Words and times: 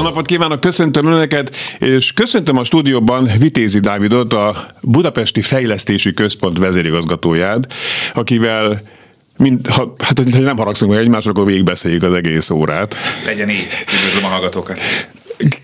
Jó 0.00 0.06
napot 0.06 0.26
kívánok, 0.26 0.60
köszöntöm 0.60 1.06
Önöket, 1.06 1.56
és 1.78 2.12
köszöntöm 2.12 2.56
a 2.56 2.64
stúdióban 2.64 3.30
Vitézi 3.38 3.78
Dávidot, 3.78 4.32
a 4.32 4.66
Budapesti 4.82 5.40
Fejlesztési 5.40 6.14
Központ 6.14 6.58
vezérigazgatóját, 6.58 7.72
akivel 8.14 8.82
mint, 9.36 9.66
ha, 9.66 9.94
hát, 9.98 10.22
ha 10.32 10.38
nem 10.38 10.56
haragszunk 10.56 10.90
meg 10.90 11.00
egymásra, 11.00 11.30
akkor 11.30 11.46
végigbeszéljük 11.46 12.02
az 12.02 12.12
egész 12.12 12.50
órát. 12.50 12.96
Legyen 13.24 13.50
így, 13.50 13.66
üdvözlöm 13.94 14.24
a 14.24 14.28
hallgatókat. 14.28 14.78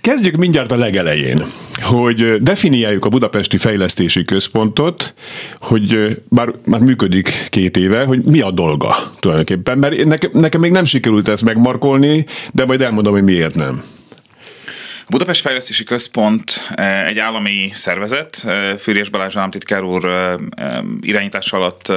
Kezdjük 0.01 0.37
mindjárt 0.37 0.73
a 0.73 0.77
legelején, 0.77 1.43
hogy 1.83 2.43
definiáljuk 2.43 3.05
a 3.05 3.09
Budapesti 3.09 3.57
Fejlesztési 3.57 4.25
Központot, 4.25 5.15
hogy 5.61 6.17
bár 6.29 6.49
már 6.65 6.81
működik 6.81 7.47
két 7.49 7.77
éve, 7.77 8.05
hogy 8.05 8.23
mi 8.23 8.41
a 8.41 8.51
dolga 8.51 8.97
tulajdonképpen, 9.19 9.79
mert 9.79 10.05
nekem, 10.05 10.31
nekem 10.33 10.61
még 10.61 10.71
nem 10.71 10.85
sikerült 10.85 11.29
ezt 11.29 11.45
megmarkolni, 11.45 12.27
de 12.53 12.65
majd 12.65 12.81
elmondom, 12.81 13.13
hogy 13.13 13.25
miért 13.25 13.55
nem. 13.55 13.83
Budapest 15.09 15.41
Fejlesztési 15.41 15.85
Központ 15.85 16.69
eh, 16.75 17.07
egy 17.07 17.19
állami 17.19 17.71
szervezet, 17.73 18.43
eh, 18.45 18.77
Fűrés 18.77 19.09
Balázs 19.09 19.37
államtitkár 19.37 19.83
úr 19.83 20.05
eh, 20.05 20.35
irányítás 21.01 21.53
alatt 21.53 21.93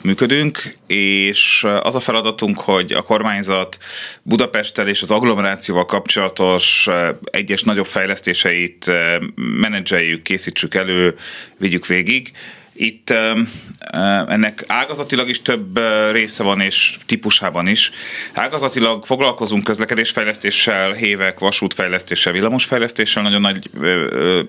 működünk, 0.00 0.74
és 0.86 1.66
az 1.82 1.94
a 1.94 2.00
feladatunk, 2.00 2.60
hogy 2.60 2.92
a 2.92 3.02
kormányzat 3.02 3.78
Budapesttel 4.22 4.88
és 4.88 5.02
az 5.02 5.10
agglomerációval 5.10 5.84
kapcsolatos 5.84 6.88
egyes 7.24 7.62
nagyobb 7.62 7.86
fejlesztéseit 7.86 8.90
menedzseljük, 9.36 10.22
készítsük 10.22 10.74
elő, 10.74 11.16
vigyük 11.56 11.86
végig. 11.86 12.32
Itt 12.80 13.12
ennek 14.28 14.64
ágazatilag 14.66 15.28
is 15.28 15.42
több 15.42 15.80
része 16.12 16.42
van, 16.42 16.60
és 16.60 16.96
típusában 17.06 17.66
is. 17.66 17.90
Ágazatilag 18.32 19.04
foglalkozunk 19.04 19.64
közlekedésfejlesztéssel, 19.64 20.92
hévek, 20.92 21.38
vasútfejlesztéssel, 21.38 22.32
villamosfejlesztéssel, 22.32 23.22
nagyon 23.22 23.40
nagy 23.40 23.70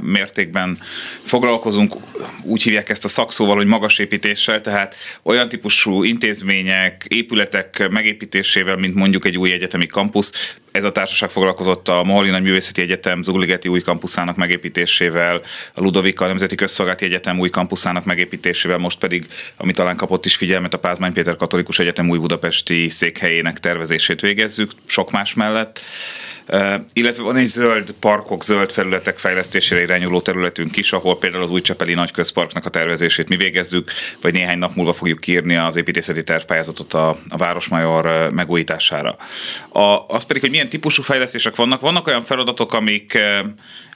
mértékben 0.04 0.78
foglalkozunk, 1.24 1.96
úgy 2.44 2.64
hívják 2.64 2.90
ezt 2.90 3.06
a 3.06 3.08
szakszóval, 3.08 3.56
hogy 3.56 3.66
magasépítéssel, 3.66 4.62
tehát 4.62 4.96
olyan 5.24 5.50
típusú 5.50 6.04
intézmények, 6.04 7.06
épületek 7.08 7.88
megépítésével, 7.90 8.76
mint 8.76 8.96
mondjuk 8.96 9.26
egy 9.26 9.38
új 9.38 9.52
egyetemi 9.52 9.86
kampusz, 9.86 10.32
ez 10.80 10.86
a 10.86 10.92
társaság 10.92 11.30
foglalkozott 11.30 11.88
a 11.88 12.04
Moholi 12.04 12.30
Nagy 12.30 12.42
Művészeti 12.42 12.82
Egyetem 12.82 13.24
Zugligeti 13.24 13.68
új 13.68 13.82
kampuszának 13.82 14.36
megépítésével, 14.36 15.42
a 15.74 15.82
Ludovika 15.82 16.28
Nemzeti 16.28 16.56
Közszolgálati 16.56 17.06
Egyetem 17.06 17.40
új 17.40 17.50
kampuszának 17.50 18.06
megépítésével, 18.06 18.78
most 18.78 19.00
pedig, 19.00 19.26
ami 19.58 19.74
talán 19.74 19.96
kapott 19.96 20.26
is 20.26 20.36
figyelmet, 20.36 20.74
a 20.74 20.80
Pázmány 20.80 21.14
Péter 21.14 21.36
Katolikus 21.36 21.80
Egyetem 21.80 22.10
új 22.10 22.18
budapesti 22.18 22.90
székhelyének 22.90 23.60
tervezését 23.60 24.22
végezzük, 24.22 24.72
sok 24.86 25.12
más 25.12 25.34
mellett 25.34 25.82
illetve 26.94 27.24
van 27.24 27.36
egy 27.36 27.46
zöld 27.46 27.92
parkok, 28.00 28.44
zöld 28.44 28.72
felületek 28.72 29.18
fejlesztésére 29.18 29.82
irányuló 29.82 30.22
területünk 30.22 30.78
is, 30.78 30.94
ahol 30.94 31.18
például 31.18 31.44
az 31.44 31.50
új 31.50 31.62
Csepeli 31.62 31.94
nagy 31.94 32.12
közparknak 32.12 32.66
a 32.66 32.70
tervezését 32.70 33.30
mi 33.30 33.36
végezzük, 33.36 33.92
vagy 34.22 34.34
néhány 34.34 34.58
nap 34.58 34.76
múlva 34.76 34.94
fogjuk 34.94 35.28
írni 35.28 35.56
az 35.56 35.76
építészeti 35.76 36.24
tervpályázatot 36.24 36.94
a, 36.94 37.10
a 37.30 37.38
Városmajor 37.38 38.30
megújítására. 38.32 39.16
A, 39.70 40.06
az 40.08 40.24
pedig, 40.24 40.42
hogy 40.42 40.52
milyen 40.52 40.70
típusú 40.70 41.02
fejlesztések 41.02 41.56
vannak, 41.56 41.82
vannak 41.82 42.08
olyan 42.08 42.24
feladatok, 42.24 42.74
amik 42.74 43.18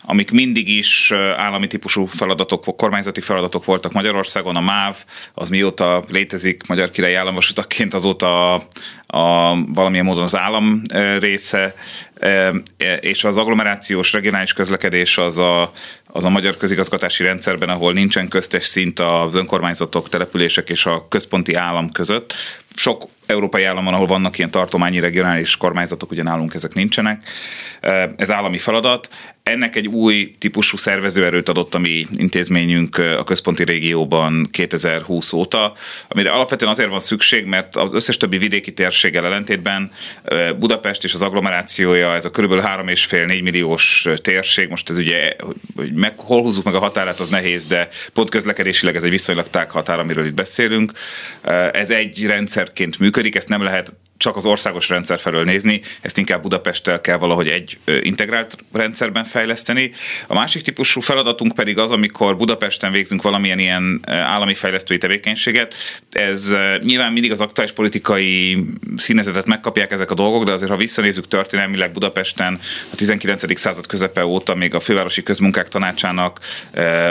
amik 0.05 0.31
mindig 0.31 0.69
is 0.69 1.11
állami 1.37 1.67
típusú 1.67 2.05
feladatok, 2.05 2.77
kormányzati 2.77 3.21
feladatok 3.21 3.65
voltak 3.65 3.91
Magyarországon. 3.91 4.55
A 4.55 4.61
MÁV 4.61 4.95
az 5.33 5.49
mióta 5.49 6.03
létezik 6.09 6.67
Magyar 6.67 6.89
Királyi 6.89 7.13
Államvasutakként, 7.13 7.93
azóta 7.93 8.53
a, 8.53 8.61
a, 9.07 9.55
valamilyen 9.67 10.05
módon 10.05 10.23
az 10.23 10.35
állam 10.35 10.81
része, 11.19 11.75
és 12.99 13.23
az 13.23 13.37
agglomerációs 13.37 14.13
regionális 14.13 14.53
közlekedés 14.53 15.17
az 15.17 15.37
a, 15.37 15.71
az 16.07 16.25
a 16.25 16.29
magyar 16.29 16.57
közigazgatási 16.57 17.23
rendszerben, 17.23 17.69
ahol 17.69 17.93
nincsen 17.93 18.27
köztes 18.27 18.65
szint 18.65 18.99
az 18.99 19.35
önkormányzatok, 19.35 20.09
települések 20.09 20.69
és 20.69 20.85
a 20.85 21.07
központi 21.09 21.53
állam 21.53 21.91
között. 21.91 22.33
Sok 22.75 23.07
európai 23.25 23.63
állam 23.63 23.83
van, 23.83 23.93
ahol 23.93 24.07
vannak 24.07 24.37
ilyen 24.37 24.51
tartományi 24.51 24.99
regionális 24.99 25.57
kormányzatok, 25.57 26.11
ugye 26.11 26.23
nálunk 26.23 26.53
ezek 26.53 26.73
nincsenek. 26.73 27.23
Ez 28.15 28.31
állami 28.31 28.57
feladat. 28.57 29.09
Ennek 29.43 29.75
egy 29.75 29.87
új 29.87 30.35
típusú 30.39 30.77
szervezőerőt 30.77 31.49
adott 31.49 31.73
a 31.73 31.79
mi 31.79 32.05
intézményünk 32.15 32.97
a 32.97 33.23
központi 33.23 33.63
régióban 33.63 34.47
2020 34.51 35.33
óta, 35.33 35.73
amire 36.07 36.29
alapvetően 36.29 36.71
azért 36.71 36.89
van 36.89 36.99
szükség, 36.99 37.45
mert 37.45 37.75
az 37.75 37.93
összes 37.93 38.17
többi 38.17 38.37
vidéki 38.37 38.73
térséggel 38.73 39.25
ellentétben 39.25 39.91
Budapest 40.59 41.03
és 41.03 41.13
az 41.13 41.21
agglomerációja, 41.21 42.15
ez 42.15 42.25
a 42.25 42.29
kb. 42.29 42.51
3,5-4 42.53 43.43
milliós 43.43 44.07
térség, 44.21 44.69
most 44.69 44.89
ez 44.89 44.97
ugye, 44.97 45.35
hogy 45.75 45.93
meg, 45.93 46.19
hol 46.19 46.41
húzzuk 46.41 46.63
meg 46.63 46.75
a 46.75 46.79
határát, 46.79 47.19
az 47.19 47.29
nehéz, 47.29 47.65
de 47.65 47.87
pont 48.13 48.29
közlekedésileg 48.29 48.95
ez 48.95 49.03
egy 49.03 49.09
viszonylag 49.09 49.49
tág 49.49 49.69
határ, 49.69 49.99
amiről 49.99 50.25
itt 50.25 50.33
beszélünk. 50.33 50.91
Ez 51.71 51.91
egy 51.91 52.25
rendszerként 52.63 52.99
működik, 52.99 53.35
ezt 53.35 53.49
nem 53.49 53.61
lehet 53.61 53.95
csak 54.17 54.35
az 54.35 54.45
országos 54.45 54.89
rendszer 54.89 55.19
felől 55.19 55.43
nézni, 55.43 55.81
ezt 56.01 56.17
inkább 56.17 56.41
Budapesttel 56.41 57.01
kell 57.01 57.17
valahogy 57.17 57.47
egy 57.47 57.77
integrált 58.01 58.55
rendszerben 58.71 59.23
fejleszteni. 59.23 59.91
A 60.27 60.33
másik 60.33 60.61
típusú 60.61 61.01
feladatunk 61.01 61.53
pedig 61.55 61.77
az, 61.77 61.91
amikor 61.91 62.37
Budapesten 62.37 62.91
végzünk 62.91 63.21
valamilyen 63.21 63.59
ilyen 63.59 63.99
állami 64.07 64.53
fejlesztői 64.53 64.97
tevékenységet. 64.97 65.75
Ez 66.11 66.55
nyilván 66.81 67.11
mindig 67.11 67.31
az 67.31 67.39
aktuális 67.39 67.73
politikai 67.73 68.57
színezetet 68.95 69.47
megkapják 69.47 69.91
ezek 69.91 70.11
a 70.11 70.15
dolgok, 70.15 70.43
de 70.43 70.51
azért 70.51 70.71
ha 70.71 70.77
visszanézzük 70.77 71.27
történelmileg 71.27 71.91
Budapesten 71.91 72.59
a 72.91 72.95
19. 72.95 73.59
század 73.59 73.87
közepe 73.87 74.25
óta 74.25 74.55
még 74.55 74.75
a 74.75 74.79
Fővárosi 74.79 75.23
Közmunkák 75.23 75.67
Tanácsának 75.67 76.39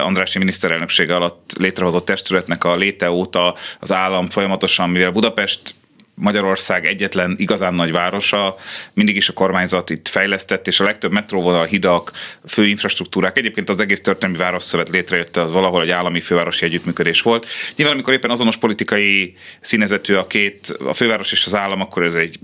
Andrási 0.01 0.39
miniszterelnöksége 0.39 1.15
alatt 1.15 1.51
létrehozott 1.59 2.05
testületnek 2.05 2.65
a 2.65 2.77
léte 2.77 3.11
óta 3.11 3.55
az 3.79 3.93
állam 3.93 4.29
folyamatosan, 4.29 4.91
mivel 4.91 5.11
Budapest 5.11 5.75
Magyarország 6.15 6.87
egyetlen 6.87 7.35
igazán 7.39 7.75
nagy 7.75 7.93
városa, 7.93 8.57
mindig 8.93 9.17
is 9.17 9.29
a 9.29 9.33
kormányzat 9.33 9.91
itt 9.91 10.09
fejlesztett, 10.09 10.67
és 10.67 10.81
a 10.81 10.85
legtöbb 10.85 11.13
metróvonal, 11.13 11.65
hidak, 11.65 12.13
főinfrastruktúrák, 12.47 13.39
egyébként 13.39 13.69
az 13.69 13.81
egész 13.81 14.01
történelmi 14.01 14.39
városszövet 14.43 14.89
létrejött, 14.89 15.37
az 15.37 15.53
valahol 15.53 15.83
egy 15.83 15.91
állami 15.91 16.21
fővárosi 16.21 16.65
együttműködés 16.65 17.23
volt. 17.23 17.47
Nyilván, 17.77 17.95
amikor 17.95 18.13
éppen 18.13 18.31
azonos 18.31 18.57
politikai 18.57 19.35
színezetű 19.61 20.15
a 20.15 20.27
két, 20.27 20.77
a 20.87 20.93
főváros 20.93 21.33
és 21.33 21.47
az 21.47 21.55
állam, 21.55 21.81
akkor 21.81 22.03
ez 22.03 22.15
egy 22.15 22.39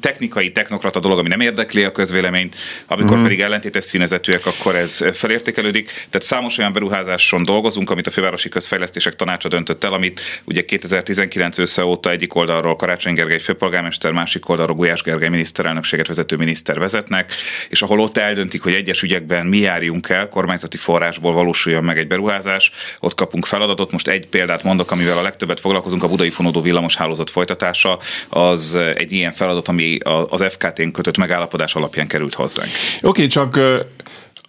technikai, 0.00 0.52
technokrata 0.52 1.00
dolog, 1.00 1.18
ami 1.18 1.28
nem 1.28 1.40
érdekli 1.40 1.84
a 1.84 1.92
közvéleményt, 1.92 2.56
amikor 2.86 3.10
uh-huh. 3.10 3.22
pedig 3.22 3.40
ellentétes 3.40 3.84
színezetűek, 3.84 4.46
akkor 4.46 4.76
ez 4.76 5.04
felértékelődik. 5.12 5.86
Tehát 5.86 6.26
számos 6.26 6.58
olyan 6.58 6.72
beruházáson 6.72 7.42
dolgozunk, 7.42 7.90
amit 7.90 8.06
a 8.06 8.10
fővárosi 8.10 8.48
közfejlesztések 8.48 9.16
tanácsa 9.16 9.48
döntött 9.48 9.84
el, 9.84 9.92
amit 9.92 10.20
ugye 10.44 10.64
2019 10.64 11.58
össze 11.58 11.84
óta 11.84 12.10
egyik 12.10 12.34
oldalról 12.46 12.76
Karácsony 12.76 13.14
Gergely 13.14 13.38
főpolgármester, 13.38 14.12
másik 14.12 14.48
oldalról 14.48 14.76
Gulyás 14.76 15.02
Gergely 15.02 15.28
miniszterelnökséget 15.28 16.06
vezető 16.06 16.36
miniszter 16.36 16.78
vezetnek, 16.78 17.32
és 17.68 17.82
ahol 17.82 18.00
ott 18.00 18.16
eldöntik, 18.16 18.62
hogy 18.62 18.74
egyes 18.74 19.02
ügyekben 19.02 19.46
mi 19.46 19.58
járjunk 19.58 20.08
el, 20.08 20.28
kormányzati 20.28 20.76
forrásból 20.76 21.32
valósuljon 21.32 21.84
meg 21.84 21.98
egy 21.98 22.06
beruházás, 22.06 22.72
ott 23.00 23.14
kapunk 23.14 23.46
feladatot. 23.46 23.92
Most 23.92 24.08
egy 24.08 24.26
példát 24.26 24.62
mondok, 24.62 24.90
amivel 24.90 25.18
a 25.18 25.22
legtöbbet 25.22 25.60
foglalkozunk, 25.60 26.02
a 26.02 26.08
budai 26.08 26.30
fonódó 26.30 26.60
villamos 26.60 26.96
hálózat 26.96 27.30
folytatása, 27.30 27.98
az 28.28 28.74
egy 28.74 29.12
ilyen 29.12 29.32
feladat, 29.32 29.68
ami 29.68 29.98
az 30.28 30.44
FKT-n 30.48 30.90
kötött 30.90 31.16
megállapodás 31.16 31.74
alapján 31.74 32.06
került 32.06 32.34
hozzánk. 32.34 32.70
Oké, 32.96 33.06
okay, 33.06 33.26
csak 33.26 33.60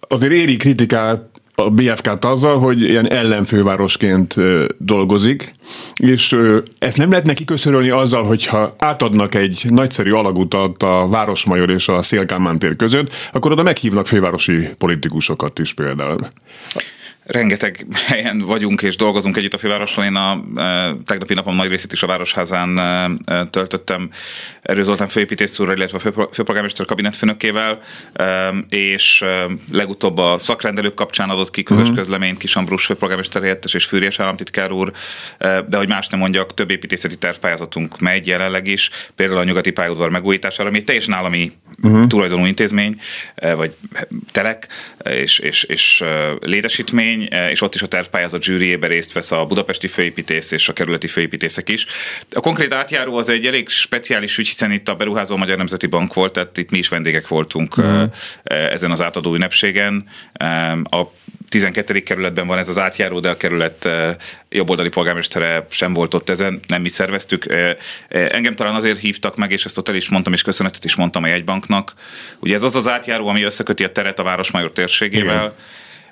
azért 0.08 0.32
éri 0.32 0.56
kritikát 0.56 1.37
a 1.58 1.70
BFK-t 1.70 2.24
azzal, 2.24 2.58
hogy 2.58 2.82
ilyen 2.82 3.10
ellenfővárosként 3.10 4.34
dolgozik, 4.78 5.52
és 5.94 6.36
ezt 6.78 6.96
nem 6.96 7.10
lehet 7.10 7.24
neki 7.24 7.44
köszönölni 7.44 7.90
azzal, 7.90 8.24
hogyha 8.24 8.74
átadnak 8.78 9.34
egy 9.34 9.66
nagyszerű 9.68 10.10
alagutat 10.10 10.82
a 10.82 11.08
Városmajor 11.08 11.70
és 11.70 11.88
a 11.88 12.02
Szélkámán 12.02 12.58
tér 12.58 12.76
között, 12.76 13.12
akkor 13.32 13.52
oda 13.52 13.62
meghívnak 13.62 14.06
fővárosi 14.06 14.68
politikusokat 14.78 15.58
is 15.58 15.72
például. 15.72 16.28
Rengeteg 17.28 17.86
helyen 18.06 18.38
vagyunk 18.38 18.82
és 18.82 18.96
dolgozunk 18.96 19.36
együtt 19.36 19.54
a 19.54 19.58
fővárosról. 19.58 20.04
Én 20.04 20.14
a 20.14 20.44
e, 20.56 20.94
tegnapi 21.04 21.34
napom 21.34 21.56
nagy 21.56 21.68
részét 21.68 21.92
is 21.92 22.02
a 22.02 22.06
Városházán 22.06 22.78
e, 22.78 23.10
e, 23.24 23.44
töltöttem 23.44 24.10
Erő 24.62 24.82
Zoltán 24.82 25.08
főépítész 25.08 25.58
úrral, 25.58 25.76
illetve 25.76 25.98
a 25.98 26.00
fő, 26.00 26.12
főpolgármester 26.32 26.86
kabinetfőnökével, 26.86 27.78
e, 28.12 28.54
és 28.68 29.22
e, 29.22 29.46
legutóbb 29.72 30.18
a 30.18 30.38
szakrendelők 30.38 30.94
kapcsán 30.94 31.30
adott 31.30 31.50
ki 31.50 31.62
közös 31.62 31.82
uh-huh. 31.82 31.96
közleményt 31.96 32.38
Kis 32.38 32.56
Ambrus 32.56 32.84
főpolgármester 32.84 33.42
helyettes 33.42 33.74
és 33.74 33.84
Fűrjes 33.84 34.20
államtitkár 34.20 34.72
úr, 34.72 34.92
e, 35.38 35.62
de 35.62 35.76
hogy 35.76 35.88
más 35.88 36.08
nem 36.08 36.20
mondjak, 36.20 36.54
több 36.54 36.70
építészeti 36.70 37.16
tervpályázatunk 37.16 37.98
megy 37.98 38.26
jelenleg 38.26 38.66
is, 38.66 38.90
például 39.16 39.40
a 39.40 39.44
nyugati 39.44 39.70
pályaudvar 39.70 40.10
megújítására, 40.10 40.68
ami 40.68 40.78
egy 40.78 40.84
teljesen 40.84 41.14
állami 41.14 41.52
uh-huh. 41.82 42.06
tulajdonú 42.06 42.44
intézmény, 42.44 43.00
e, 43.34 43.54
vagy 43.54 43.74
telek, 44.32 44.68
és, 45.04 45.38
és, 45.38 45.62
és 45.62 46.00
e, 46.00 46.32
létesítmény, 46.40 47.17
esemény, 47.18 47.28
eh, 47.30 47.50
és 47.50 47.60
ott 47.60 47.74
is 47.74 47.82
a 47.82 47.86
tervpályázat 47.86 48.42
zsűriébe 48.42 48.86
részt 48.86 49.12
vesz 49.12 49.30
a 49.30 49.44
budapesti 49.44 49.86
főépítész 49.86 50.50
és 50.50 50.68
a 50.68 50.72
kerületi 50.72 51.06
főépítészek 51.06 51.68
is. 51.68 51.86
A 52.32 52.40
konkrét 52.40 52.72
átjáró 52.72 53.16
az 53.16 53.28
egy 53.28 53.46
elég 53.46 53.68
speciális 53.68 54.38
ügy, 54.38 54.46
hiszen 54.46 54.72
itt 54.72 54.88
a 54.88 54.94
beruházó 54.94 55.36
Magyar 55.36 55.56
Nemzeti 55.56 55.86
Bank 55.86 56.14
volt, 56.14 56.32
tehát 56.32 56.56
itt 56.56 56.70
mi 56.70 56.78
is 56.78 56.88
vendégek 56.88 57.28
voltunk 57.28 57.80
mm. 57.80 58.02
ezen 58.44 58.90
az 58.90 59.00
átadó 59.00 59.34
ünnepségen. 59.34 60.08
A 60.90 61.02
12. 61.48 62.00
kerületben 62.02 62.46
van 62.46 62.58
ez 62.58 62.68
az 62.68 62.78
átjáró, 62.78 63.20
de 63.20 63.30
a 63.30 63.36
kerület 63.36 63.88
jobboldali 64.48 64.88
polgármestere 64.88 65.66
sem 65.70 65.94
volt 65.94 66.14
ott 66.14 66.28
ezen, 66.28 66.60
nem 66.66 66.82
mi 66.82 66.88
szerveztük. 66.88 67.44
Engem 68.08 68.54
talán 68.54 68.74
azért 68.74 68.98
hívtak 68.98 69.36
meg, 69.36 69.52
és 69.52 69.64
ezt 69.64 69.78
ott 69.78 69.88
el 69.88 69.94
is 69.94 70.08
mondtam, 70.08 70.32
és 70.32 70.42
köszönetet 70.42 70.84
is 70.84 70.96
mondtam 70.96 71.22
a 71.22 71.26
jegybanknak. 71.26 71.92
Ugye 72.38 72.54
ez 72.54 72.62
az 72.62 72.76
az 72.76 72.88
átjáró, 72.88 73.28
ami 73.28 73.42
összeköti 73.42 73.84
a 73.84 73.92
teret 73.92 74.18
a 74.18 74.22
Városmajor 74.22 74.72
térségével. 74.72 75.36
Igen 75.36 75.52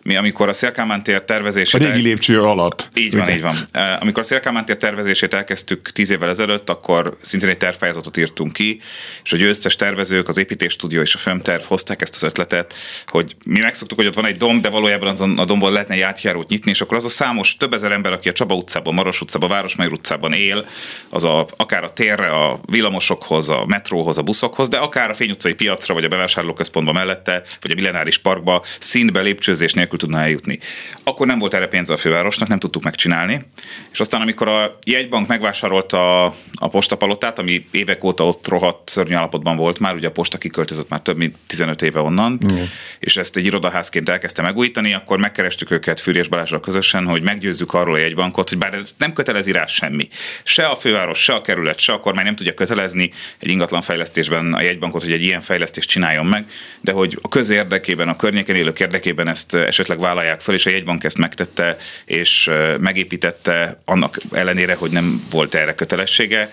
mi 0.06 0.17
amikor 0.17 0.49
a 0.49 0.53
Szélkámán 0.53 1.03
tér 1.03 1.25
tervezését... 1.25 1.81
A 1.81 1.85
régi 1.85 2.03
lépcső 2.03 2.43
alatt. 2.43 2.88
Így 2.94 3.12
van, 3.12 3.20
ugye? 3.20 3.35
így 3.35 3.43
van. 3.43 3.55
Amikor 4.00 4.23
a 4.23 4.25
Szélkámán 4.25 4.64
tér 4.64 4.76
tervezését 4.76 5.35
elkezdtük 5.35 5.93
tíz 5.93 6.11
évvel 6.11 6.29
ezelőtt, 6.29 6.70
akkor 6.70 7.17
szintén 7.20 7.49
egy 7.49 7.56
tervpályázatot 7.56 8.17
írtunk 8.17 8.53
ki, 8.53 8.81
és 9.25 9.32
a 9.32 9.37
összes 9.37 9.76
tervezők, 9.76 10.29
az 10.29 10.37
építésstúdió 10.37 11.00
és 11.00 11.14
a 11.14 11.19
FEMTERV 11.19 11.62
hozták 11.62 12.03
ezt 12.03 12.14
az 12.14 12.23
ötletet, 12.23 12.75
hogy 13.06 13.37
mi 13.47 13.61
megszoktuk, 13.61 13.99
hogy 13.99 14.06
ott 14.06 14.14
van 14.14 14.26
egy 14.26 14.37
domb, 14.37 14.62
de 14.62 14.69
valójában 14.69 15.08
azon 15.08 15.38
a 15.38 15.44
dombon 15.44 15.73
lehetne 15.73 15.94
egy 15.94 16.00
átjárót 16.00 16.49
nyitni, 16.49 16.70
és 16.70 16.81
akkor 16.81 16.97
az 16.97 17.05
a 17.05 17.08
számos 17.08 17.56
több 17.56 17.73
ezer 17.73 17.93
ember, 17.93 18.12
aki 18.12 18.29
a 18.29 18.32
Csaba 18.32 18.55
utcában, 18.55 18.94
Maros 18.94 19.20
utcában, 19.20 19.49
Városmajor 19.49 19.93
utcában 19.93 20.32
él, 20.32 20.67
az 21.08 21.25
a, 21.25 21.47
akár 21.56 21.85
a 21.85 21.93
térre, 21.93 22.29
a 22.29 22.61
villamosokhoz, 22.67 23.49
a 23.49 23.64
metróhoz, 23.67 24.19
a 24.19 24.23
buszokhoz, 24.23 24.69
de 24.69 24.76
akár 24.76 25.11
a 25.11 25.14
Fény 25.14 25.31
utcai 25.31 25.55
piacra, 25.55 25.94
vagy 25.94 26.05
a 26.05 26.08
bevásárlóközpontba 26.08 26.93
mellette, 26.93 27.43
vagy 27.61 27.70
a 27.70 27.75
Millenáris 27.75 28.19
Parkba 28.19 28.64
szintbe 28.79 29.20
lépcsőzés 29.20 29.73
nélkül 29.73 29.95
nélkül 29.96 30.08
tudna 30.08 30.20
eljutni. 30.20 30.58
Akkor 31.04 31.26
nem 31.26 31.38
volt 31.38 31.54
erre 31.54 31.66
pénze 31.66 31.93
a 31.93 31.96
fővárosnak, 31.96 32.48
nem 32.48 32.58
tudtuk 32.58 32.82
megcsinálni. 32.82 33.44
És 33.93 34.00
aztán, 34.00 34.20
amikor 34.20 34.48
a 34.48 34.78
jegybank 34.84 35.26
megvásárolta 35.26 36.25
a, 36.25 36.34
a 36.54 36.69
postapalotát, 36.69 37.38
ami 37.38 37.66
évek 37.70 38.04
óta 38.04 38.26
ott 38.26 38.48
rohadt 38.48 38.88
szörnyű 38.88 39.14
állapotban 39.14 39.56
volt 39.56 39.78
már, 39.78 39.94
ugye 39.94 40.08
a 40.08 40.10
posta 40.10 40.38
kiköltözött 40.38 40.88
már 40.88 41.00
több 41.00 41.16
mint 41.16 41.37
15 41.46 41.82
éve 41.82 42.00
onnan, 42.00 42.40
mm. 42.52 42.62
és 42.98 43.16
ezt 43.16 43.37
egy 43.37 43.44
irodaházként 43.44 44.08
elkezdte 44.08 44.43
megújítani, 44.43 44.94
akkor 44.94 45.19
megkerestük 45.19 45.70
őket 45.70 46.00
Fűrés 46.00 46.28
Balázsra 46.28 46.60
közösen, 46.60 47.04
hogy 47.04 47.22
meggyőzzük 47.22 47.75
arról 47.75 47.94
a 47.94 47.98
jegybankot, 47.98 48.48
hogy 48.48 48.58
bár 48.58 48.75
ez 48.75 48.94
nem 48.98 49.12
kötelezi 49.12 49.52
rá 49.52 49.66
semmi. 49.66 50.08
Se 50.44 50.66
a 50.66 50.76
főváros, 50.76 51.22
se 51.22 51.34
a 51.34 51.40
kerület, 51.40 51.78
se 51.78 51.93
a 51.93 52.00
kormány 52.00 52.25
nem 52.25 52.37
tudja 52.37 52.54
kötelezni 52.54 53.10
egy 53.38 53.48
ingatlan 53.48 53.81
fejlesztésben 53.81 54.54
a 54.54 54.60
jegybankot, 54.60 55.02
hogy 55.02 55.12
egy 55.12 55.22
ilyen 55.22 55.40
fejlesztést 55.40 55.88
csináljon 55.88 56.26
meg, 56.26 56.50
de 56.81 56.93
hogy 56.93 57.19
a 57.22 57.28
közérdekében, 57.28 58.08
a 58.08 58.16
környéken 58.16 58.56
élők 58.56 58.81
érdekében 58.81 59.28
ezt 59.28 59.54
esetleg 59.54 59.86
esetleg 59.87 60.06
vállalják 60.06 60.41
fel, 60.41 60.55
és 60.55 60.67
a 60.67 60.71
jegybank 60.71 61.05
ezt 61.05 61.19
megtette, 61.19 61.77
és 62.05 62.50
megépítette 62.81 63.81
annak 63.85 64.17
ellenére, 64.33 64.75
hogy 64.75 64.91
nem 64.91 65.27
volt 65.31 65.55
erre 65.55 65.75
kötelessége. 65.75 66.49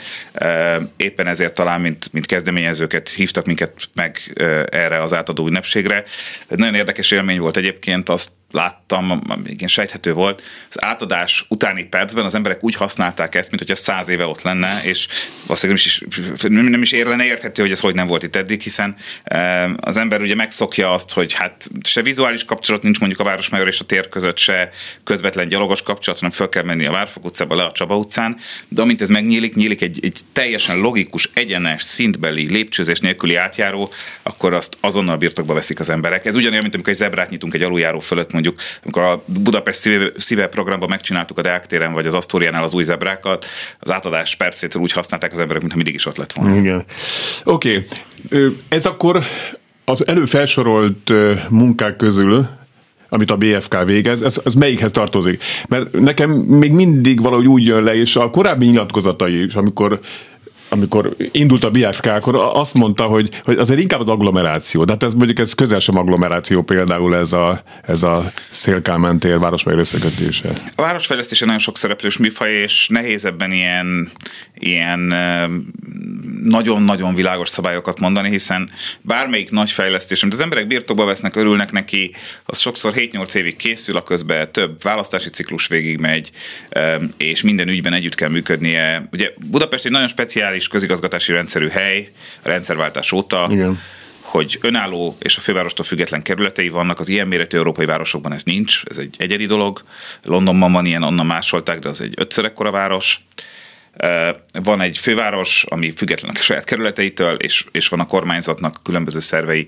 Éppen 0.98 1.28
ezért 1.28 1.54
talán, 1.54 1.82
mint, 1.82 2.10
mint 2.12 2.26
kezdeményezőket 2.26 3.10
hívtak 3.10 3.46
minket 3.46 3.90
meg 3.94 4.20
erre 4.72 5.02
az 5.02 5.14
átadó 5.14 5.48
ünnepségre. 5.48 6.04
Ez 6.48 6.58
nagyon 6.58 6.76
érdekes 6.76 7.12
élmény 7.12 7.40
volt 7.40 7.58
egyébként, 7.58 8.10
azt 8.10 8.32
láttam, 8.54 9.22
igen, 9.46 9.68
sejthető 9.68 10.14
volt, 10.14 10.42
az 10.70 10.84
átadás 10.84 11.46
utáni 11.50 11.84
percben 11.84 12.26
az 12.26 12.36
emberek 12.36 12.64
úgy 12.64 12.76
használták 12.76 13.36
ezt, 13.36 13.50
mint 13.50 13.62
hogy 13.62 13.72
ez 13.72 13.80
száz 13.80 14.10
éve 14.10 14.26
ott 14.26 14.42
lenne, 14.42 14.82
és 14.84 15.08
valószínűleg 15.46 15.82
nem 16.42 16.56
is, 16.56 16.70
nem 16.70 16.82
is 16.82 16.92
érlene 16.92 17.26
érthető, 17.26 17.62
hogy 17.62 17.72
ez 17.72 17.80
hogy 17.80 17.96
nem 17.96 18.08
volt 18.08 18.24
itt 18.24 18.36
eddig, 18.36 18.62
hiszen 18.62 18.96
az 19.76 19.98
ember 19.98 20.22
ugye 20.22 20.36
megszokja 20.36 20.94
azt, 20.94 21.12
hogy 21.14 21.34
hát 21.34 21.70
se 21.84 22.02
vizuális 22.02 22.46
kapcsolat 22.46 22.84
nincs 22.84 23.00
mondjuk 23.00 23.22
a 23.22 23.24
Városmajor 23.24 23.68
és 23.68 23.80
a 23.80 23.84
tér 23.84 24.10
között, 24.10 24.38
se 24.38 24.70
közvetlen 25.04 25.48
gyalogos 25.48 25.82
kapcsolat, 25.82 26.20
hanem 26.20 26.36
föl 26.36 26.50
kell 26.50 26.64
menni 26.64 26.86
a 26.86 26.92
Várfok 26.92 27.26
utcába, 27.26 27.56
le 27.56 27.64
a 27.64 27.72
Csaba 27.72 27.98
utcán, 27.98 28.38
de 28.68 28.82
amint 28.82 29.02
ez 29.02 29.10
megnyílik, 29.10 29.56
nyílik 29.56 29.82
egy, 29.82 30.00
egy 30.02 30.20
teljesen 30.34 30.80
logikus, 30.80 31.30
egyenes, 31.34 31.84
szintbeli, 31.84 32.52
lépcsőzés 32.52 33.00
nélküli 33.00 33.36
átjáró, 33.36 33.90
akkor 34.24 34.54
azt 34.54 34.78
azonnal 34.80 35.18
birtokba 35.18 35.54
veszik 35.54 35.80
az 35.80 35.90
emberek. 35.90 36.26
Ez 36.26 36.36
ugyanolyan, 36.36 36.62
mint 36.62 36.74
amikor 36.74 36.92
egy 36.92 37.00
zebrát 37.00 37.30
nyitunk 37.30 37.54
egy 37.54 37.62
aluljáró 37.62 38.00
fölött, 38.00 38.32
mondjuk, 38.44 38.62
amikor 38.84 39.02
a 39.02 39.24
Budapest 39.26 39.80
szíve, 39.80 40.12
szíve 40.18 40.48
programban 40.48 40.90
megcsináltuk 40.90 41.38
a 41.38 41.42
Deák 41.42 41.68
téren, 41.68 41.94
vagy 41.94 42.06
az 42.06 42.14
Asztóriánál 42.14 42.64
az 42.64 42.74
új 42.74 42.84
zebrákat, 42.84 43.46
az 43.80 43.92
átadás 43.92 44.36
percétől 44.36 44.82
úgy 44.82 44.92
használták 44.92 45.34
az 45.34 45.40
emberek, 45.40 45.62
mintha 45.62 45.78
mindig 45.78 45.94
is 45.94 46.06
ott 46.06 46.18
lett 46.18 46.34
volna. 46.34 46.56
Igen. 46.56 46.84
Oké. 47.44 47.86
Okay. 48.30 48.58
Ez 48.68 48.86
akkor 48.86 49.24
az 49.86 50.08
előfelsorolt 50.08 51.12
munkák 51.50 51.96
közül, 51.96 52.48
amit 53.10 53.32
a 53.32 53.38
BFK 53.38 53.84
végez, 53.86 54.22
ez, 54.22 54.42
ez 54.46 54.54
melyikhez 54.54 54.92
tartozik? 54.92 55.44
Mert 55.68 56.00
nekem 56.00 56.30
még 56.32 56.72
mindig 56.72 57.22
valahogy 57.22 57.48
úgy 57.48 57.66
jön 57.66 57.84
le, 57.84 57.96
és 57.96 58.16
a 58.16 58.30
korábbi 58.30 58.66
nyilatkozatai 58.66 59.44
is, 59.44 59.54
amikor 59.54 60.00
amikor 60.74 61.16
indult 61.32 61.64
a 61.64 61.70
BFK, 61.70 62.06
akkor 62.06 62.36
azt 62.54 62.74
mondta, 62.74 63.04
hogy, 63.04 63.30
hogy 63.44 63.58
azért 63.58 63.80
inkább 63.80 64.00
az 64.00 64.10
agglomeráció. 64.10 64.84
De 64.84 64.92
hát 64.92 65.04
ez 65.04 65.14
mondjuk 65.14 65.40
ez 65.40 65.54
közel 65.54 65.80
sem 65.80 65.98
agglomeráció 65.98 66.62
például 66.62 67.16
ez 67.16 67.34
a, 67.34 67.64
ez 67.88 68.04
a 68.04 68.32
Szélkálmán 68.50 69.20
tér 69.20 69.40
városfejlő 69.40 69.80
összekötése. 69.80 70.50
A 70.76 70.82
városfejlesztése 70.82 71.46
nagyon 71.46 71.60
sok 71.60 71.78
szereplős 71.78 72.18
műfaj, 72.18 72.52
és 72.52 72.88
nehéz 72.90 73.26
ebben 73.26 73.52
ilyen, 73.52 74.10
ilyen 74.54 75.14
nagyon-nagyon 76.44 77.14
világos 77.16 77.50
szabályokat 77.50 78.00
mondani, 78.00 78.30
hiszen 78.30 78.72
bármelyik 79.02 79.52
nagy 79.52 79.72
fejlesztés, 79.72 80.22
amit 80.22 80.34
az 80.34 80.40
emberek 80.40 80.68
birtokba 80.68 81.06
vesznek, 81.06 81.36
örülnek 81.36 81.72
neki, 81.72 82.12
az 82.46 82.60
sokszor 82.60 82.94
7-8 82.96 83.36
évig 83.36 83.56
készül, 83.56 83.98
a 83.98 84.04
közben 84.04 84.52
több 84.52 84.82
választási 84.82 85.30
ciklus 85.30 85.68
végig 85.68 86.00
megy, 86.00 86.32
és 87.18 87.42
minden 87.42 87.68
ügyben 87.68 87.94
együtt 87.94 88.16
kell 88.16 88.30
működnie. 88.30 89.08
Ugye 89.12 89.32
Budapest 89.50 89.86
egy 89.86 89.92
nagyon 89.92 90.08
speciális 90.08 90.68
közigazgatási 90.68 91.32
rendszerű 91.32 91.68
hely 91.68 92.10
a 92.44 92.48
rendszerváltás 92.48 93.12
óta. 93.12 93.48
Igen 93.52 93.80
hogy 94.34 94.58
önálló 94.62 95.16
és 95.20 95.38
a 95.38 95.42
fővárostól 95.42 95.86
független 95.86 96.22
kerületei 96.22 96.70
vannak, 96.70 97.00
az 97.00 97.08
ilyen 97.08 97.28
méretű 97.28 97.58
európai 97.58 97.86
városokban 97.86 98.34
ez 98.34 98.44
nincs, 98.44 98.82
ez 98.90 98.98
egy 98.98 99.16
egyedi 99.20 99.46
dolog. 99.46 99.84
Londonban 100.24 100.72
van 100.72 100.86
ilyen, 100.86 101.04
onnan 101.04 101.26
másolták, 101.26 101.80
de 101.80 101.90
az 101.90 102.02
egy 102.02 102.14
ötször 102.18 102.46
ekkora 102.46 102.72
város. 102.72 103.20
Van 104.64 104.82
egy 104.82 104.98
főváros, 104.98 105.66
ami 105.70 105.92
független 105.92 106.36
a 106.36 106.40
saját 106.40 106.64
kerületeitől, 106.64 107.36
és, 107.36 107.66
és 107.72 107.88
van 107.88 108.00
a 108.00 108.06
kormányzatnak 108.06 108.76
különböző 108.84 109.20
szervei. 109.20 109.68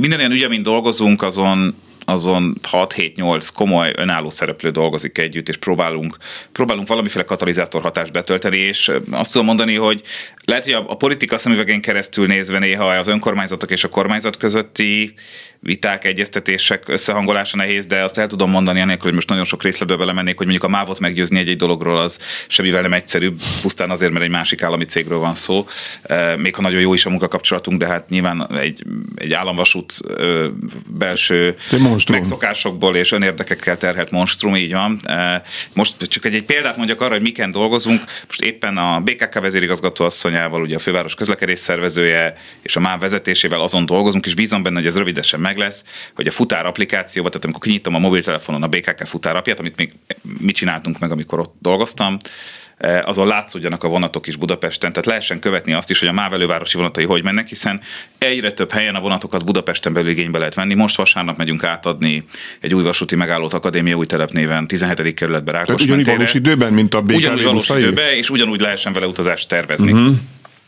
Minden 0.00 0.18
ilyen 0.18 0.32
ügy, 0.32 0.42
amin 0.42 0.62
dolgozunk, 0.62 1.22
azon 1.22 1.74
azon 2.04 2.54
6-7-8 2.72 3.48
komoly 3.54 3.92
önálló 3.96 4.30
szereplő 4.30 4.70
dolgozik 4.70 5.18
együtt, 5.18 5.48
és 5.48 5.56
próbálunk, 5.56 6.16
próbálunk 6.52 6.88
valamiféle 6.88 7.24
katalizátor 7.24 7.82
hatást 7.82 8.12
betölteni, 8.12 8.56
és 8.56 8.92
azt 9.10 9.32
tudom 9.32 9.46
mondani, 9.46 9.74
hogy 9.74 10.02
lehet, 10.44 10.64
hogy 10.64 10.72
a, 10.72 10.84
a 10.88 10.96
politika 10.96 11.38
szemüvegén 11.38 11.80
keresztül 11.80 12.26
nézve 12.26 12.58
néha 12.58 12.84
az 12.84 13.08
önkormányzatok 13.08 13.70
és 13.70 13.84
a 13.84 13.88
kormányzat 13.88 14.36
közötti 14.36 15.14
viták, 15.62 16.04
egyeztetések 16.04 16.88
összehangolása 16.88 17.56
nehéz, 17.56 17.86
de 17.86 18.02
azt 18.02 18.18
el 18.18 18.26
tudom 18.26 18.50
mondani, 18.50 18.80
anélkül, 18.80 19.04
hogy 19.04 19.14
most 19.14 19.28
nagyon 19.28 19.44
sok 19.44 19.62
részletbe 19.62 19.96
belemennék, 19.96 20.36
hogy 20.36 20.46
mondjuk 20.46 20.68
a 20.70 20.76
mávot 20.76 20.98
meggyőzni 20.98 21.38
egy-egy 21.38 21.56
dologról 21.56 21.98
az 21.98 22.18
semmivel 22.48 22.80
nem 22.80 22.92
egyszerűbb, 22.92 23.38
pusztán 23.62 23.90
azért, 23.90 24.12
mert 24.12 24.24
egy 24.24 24.30
másik 24.30 24.62
állami 24.62 24.84
cégről 24.84 25.18
van 25.18 25.34
szó. 25.34 25.66
Még 26.36 26.54
ha 26.54 26.62
nagyon 26.62 26.80
jó 26.80 26.94
is 26.94 27.06
a 27.06 27.10
munkakapcsolatunk, 27.10 27.78
de 27.78 27.86
hát 27.86 28.08
nyilván 28.08 28.58
egy, 28.58 28.84
egy 29.14 29.32
államvasút 29.32 30.00
belső 30.86 31.56
megszokásokból 32.10 32.96
és 32.96 33.12
önérdekekkel 33.12 33.76
terhelt 33.76 34.10
monstrum, 34.10 34.56
így 34.56 34.72
van. 34.72 35.00
Most 35.74 36.08
csak 36.08 36.24
egy, 36.24 36.34
egy 36.34 36.44
példát 36.44 36.76
mondjak 36.76 37.00
arra, 37.00 37.12
hogy 37.12 37.22
miken 37.22 37.50
dolgozunk. 37.50 38.00
Most 38.26 38.40
éppen 38.40 38.76
a 38.76 39.00
BKK 39.00 39.40
vezérigazgató 39.40 40.04
asszonyával, 40.04 40.62
ugye 40.62 40.76
a 40.76 40.78
főváros 40.78 41.14
közlekedés 41.14 41.58
szervezője 41.58 42.36
és 42.62 42.76
a 42.76 42.80
MÁV 42.80 43.00
vezetésével 43.00 43.60
azon 43.60 43.86
dolgozunk, 43.86 44.26
és 44.26 44.34
bízom 44.34 44.62
benne, 44.62 44.76
hogy 44.76 44.86
ez 44.86 44.96
rövidesen 44.96 45.40
meg 45.40 45.56
lesz, 45.56 45.84
hogy 46.14 46.26
a 46.26 46.30
futár 46.30 46.66
applikációba, 46.66 47.28
tehát 47.28 47.44
amikor 47.44 47.62
kinyitom 47.62 47.94
a 47.94 47.98
mobiltelefonon 47.98 48.62
a 48.62 48.68
BKK 48.68 49.06
futárapját, 49.06 49.58
amit 49.58 49.76
még 49.76 49.92
mi 50.40 50.52
csináltunk 50.52 50.98
meg, 50.98 51.10
amikor 51.10 51.38
ott 51.38 51.54
dolgoztam, 51.58 52.18
azon 53.04 53.26
látszódjanak 53.26 53.82
a 53.84 53.88
vonatok 53.88 54.26
is 54.26 54.36
Budapesten, 54.36 54.90
tehát 54.90 55.06
lehessen 55.06 55.38
követni 55.38 55.72
azt 55.72 55.90
is, 55.90 55.98
hogy 55.98 56.08
a 56.08 56.12
MÁV 56.12 56.32
elővárosi 56.32 56.76
vonatai 56.76 57.04
hogy 57.04 57.24
mennek, 57.24 57.48
hiszen 57.48 57.80
egyre 58.18 58.52
több 58.52 58.72
helyen 58.72 58.94
a 58.94 59.00
vonatokat 59.00 59.44
Budapesten 59.44 59.92
belül 59.92 60.10
igénybe 60.10 60.38
lehet 60.38 60.54
venni. 60.54 60.74
Most 60.74 60.96
vasárnap 60.96 61.36
megyünk 61.36 61.64
átadni 61.64 62.24
egy 62.60 62.74
új 62.74 62.82
vasúti 62.82 63.16
megállót 63.16 63.54
Akadémia 63.54 63.96
új 63.96 64.06
telep 64.06 64.30
néven 64.30 64.66
17. 64.66 65.14
kerületben 65.14 65.54
Rákos 65.54 65.82
Ugyanúgy 65.82 66.06
valós 66.06 66.34
időben, 66.34 66.72
mint 66.72 66.94
a 66.94 67.00
BKV 67.00 67.14
Ugyanúgy 67.14 67.42
valós 67.42 67.68
időben, 67.68 68.14
és 68.14 68.30
ugyanúgy 68.30 68.60
lehessen 68.60 68.92
vele 68.92 69.06
utazást 69.06 69.48
tervezni. 69.48 69.92
Uh-huh. 69.92 70.16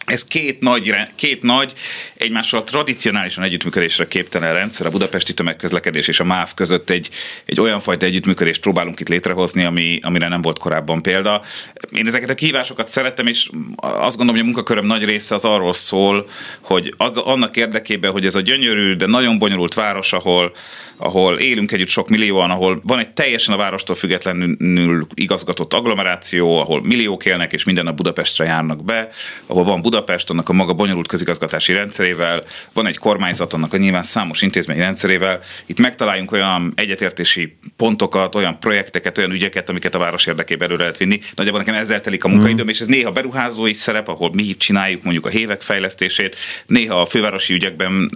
Ez 0.06 0.24
két 0.24 0.60
nagy, 0.60 0.94
két 1.14 1.42
nagy, 1.42 1.72
egymással 2.16 2.64
tradicionálisan 2.64 3.44
együttműködésre 3.44 4.08
képtelen 4.08 4.52
rendszer, 4.52 4.86
a 4.86 4.90
budapesti 4.90 5.34
tömegközlekedés 5.34 6.08
és 6.08 6.20
a 6.20 6.24
MÁV 6.24 6.54
között 6.54 6.90
egy, 6.90 7.10
egy 7.44 7.60
olyan 7.60 7.80
fajta 7.80 8.06
együttműködést 8.06 8.60
próbálunk 8.60 9.00
itt 9.00 9.08
létrehozni, 9.08 9.64
ami, 9.64 9.98
amire 10.02 10.28
nem 10.28 10.42
volt 10.42 10.58
korábban 10.58 11.02
példa. 11.02 11.42
Én 11.90 12.06
ezeket 12.06 12.30
a 12.30 12.34
kihívásokat 12.34 12.88
szeretem, 12.88 13.26
és 13.26 13.50
azt 13.76 14.16
gondolom, 14.16 14.40
hogy 14.40 14.40
a 14.40 14.44
munkaköröm 14.44 14.86
nagy 14.86 15.04
része 15.04 15.34
az 15.34 15.44
arról 15.44 15.72
szól, 15.72 16.26
hogy 16.60 16.94
az, 16.96 17.16
annak 17.16 17.56
érdekében, 17.56 18.10
hogy 18.10 18.26
ez 18.26 18.34
a 18.34 18.40
gyönyörű, 18.40 18.94
de 18.94 19.06
nagyon 19.06 19.38
bonyolult 19.38 19.74
város, 19.74 20.12
ahol, 20.12 20.52
ahol 20.96 21.38
élünk 21.38 21.72
együtt 21.72 21.88
sok 21.88 22.08
millióan, 22.08 22.50
ahol 22.50 22.80
van 22.82 22.98
egy 22.98 23.10
teljesen 23.10 23.54
a 23.54 23.56
várostól 23.58 23.96
függetlenül 23.96 25.06
igazgatott 25.14 25.74
agglomeráció, 25.74 26.58
ahol 26.58 26.82
milliók 26.82 27.24
élnek, 27.24 27.52
és 27.52 27.64
minden 27.64 27.86
a 27.86 27.92
Budapestre 27.92 28.44
járnak 28.44 28.84
be, 28.84 29.08
ahol 29.46 29.64
van 29.64 29.80
Budapest, 29.80 29.92
annak 30.26 30.48
a 30.48 30.52
maga 30.52 30.72
bonyolult 30.72 31.08
közigazgatási 31.08 31.72
rendszerével, 31.72 32.42
van 32.72 32.86
egy 32.86 32.98
kormányzat, 32.98 33.52
annak 33.52 33.72
a 33.72 33.76
nyilván 33.76 34.02
számos 34.02 34.42
intézmény 34.42 34.78
rendszerével. 34.78 35.40
Itt 35.66 35.80
megtaláljunk 35.80 36.32
olyan 36.32 36.72
egyetértési 36.76 37.56
pontokat, 37.76 38.34
olyan 38.34 38.58
projekteket, 38.58 39.18
olyan 39.18 39.30
ügyeket, 39.30 39.68
amiket 39.68 39.94
a 39.94 39.98
város 39.98 40.26
érdekében 40.26 40.68
elő 40.68 40.76
lehet 40.76 40.96
vinni. 40.96 41.20
Nagyjából 41.34 41.60
nekem 41.60 41.74
ezzel 41.74 42.00
telik 42.00 42.24
a 42.24 42.28
munkaidőm, 42.28 42.66
mm. 42.66 42.68
és 42.68 42.80
ez 42.80 42.86
néha 42.86 43.12
beruházói 43.12 43.72
szerep, 43.72 44.08
ahol 44.08 44.30
mi 44.32 44.42
itt 44.42 44.58
csináljuk 44.58 45.02
mondjuk 45.02 45.26
a 45.26 45.28
hévek 45.28 45.62
fejlesztését, 45.62 46.36
néha 46.66 47.00
a 47.00 47.06
fővárosi 47.06 47.54
ügyekben 47.54 48.10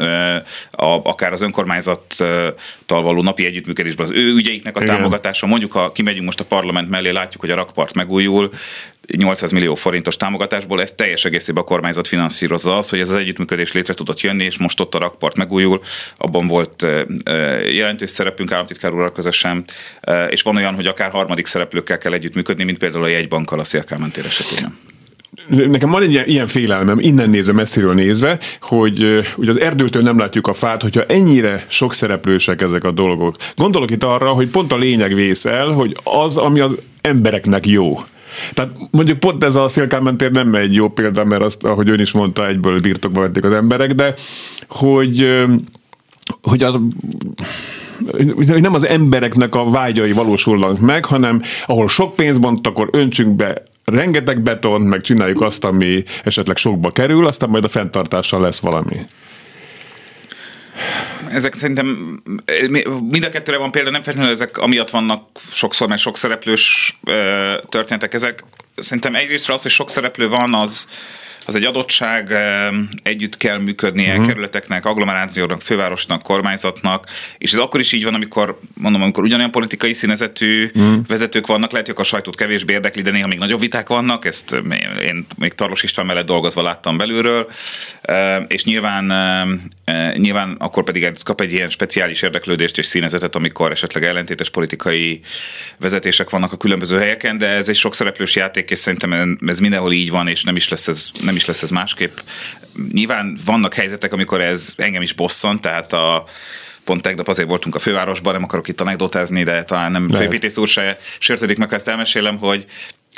akár 1.02 1.32
az 1.32 1.40
önkormányzattal 1.40 2.54
való 2.86 3.22
napi 3.22 3.44
együttműködésben 3.44 4.06
az 4.06 4.12
ő 4.12 4.34
ügyeiknek 4.34 4.76
a 4.76 4.82
Igen. 4.82 4.94
támogatása. 4.94 5.46
Mondjuk, 5.46 5.72
ha 5.72 5.92
kimegyünk 5.92 6.24
most 6.24 6.40
a 6.40 6.44
parlament 6.44 6.88
mellé, 6.88 7.10
látjuk, 7.10 7.40
hogy 7.40 7.50
a 7.50 7.54
rakpart 7.54 7.94
megújul, 7.94 8.50
800 9.16 9.52
millió 9.52 9.74
forintos 9.74 10.16
támogatásból, 10.16 10.80
ez 10.80 10.92
teljes 10.92 11.24
egészében 11.24 11.62
a 11.62 11.66
kormányzat 11.66 12.08
finanszírozza 12.08 12.76
az, 12.76 12.88
hogy 12.88 13.00
ez 13.00 13.08
az 13.08 13.14
együttműködés 13.14 13.72
létre 13.72 13.94
tudott 13.94 14.20
jönni, 14.20 14.44
és 14.44 14.58
most 14.58 14.80
ott 14.80 14.94
a 14.94 14.98
rakpart 14.98 15.36
megújul, 15.36 15.80
abban 16.16 16.46
volt 16.46 16.86
jelentős 17.72 18.10
szerepünk 18.10 18.52
államtitkár 18.52 18.92
úrral 18.92 19.12
közösen, 19.12 19.64
és 20.30 20.42
van 20.42 20.56
olyan, 20.56 20.74
hogy 20.74 20.86
akár 20.86 21.10
harmadik 21.10 21.46
szereplőkkel 21.46 21.98
kell 21.98 22.12
együttműködni, 22.12 22.64
mint 22.64 22.78
például 22.78 23.04
a 23.04 23.08
jegybankkal 23.08 23.60
a 23.60 23.64
Szélkálmán 23.64 24.10
tér 24.10 24.26
esetében 24.26 24.76
nekem 25.48 25.90
van 25.90 26.02
egy 26.02 26.10
ilyen, 26.10 26.26
ilyen 26.26 26.46
félelmem, 26.46 26.98
innen 26.98 27.30
nézve, 27.30 27.52
messziről 27.52 27.94
nézve, 27.94 28.38
hogy 28.60 29.26
ugye 29.36 29.50
az 29.50 29.60
erdőtől 29.60 30.02
nem 30.02 30.18
látjuk 30.18 30.46
a 30.46 30.54
fát, 30.54 30.82
hogyha 30.82 31.04
ennyire 31.04 31.64
sok 31.68 31.94
szereplősek 31.94 32.60
ezek 32.60 32.84
a 32.84 32.90
dolgok. 32.90 33.36
Gondolok 33.56 33.90
itt 33.90 34.04
arra, 34.04 34.30
hogy 34.30 34.48
pont 34.48 34.72
a 34.72 34.76
lényeg 34.76 35.14
vész 35.14 35.44
el, 35.44 35.66
hogy 35.66 35.96
az, 36.02 36.36
ami 36.36 36.60
az 36.60 36.76
embereknek 37.00 37.66
jó. 37.66 38.00
Tehát 38.52 38.70
mondjuk 38.90 39.18
pont 39.18 39.44
ez 39.44 39.56
a 39.56 39.68
Szélkálmán 39.68 40.16
tér 40.16 40.30
nem 40.30 40.54
egy 40.54 40.74
jó 40.74 40.88
példa, 40.88 41.24
mert 41.24 41.42
azt, 41.42 41.64
ahogy 41.64 41.88
ön 41.88 42.00
is 42.00 42.12
mondta, 42.12 42.46
egyből 42.46 42.80
birtokba 42.80 43.20
vették 43.20 43.44
az 43.44 43.52
emberek, 43.52 43.92
de 43.92 44.14
hogy, 44.68 45.38
hogy 46.42 46.62
a, 46.62 46.80
hogy 48.36 48.60
nem 48.60 48.74
az 48.74 48.86
embereknek 48.86 49.54
a 49.54 49.70
vágyai 49.70 50.12
valósulnak 50.12 50.78
meg, 50.80 51.04
hanem 51.04 51.42
ahol 51.66 51.88
sok 51.88 52.14
pénz 52.14 52.38
van, 52.38 52.58
akkor 52.62 52.88
öntsünk 52.92 53.36
be 53.36 53.62
rengeteg 53.84 54.40
beton, 54.40 54.80
meg 54.80 55.00
csináljuk 55.00 55.40
azt, 55.40 55.64
ami 55.64 56.02
esetleg 56.24 56.56
sokba 56.56 56.90
kerül, 56.90 57.26
aztán 57.26 57.48
majd 57.48 57.64
a 57.64 57.68
fenntartással 57.68 58.40
lesz 58.40 58.58
valami 58.58 58.96
ezek 61.30 61.54
szerintem 61.54 61.86
mind 63.10 63.24
a 63.24 63.28
kettőre 63.28 63.58
van 63.58 63.70
példa, 63.70 63.90
nem 63.90 64.02
feltétlenül 64.02 64.34
ezek 64.34 64.58
amiatt 64.58 64.90
vannak 64.90 65.28
sokszor, 65.50 65.88
mert 65.88 66.00
sok 66.00 66.16
szereplős 66.16 66.98
történetek 67.68 68.14
ezek. 68.14 68.44
Szerintem 68.76 69.14
egyrészt 69.14 69.50
az, 69.50 69.62
hogy 69.62 69.70
sok 69.70 69.90
szereplő 69.90 70.28
van, 70.28 70.54
az, 70.54 70.88
az 71.48 71.54
egy 71.54 71.64
adottság, 71.64 72.34
együtt 73.02 73.36
kell 73.36 73.58
működnie 73.58 74.10
uh-huh. 74.10 74.26
kerületeknek, 74.26 74.84
agglomerációnak, 74.84 75.60
fővárosnak, 75.60 76.22
kormányzatnak, 76.22 77.06
és 77.38 77.52
ez 77.52 77.58
akkor 77.58 77.80
is 77.80 77.92
így 77.92 78.04
van, 78.04 78.14
amikor 78.14 78.58
mondom, 78.74 79.02
amikor 79.02 79.22
ugyanolyan 79.22 79.50
politikai 79.50 79.92
színezetű 79.92 80.70
uh-huh. 80.74 81.06
vezetők 81.06 81.46
vannak, 81.46 81.70
lehet, 81.70 81.86
hogy 81.86 81.96
a 81.98 82.02
sajtót 82.02 82.36
kevésbé 82.36 82.72
érdekli, 82.72 83.02
de 83.02 83.10
néha 83.10 83.26
még 83.26 83.38
nagyobb 83.38 83.60
viták 83.60 83.88
vannak, 83.88 84.24
ezt 84.24 84.56
én 85.02 85.26
még 85.36 85.54
Tarlos 85.54 85.82
István 85.82 86.06
mellett 86.06 86.26
dolgozva 86.26 86.62
láttam 86.62 86.96
belülről, 86.96 87.50
és 88.48 88.64
nyilván, 88.64 89.04
nyilván 90.16 90.56
akkor 90.58 90.84
pedig 90.84 91.12
kap 91.22 91.40
egy 91.40 91.52
ilyen 91.52 91.70
speciális 91.70 92.22
érdeklődést 92.22 92.78
és 92.78 92.86
színezetet, 92.86 93.34
amikor 93.34 93.70
esetleg 93.70 94.04
ellentétes 94.04 94.50
politikai 94.50 95.20
vezetések 95.78 96.30
vannak 96.30 96.52
a 96.52 96.56
különböző 96.56 96.98
helyeken, 96.98 97.38
de 97.38 97.46
ez 97.48 97.68
egy 97.68 97.76
sok 97.76 97.94
szereplős 97.94 98.36
játék, 98.36 98.70
és 98.70 98.78
szerintem 98.78 99.38
ez 99.46 99.60
mindenhol 99.60 99.92
így 99.92 100.10
van, 100.10 100.28
és 100.28 100.42
nem 100.42 100.56
is 100.56 100.68
lesz 100.68 100.88
ez, 100.88 101.10
nem 101.22 101.36
is 101.38 101.46
lesz 101.46 101.62
ez 101.62 101.70
másképp. 101.70 102.18
Nyilván 102.92 103.38
vannak 103.44 103.74
helyzetek, 103.74 104.12
amikor 104.12 104.40
ez 104.40 104.72
engem 104.76 105.02
is 105.02 105.12
bosszant, 105.12 105.60
tehát 105.60 105.92
a 105.92 106.24
pont 106.84 107.02
tegnap 107.02 107.28
azért 107.28 107.48
voltunk 107.48 107.74
a 107.74 107.78
fővárosban, 107.78 108.32
nem 108.32 108.42
akarok 108.42 108.68
itt 108.68 108.80
anekdotázni, 108.80 109.42
de 109.42 109.62
talán 109.62 109.90
nem 109.90 110.10
főépítész 110.10 110.56
úr 110.56 110.68
se 110.68 110.98
sértődik 111.18 111.58
meg, 111.58 111.68
ha 111.68 111.74
ezt 111.74 111.88
elmesélem, 111.88 112.36
hogy 112.36 112.66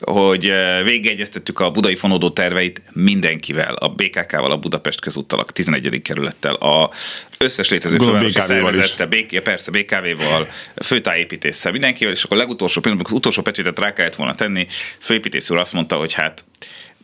hogy 0.01 0.49
eh, 0.49 0.85
végigegyeztettük 0.85 1.61
a 1.61 1.71
budai 1.71 1.95
fonódó 1.95 2.31
terveit 2.31 2.83
mindenkivel, 2.93 3.75
a 3.75 3.89
BKK-val, 3.89 4.51
a 4.51 4.57
Budapest 4.57 5.01
közúttal, 5.01 5.39
a 5.39 5.45
11. 5.45 6.03
kerülettel, 6.03 6.55
a 6.55 6.91
összes 7.39 7.71
létező 7.71 7.97
fővárosi 7.99 8.41
szervezettel, 8.41 9.07
BK, 9.07 9.43
persze 9.43 9.71
BKV-val, 9.71 10.49
főtájépítéssel, 10.85 11.73
mindenkivel, 11.73 12.13
és 12.13 12.25
akkor 12.25 12.37
a 12.37 12.41
legutolsó 12.41 12.81
pillanatban 12.81 13.13
az 13.13 13.19
utolsó 13.19 13.43
pecsétet 13.43 13.79
rá 13.79 13.93
kellett 13.93 14.15
volna 14.15 14.35
tenni, 14.35 14.67
főépítész 14.99 15.51
úr 15.51 15.59
azt 15.59 15.73
mondta, 15.73 15.97
hogy 15.97 16.13
hát 16.13 16.45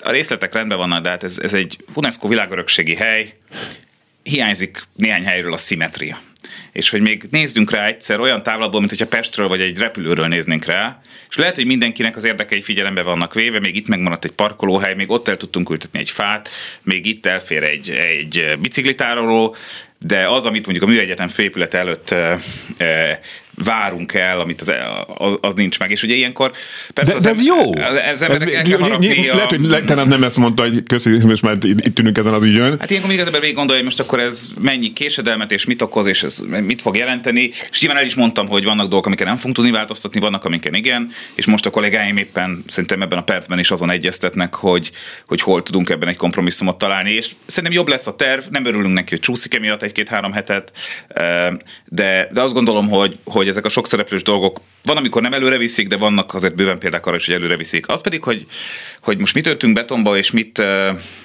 a 0.00 0.10
részletek 0.10 0.52
rendben 0.52 0.78
vannak, 0.78 1.02
de 1.02 1.08
hát 1.08 1.22
ez, 1.22 1.38
ez 1.38 1.54
egy 1.54 1.76
UNESCO 1.94 2.28
világörökségi 2.28 2.94
hely, 2.94 3.34
hiányzik 4.26 4.82
néhány 4.96 5.24
helyről 5.24 5.52
a 5.52 5.56
szimetria. 5.56 6.18
És 6.72 6.90
hogy 6.90 7.00
még 7.00 7.22
nézzünk 7.30 7.70
rá 7.70 7.86
egyszer 7.86 8.20
olyan 8.20 8.42
távlatból, 8.42 8.78
mint 8.78 8.90
hogyha 8.90 9.06
Pestről 9.06 9.48
vagy 9.48 9.60
egy 9.60 9.78
repülőről 9.78 10.26
néznénk 10.26 10.64
rá, 10.64 11.00
és 11.28 11.36
lehet, 11.36 11.54
hogy 11.54 11.66
mindenkinek 11.66 12.16
az 12.16 12.24
érdekei 12.24 12.60
figyelembe 12.60 13.02
vannak 13.02 13.34
véve, 13.34 13.60
még 13.60 13.76
itt 13.76 13.88
megmaradt 13.88 14.24
egy 14.24 14.30
parkolóhely, 14.30 14.94
még 14.94 15.10
ott 15.10 15.28
el 15.28 15.36
tudtunk 15.36 15.70
ültetni 15.70 15.98
egy 15.98 16.10
fát, 16.10 16.48
még 16.82 17.06
itt 17.06 17.26
elfér 17.26 17.62
egy, 17.62 17.90
egy 17.90 18.58
biciklitároló, 18.60 19.56
de 19.98 20.28
az, 20.28 20.44
amit 20.44 20.66
mondjuk 20.66 20.88
a 20.88 20.92
műegyetem 20.92 21.28
főépület 21.28 21.74
előtt 21.74 22.10
e, 22.10 22.38
e, 22.76 23.20
várunk 23.64 24.14
el, 24.14 24.40
amit 24.40 24.60
az, 24.60 24.72
az, 25.16 25.34
az 25.40 25.54
nincs 25.54 25.78
meg. 25.78 25.90
És 25.90 26.02
ugye 26.02 26.14
ilyenkor 26.14 26.52
persze 26.94 27.14
de, 27.14 27.20
de 27.20 27.28
ez 27.28 27.44
jó! 27.44 27.76
Ez, 27.76 27.96
ez, 27.96 28.22
el 28.22 28.62
kell 28.62 28.78
harapni 28.78 29.26
Lehet, 29.26 29.50
hogy 29.50 29.64
le, 29.64 29.82
te 29.82 29.94
nem, 29.94 30.08
nem 30.08 30.24
ezt 30.24 30.36
mondta, 30.36 30.62
hogy 30.62 30.82
köszi, 30.86 31.10
most 31.10 31.42
már 31.42 31.56
itt 31.62 31.94
tűnünk 31.94 32.18
ezen 32.18 32.34
az 32.34 32.44
ügyön. 32.44 32.78
Hát 32.78 32.90
ilyenkor 32.90 33.10
még 33.10 33.20
az 33.20 33.26
ember 33.26 33.40
végig 33.40 33.56
gondolja, 33.56 33.82
hogy 33.82 33.90
most 33.96 34.08
akkor 34.08 34.20
ez 34.20 34.50
mennyi 34.60 34.92
késedelmet, 34.92 35.52
és 35.52 35.64
mit 35.64 35.82
okoz, 35.82 36.06
és 36.06 36.22
ez 36.22 36.44
mit 36.60 36.82
fog 36.82 36.96
jelenteni. 36.96 37.50
És 37.70 37.80
nyilván 37.80 38.00
el 38.00 38.06
is 38.06 38.14
mondtam, 38.14 38.46
hogy 38.46 38.64
vannak 38.64 38.88
dolgok, 38.88 39.06
amiket 39.06 39.26
nem 39.26 39.36
fogunk 39.36 39.54
tudni 39.54 39.70
változtatni, 39.70 40.20
vannak, 40.20 40.44
amiket 40.44 40.76
igen, 40.76 41.10
és 41.34 41.46
most 41.46 41.66
a 41.66 41.70
kollégáim 41.70 42.16
éppen 42.16 42.64
szerintem 42.66 43.02
ebben 43.02 43.18
a 43.18 43.22
percben 43.22 43.58
is 43.58 43.70
azon 43.70 43.90
egyeztetnek, 43.90 44.54
hogy, 44.54 44.90
hogy 45.26 45.40
hol 45.40 45.62
tudunk 45.62 45.88
ebben 45.88 46.08
egy 46.08 46.16
kompromisszumot 46.16 46.78
találni, 46.78 47.10
és 47.10 47.30
szerintem 47.46 47.72
jobb 47.72 47.88
lesz 47.88 48.06
a 48.06 48.16
terv, 48.16 48.42
nem 48.50 48.64
örülünk 48.64 48.94
neki, 48.94 49.08
hogy 49.10 49.20
csúszik 49.20 49.54
emiatt 49.54 49.82
egy-két-három 49.82 50.32
hetet, 50.32 50.72
de, 51.84 52.28
de 52.32 52.40
azt 52.40 52.54
gondolom, 52.54 52.88
hogy, 52.88 53.18
hogy 53.24 53.45
hogy 53.46 53.54
ezek 53.54 53.64
a 53.64 53.68
sok 53.74 53.86
szereplős 53.86 54.22
dolgok 54.22 54.60
van, 54.84 54.96
amikor 54.96 55.22
nem 55.22 55.32
előre 55.32 55.58
viszik, 55.58 55.88
de 55.88 55.96
vannak 55.96 56.34
azért 56.34 56.54
bőven 56.54 56.78
példák 56.78 57.06
arra 57.06 57.16
is, 57.16 57.26
hogy 57.26 57.34
előre 57.34 57.56
viszik. 57.56 57.88
Az 57.88 58.00
pedig, 58.00 58.22
hogy, 58.22 58.46
hogy 59.00 59.18
most 59.18 59.34
mit 59.34 59.46
öltünk 59.46 59.74
betonba, 59.74 60.16
és 60.16 60.30
mit, 60.30 60.62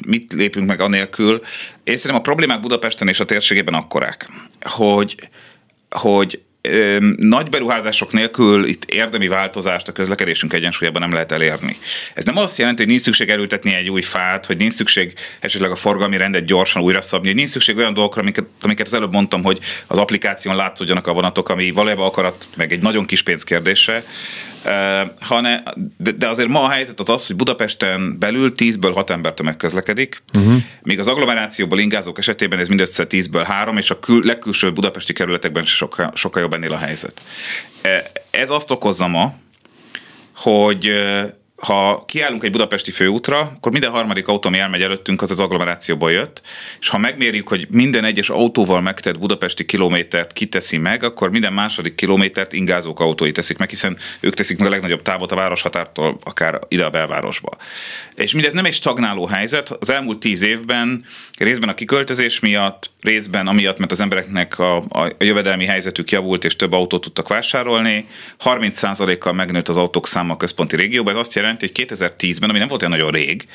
mit 0.05 0.33
lépünk 0.33 0.67
meg 0.67 0.79
anélkül. 0.79 1.41
Én 1.83 1.97
szerintem 1.97 2.15
a 2.15 2.21
problémák 2.21 2.59
Budapesten 2.59 3.07
és 3.07 3.19
a 3.19 3.25
térségében 3.25 3.73
akkorák, 3.73 4.29
hogy, 4.61 5.15
hogy 5.89 6.41
nagy 7.17 7.49
beruházások 7.49 8.11
nélkül 8.11 8.65
itt 8.65 8.85
érdemi 8.85 9.27
változást 9.27 9.87
a 9.87 9.91
közlekedésünk 9.91 10.53
egyensúlyában 10.53 11.01
nem 11.01 11.13
lehet 11.13 11.31
elérni. 11.31 11.77
Ez 12.13 12.23
nem 12.23 12.37
azt 12.37 12.57
jelenti, 12.57 12.81
hogy 12.81 12.89
nincs 12.89 13.01
szükség 13.01 13.29
elültetni 13.29 13.73
egy 13.73 13.89
új 13.89 14.01
fát, 14.01 14.45
hogy 14.45 14.57
nincs 14.57 14.73
szükség 14.73 15.13
esetleg 15.39 15.71
a 15.71 15.75
forgalmi 15.75 16.17
rendet 16.17 16.45
gyorsan 16.45 16.81
újra 16.81 17.01
szabni, 17.01 17.27
hogy 17.27 17.35
nincs 17.35 17.49
szükség 17.49 17.77
olyan 17.77 17.93
dolgokra, 17.93 18.21
amiket, 18.21 18.45
amiket 18.61 18.85
az 18.85 18.93
előbb 18.93 19.11
mondtam, 19.11 19.43
hogy 19.43 19.59
az 19.87 19.97
applikáción 19.97 20.55
látszódjanak 20.55 21.07
a 21.07 21.13
vonatok, 21.13 21.49
ami 21.49 21.71
valójában 21.71 22.05
akarat, 22.05 22.47
meg 22.55 22.71
egy 22.71 22.81
nagyon 22.81 23.05
kis 23.05 23.21
pénz 23.21 23.43
kérdése, 23.43 24.03
hanem, 25.19 25.63
de, 25.97 26.11
de 26.11 26.27
azért 26.27 26.49
ma 26.49 26.63
a 26.63 26.69
helyzet 26.69 26.99
az 26.99 27.09
az, 27.09 27.27
hogy 27.27 27.35
Budapesten 27.35 28.19
belül 28.19 28.51
10-ből 28.57 28.91
6 28.93 29.09
ember 29.09 29.33
tömeg 29.33 29.57
közlekedik, 29.57 30.23
uh-huh. 30.33 30.55
míg 30.81 30.99
az 30.99 31.07
agglomerációból 31.07 31.79
ingázók 31.79 32.17
esetében 32.17 32.59
ez 32.59 32.67
mindössze 32.67 33.05
10-ből 33.09 33.43
3, 33.47 33.77
és 33.77 33.89
a 33.89 33.99
kül, 33.99 34.25
legkülső 34.25 34.71
budapesti 34.71 35.13
kerületekben 35.13 35.65
sokkal, 35.65 36.11
sokkal 36.15 36.41
jobb 36.41 36.53
ennél 36.53 36.73
a 36.73 36.77
helyzet. 36.77 37.21
Ez 38.29 38.49
azt 38.49 38.71
okozza 38.71 39.07
ma, 39.07 39.33
hogy 40.35 40.91
ha 41.61 42.05
kiállunk 42.07 42.43
egy 42.43 42.51
budapesti 42.51 42.91
főútra, 42.91 43.39
akkor 43.39 43.71
minden 43.71 43.91
harmadik 43.91 44.27
autó, 44.27 44.47
ami 44.47 44.59
elmegy 44.59 44.81
előttünk, 44.81 45.21
az 45.21 45.31
az 45.31 45.39
agglomerációból 45.39 46.11
jött, 46.11 46.41
és 46.79 46.89
ha 46.89 46.97
megmérjük, 46.97 47.47
hogy 47.47 47.67
minden 47.69 48.03
egyes 48.03 48.29
autóval 48.29 48.81
megtett 48.81 49.19
budapesti 49.19 49.65
kilométert 49.65 50.33
kiteszi 50.33 50.77
meg, 50.77 51.03
akkor 51.03 51.31
minden 51.31 51.53
második 51.53 51.95
kilométert 51.95 52.53
ingázók 52.53 52.99
autói 52.99 53.31
teszik 53.31 53.57
meg, 53.57 53.69
hiszen 53.69 53.97
ők 54.19 54.33
teszik 54.33 54.57
meg 54.57 54.67
a 54.67 54.69
legnagyobb 54.69 55.01
távot 55.01 55.31
a 55.31 55.35
városhatártól 55.35 56.19
akár 56.23 56.59
ide 56.67 56.85
a 56.85 56.89
belvárosba. 56.89 57.57
És 58.15 58.33
mindez 58.33 58.53
nem 58.53 58.65
egy 58.65 58.73
stagnáló 58.73 59.25
helyzet, 59.25 59.69
az 59.69 59.89
elmúlt 59.89 60.19
tíz 60.19 60.41
évben 60.41 61.05
részben 61.37 61.69
a 61.69 61.73
kiköltözés 61.73 62.39
miatt, 62.39 62.91
részben 63.01 63.47
amiatt, 63.47 63.77
mert 63.77 63.91
az 63.91 63.99
embereknek 63.99 64.59
a, 64.59 64.77
a 64.77 65.15
jövedelmi 65.19 65.65
helyzetük 65.65 66.11
javult, 66.11 66.43
és 66.43 66.55
több 66.55 66.71
autót 66.71 67.01
tudtak 67.01 67.27
vásárolni, 67.27 68.07
30%-kal 68.43 69.33
megnőtt 69.33 69.67
az 69.67 69.77
autók 69.77 70.07
száma 70.07 70.33
a 70.33 70.37
központi 70.37 70.75
régióban, 70.75 71.13
ez 71.13 71.19
azt 71.19 71.33
jelenti, 71.33 71.50
hogy 71.59 71.71
2010-ben, 71.75 72.49
ami 72.49 72.59
nem 72.59 72.67
volt 72.67 72.81
olyan 72.81 72.97
nagyon 72.97 73.11
rég, 73.11 73.45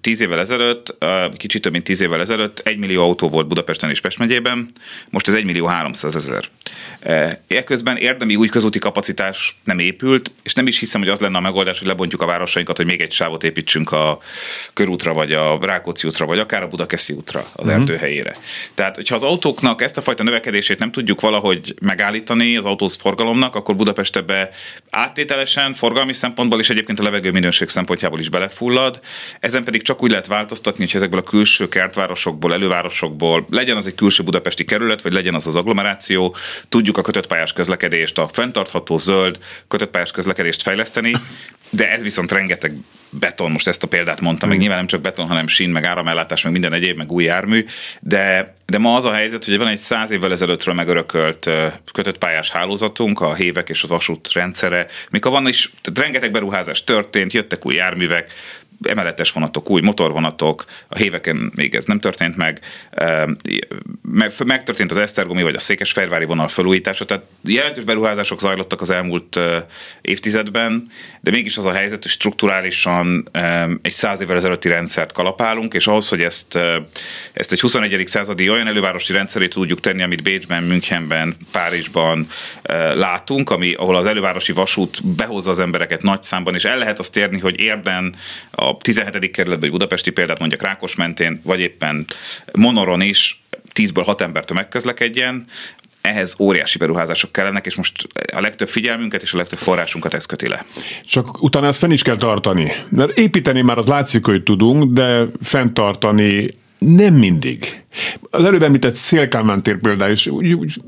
Tíz 0.00 0.20
évvel 0.20 0.38
ezelőtt, 0.38 0.96
kicsit 1.36 1.62
több 1.62 1.72
mint 1.72 1.84
tíz 1.84 2.00
évvel 2.00 2.20
ezelőtt 2.20 2.58
egy 2.58 2.78
millió 2.78 3.02
autó 3.02 3.28
volt 3.28 3.46
Budapesten 3.46 3.90
és 3.90 4.00
Pest 4.00 4.18
megyében, 4.18 4.70
most 5.10 5.28
ez 5.28 5.34
egy 5.34 5.44
millió 5.44 5.66
300 5.66 6.16
ezer. 6.16 6.44
Ekközben 7.46 7.96
érdemi 7.96 8.36
új 8.36 8.48
közúti 8.48 8.78
kapacitás 8.78 9.56
nem 9.64 9.78
épült, 9.78 10.32
és 10.42 10.54
nem 10.54 10.66
is 10.66 10.78
hiszem, 10.78 11.00
hogy 11.00 11.10
az 11.10 11.20
lenne 11.20 11.36
a 11.36 11.40
megoldás, 11.40 11.78
hogy 11.78 11.88
lebontjuk 11.88 12.22
a 12.22 12.26
városainkat, 12.26 12.76
hogy 12.76 12.86
még 12.86 13.00
egy 13.00 13.12
sávot 13.12 13.44
építsünk 13.44 13.92
a 13.92 14.18
körútra, 14.72 15.12
vagy 15.12 15.32
a 15.32 15.58
Rákóczi 15.62 16.06
útra, 16.06 16.26
vagy 16.26 16.38
akár 16.38 16.62
a 16.62 16.68
Budakeszi 16.68 17.12
útra 17.12 17.38
az 17.38 17.66
uh-huh. 17.66 17.80
erdő 17.80 17.96
helyére. 17.96 18.34
Tehát, 18.74 18.96
hogyha 18.96 19.14
az 19.14 19.22
autóknak 19.22 19.82
ezt 19.82 19.96
a 19.96 20.02
fajta 20.02 20.22
növekedését 20.22 20.78
nem 20.78 20.92
tudjuk 20.92 21.20
valahogy 21.20 21.74
megállítani 21.80 22.56
az 22.56 22.64
autóz 22.64 22.96
forgalomnak, 22.96 23.54
akkor 23.54 23.76
Budapest 23.76 24.16
ebbe 24.16 24.50
áttételesen, 24.90 25.74
forgalmi 25.74 26.12
szempontból 26.12 26.60
és 26.60 26.70
egyébként 26.70 27.00
a 27.00 27.02
levegő 27.02 27.30
minőség 27.30 27.68
szempontjából 27.68 28.18
is 28.18 28.28
belefullad. 28.28 29.00
Ezen 29.40 29.64
pedig 29.64 29.82
csak 29.82 30.02
úgy 30.02 30.10
lehet 30.10 30.26
változtatni, 30.26 30.84
hogy 30.84 30.94
ezekből 30.94 31.20
a 31.20 31.22
külső 31.22 31.68
kertvárosokból, 31.68 32.52
elővárosokból, 32.52 33.46
legyen 33.50 33.76
az 33.76 33.86
egy 33.86 33.94
külső 33.94 34.22
budapesti 34.22 34.64
kerület, 34.64 35.02
vagy 35.02 35.12
legyen 35.12 35.34
az 35.34 35.46
az 35.46 35.56
agglomeráció, 35.56 36.36
tudjuk 36.68 36.98
a 36.98 37.02
kötött 37.02 37.26
pályás 37.26 37.52
közlekedést, 37.52 38.18
a 38.18 38.28
fenntartható 38.28 38.96
zöld 38.96 39.38
kötött 39.68 39.90
pályás 39.90 40.10
közlekedést 40.10 40.62
fejleszteni, 40.62 41.12
de 41.70 41.90
ez 41.90 42.02
viszont 42.02 42.32
rengeteg 42.32 42.74
beton, 43.10 43.50
most 43.50 43.68
ezt 43.68 43.82
a 43.82 43.86
példát 43.86 44.20
mondtam, 44.20 44.48
meg 44.48 44.58
hmm. 44.58 44.66
nyilván 44.66 44.78
nem 44.78 44.86
csak 44.86 45.00
beton, 45.00 45.26
hanem 45.26 45.46
sín, 45.46 45.70
meg 45.70 45.84
áramellátás, 45.84 46.42
meg 46.42 46.52
minden 46.52 46.72
egyéb, 46.72 46.96
meg 46.96 47.12
új 47.12 47.24
jármű, 47.24 47.64
de, 48.00 48.54
de 48.66 48.78
ma 48.78 48.94
az 48.94 49.04
a 49.04 49.12
helyzet, 49.12 49.44
hogy 49.44 49.58
van 49.58 49.66
egy 49.66 49.78
száz 49.78 50.10
évvel 50.10 50.32
ezelőttről 50.32 50.74
megörökölt 50.74 51.50
kötött 51.92 52.18
pályás 52.18 52.50
hálózatunk, 52.50 53.20
a 53.20 53.34
hévek 53.34 53.68
és 53.68 53.82
az 53.82 53.88
vasút 53.88 54.32
rendszere, 54.32 54.86
mikor 55.10 55.32
van 55.32 55.48
is, 55.48 55.72
tehát 55.80 56.00
rengeteg 56.00 56.30
beruházás 56.30 56.84
történt, 56.84 57.32
jöttek 57.32 57.66
új 57.66 57.74
járművek, 57.74 58.32
emeletes 58.88 59.32
vonatok, 59.32 59.70
új 59.70 59.80
motorvonatok, 59.80 60.64
a 60.88 60.96
héveken 60.96 61.52
még 61.54 61.74
ez 61.74 61.84
nem 61.84 62.00
történt 62.00 62.36
meg, 62.36 62.60
megtörtént 64.44 64.90
az 64.90 64.96
Esztergomi 64.96 65.42
vagy 65.42 65.54
a 65.54 65.58
Székesfehérvári 65.58 66.24
vonal 66.24 66.48
felújítása, 66.48 67.04
tehát 67.04 67.24
jelentős 67.44 67.84
beruházások 67.84 68.40
zajlottak 68.40 68.80
az 68.80 68.90
elmúlt 68.90 69.40
évtizedben, 70.00 70.86
de 71.20 71.30
mégis 71.30 71.56
az 71.56 71.66
a 71.66 71.72
helyzet, 71.72 72.02
hogy 72.02 72.10
strukturálisan 72.10 73.28
egy 73.82 73.92
száz 73.92 74.20
évvel 74.20 74.36
ezelőtti 74.36 74.68
rendszert 74.68 75.12
kalapálunk, 75.12 75.74
és 75.74 75.86
ahhoz, 75.86 76.08
hogy 76.08 76.22
ezt, 76.22 76.58
ezt 77.32 77.52
egy 77.52 77.60
21. 77.60 78.06
századi 78.06 78.50
olyan 78.50 78.66
elővárosi 78.66 79.12
rendszerét 79.12 79.50
tudjuk 79.50 79.80
tenni, 79.80 80.02
amit 80.02 80.22
Bécsben, 80.22 80.62
Münchenben, 80.62 81.36
Párizsban 81.52 82.26
látunk, 82.94 83.50
ami, 83.50 83.72
ahol 83.72 83.96
az 83.96 84.06
elővárosi 84.06 84.52
vasút 84.52 85.16
behozza 85.16 85.50
az 85.50 85.58
embereket 85.58 86.02
nagy 86.02 86.22
számban, 86.22 86.54
és 86.54 86.64
el 86.64 86.78
lehet 86.78 86.98
azt 86.98 87.16
érni, 87.16 87.38
hogy 87.38 87.60
érden 87.60 88.14
a 88.50 88.69
17. 88.78 89.30
kerületben, 89.30 89.60
vagy 89.60 89.70
budapesti 89.70 90.10
példát 90.10 90.38
mondjak 90.38 90.62
Rákos 90.62 90.94
mentén, 90.94 91.40
vagy 91.44 91.60
éppen 91.60 92.06
Monoron 92.52 93.00
is 93.00 93.42
10-ből 93.74 94.02
6 94.04 94.20
ember 94.20 94.44
tömegközlekedjen, 94.44 95.46
ehhez 96.00 96.36
óriási 96.38 96.78
beruházások 96.78 97.32
kellenek, 97.32 97.66
és 97.66 97.74
most 97.74 98.06
a 98.34 98.40
legtöbb 98.40 98.68
figyelmünket 98.68 99.22
és 99.22 99.32
a 99.32 99.36
legtöbb 99.36 99.58
forrásunkat 99.58 100.14
ez 100.14 100.26
köti 100.26 100.48
le. 100.48 100.64
Csak 101.04 101.42
utána 101.42 101.66
ezt 101.66 101.78
fenn 101.78 101.90
is 101.90 102.02
kell 102.02 102.16
tartani. 102.16 102.72
Mert 102.88 103.18
építeni 103.18 103.60
már 103.60 103.78
az 103.78 103.86
látszik, 103.86 104.26
hogy 104.26 104.42
tudunk, 104.42 104.92
de 104.92 105.24
fenntartani 105.42 106.48
nem 106.78 107.14
mindig. 107.14 107.82
Az 108.30 108.44
előbb 108.44 108.62
említett 108.62 108.96
Szélkámán 108.96 109.62
tér 109.62 109.78
például 109.78 110.12
is. 110.12 110.28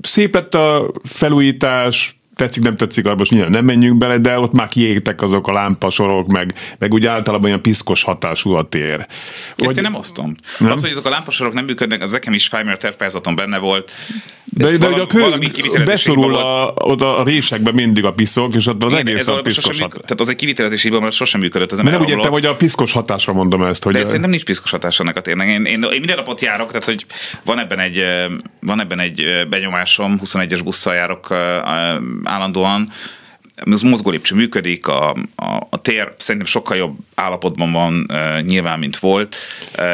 Szép 0.02 0.34
lett 0.34 0.54
a 0.54 0.90
felújítás, 1.04 2.16
tetszik, 2.34 2.62
nem 2.62 2.76
tetszik, 2.76 3.14
most 3.14 3.30
nyilván 3.30 3.50
nem 3.50 3.64
menjünk 3.64 3.98
bele, 3.98 4.18
de 4.18 4.38
ott 4.38 4.52
már 4.52 4.68
kiégtek 4.68 5.22
azok 5.22 5.48
a 5.48 5.52
lámpasorok, 5.52 6.26
meg, 6.26 6.54
meg 6.78 6.92
úgy 6.92 7.06
általában 7.06 7.46
olyan 7.46 7.62
piszkos 7.62 8.02
hatású 8.02 8.52
a 8.52 8.68
tér. 8.68 9.06
Ezt 9.56 9.76
én 9.76 9.82
nem 9.82 9.94
osztom. 9.94 10.34
Nem? 10.58 10.70
Az, 10.70 10.80
hogy 10.80 10.90
azok 10.90 11.06
a 11.06 11.08
lámpasorok 11.08 11.52
nem 11.52 11.64
működnek, 11.64 12.02
az 12.02 12.10
nekem 12.10 12.32
is 12.32 12.48
Feimer 12.48 12.76
tervpályázaton 12.76 13.34
benne 13.34 13.58
volt. 13.58 13.92
De, 14.44 14.70
de, 14.70 14.76
de 14.78 14.86
a 14.86 15.06
kő 15.06 15.82
besorul 15.84 16.34
a, 16.34 16.74
oda 16.74 17.16
a 17.16 17.24
résekbe 17.24 17.72
mindig 17.72 18.04
a 18.04 18.12
piszok, 18.12 18.54
és 18.54 18.66
ott 18.66 18.84
az 18.84 18.92
Igen, 18.92 19.06
egész 19.06 19.26
a 19.26 19.40
piszkos 19.40 19.80
hat... 19.80 19.90
Tehát 19.90 20.20
az 20.20 20.28
egy 20.28 20.36
kivitelezési 20.36 20.88
hiba, 20.88 21.00
mert 21.00 21.14
sosem 21.14 21.40
működött. 21.40 21.72
Az 21.72 21.78
nem 21.78 22.00
úgy 22.00 22.08
értem, 22.08 22.30
hogy 22.30 22.46
a 22.46 22.56
piszkos 22.56 22.92
hatásra 22.92 23.32
mondom 23.32 23.62
ezt. 23.62 23.84
Hogy 23.84 23.92
de 23.92 24.04
szerintem 24.04 24.30
nincs 24.30 24.44
piszkos 24.44 24.70
hatás 24.70 25.00
ennek 25.00 25.16
a 25.16 25.20
térnek. 25.20 25.48
Én, 25.48 25.64
én, 25.64 25.82
én, 25.82 25.98
minden 25.98 26.16
napot 26.16 26.40
járok, 26.40 26.66
tehát 26.66 26.84
hogy 26.84 27.06
van 27.44 27.58
ebben 27.58 27.78
egy, 27.78 28.04
van 28.60 28.80
ebben 28.80 28.98
egy 28.98 29.46
benyomásom, 29.50 30.20
21-es 30.24 30.60
busszal 30.64 30.94
járok 30.94 31.28
állandóan, 32.24 32.88
az 33.56 33.82
mozgólépcső 33.82 34.34
működik, 34.34 34.86
a, 34.86 35.16
a, 35.42 35.66
a 35.70 35.80
tér 35.80 36.14
szerintem 36.18 36.50
sokkal 36.50 36.76
jobb 36.76 36.96
állapotban 37.14 37.72
van 37.72 38.06
uh, 38.08 38.40
nyilván, 38.40 38.78
mint 38.78 38.98
volt. 38.98 39.36
Uh, 39.78 39.84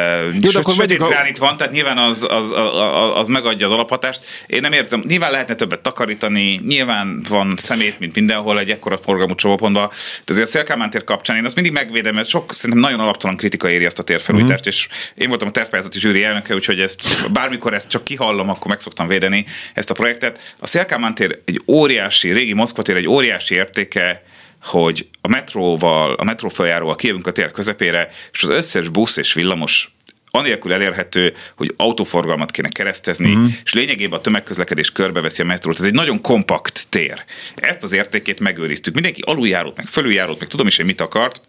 Jó, 0.41 0.49
akkor 0.53 0.73
sötét 0.73 1.01
a... 1.01 1.09
van, 1.39 1.57
tehát 1.57 1.73
nyilván 1.73 1.97
az, 1.97 2.27
az, 2.29 2.51
az, 2.51 3.17
az 3.17 3.27
megadja 3.27 3.65
az 3.65 3.71
alaphatást. 3.71 4.21
Én 4.47 4.61
nem 4.61 4.73
értem, 4.73 5.03
nyilván 5.07 5.31
lehetne 5.31 5.55
többet 5.55 5.81
takarítani, 5.81 6.61
nyilván 6.67 7.23
van 7.29 7.53
szemét, 7.57 7.99
mint 7.99 8.15
mindenhol 8.15 8.59
egy 8.59 8.69
ekkora 8.69 8.97
forgalmú 8.97 9.35
csomópontban, 9.35 9.89
de 10.25 10.31
azért 10.33 10.47
a 10.47 10.51
Szélkámán 10.51 10.89
tér 10.89 11.03
kapcsán 11.03 11.37
én 11.37 11.45
azt 11.45 11.55
mindig 11.55 11.73
megvédem, 11.73 12.15
mert 12.15 12.27
sok 12.27 12.55
szerintem 12.55 12.79
nagyon 12.79 12.99
alaptalan 12.99 13.37
kritika 13.37 13.69
éri 13.69 13.85
ezt 13.85 13.99
a 13.99 14.03
térfelújítást, 14.03 14.65
mm. 14.65 14.69
és 14.69 14.87
én 15.15 15.27
voltam 15.27 15.47
a 15.47 15.51
tervpályázati 15.51 15.99
zsűri 15.99 16.23
elnöke, 16.23 16.53
úgyhogy 16.53 16.79
ezt 16.79 17.31
bármikor 17.31 17.73
ezt 17.73 17.89
csak 17.89 18.03
kihallom, 18.03 18.49
akkor 18.49 18.67
meg 18.67 18.79
szoktam 18.79 19.07
védeni 19.07 19.45
ezt 19.73 19.89
a 19.89 19.93
projektet. 19.93 20.55
A 20.59 20.67
Szélkámán 20.67 21.15
tér 21.15 21.39
egy 21.45 21.61
óriási, 21.67 22.31
régi 22.31 22.53
Moszkva 22.53 22.81
tér 22.81 22.95
egy 22.95 23.07
óriási 23.07 23.55
értéke, 23.55 24.23
hogy 24.61 25.07
a 25.21 25.27
metróval, 25.27 26.13
a 26.13 26.23
metró 26.23 26.49
feljáróval 26.49 26.95
kijövünk 26.95 27.27
a 27.27 27.31
tér 27.31 27.51
közepére, 27.51 28.09
és 28.31 28.43
az 28.43 28.49
összes 28.49 28.89
busz 28.89 29.17
és 29.17 29.33
villamos 29.33 29.91
anélkül 30.31 30.73
elérhető, 30.73 31.33
hogy 31.55 31.73
autóforgalmat 31.77 32.51
kéne 32.51 32.69
keresztezni, 32.69 33.33
uh-huh. 33.33 33.51
és 33.63 33.73
lényegében 33.73 34.19
a 34.19 34.21
tömegközlekedés 34.21 34.91
körbeveszi 34.91 35.41
a 35.41 35.45
metrót. 35.45 35.79
Ez 35.79 35.85
egy 35.85 35.93
nagyon 35.93 36.21
kompakt 36.21 36.87
tér. 36.89 37.23
Ezt 37.55 37.83
az 37.83 37.91
értékét 37.91 38.39
megőriztük. 38.39 38.93
Mindenki 38.93 39.21
aluljárót, 39.25 39.75
meg 39.75 39.85
fölüljárót, 39.85 40.39
meg 40.39 40.47
tudom 40.47 40.67
is, 40.67 40.75
hogy 40.75 40.85
mit 40.85 41.01
akart, 41.01 41.41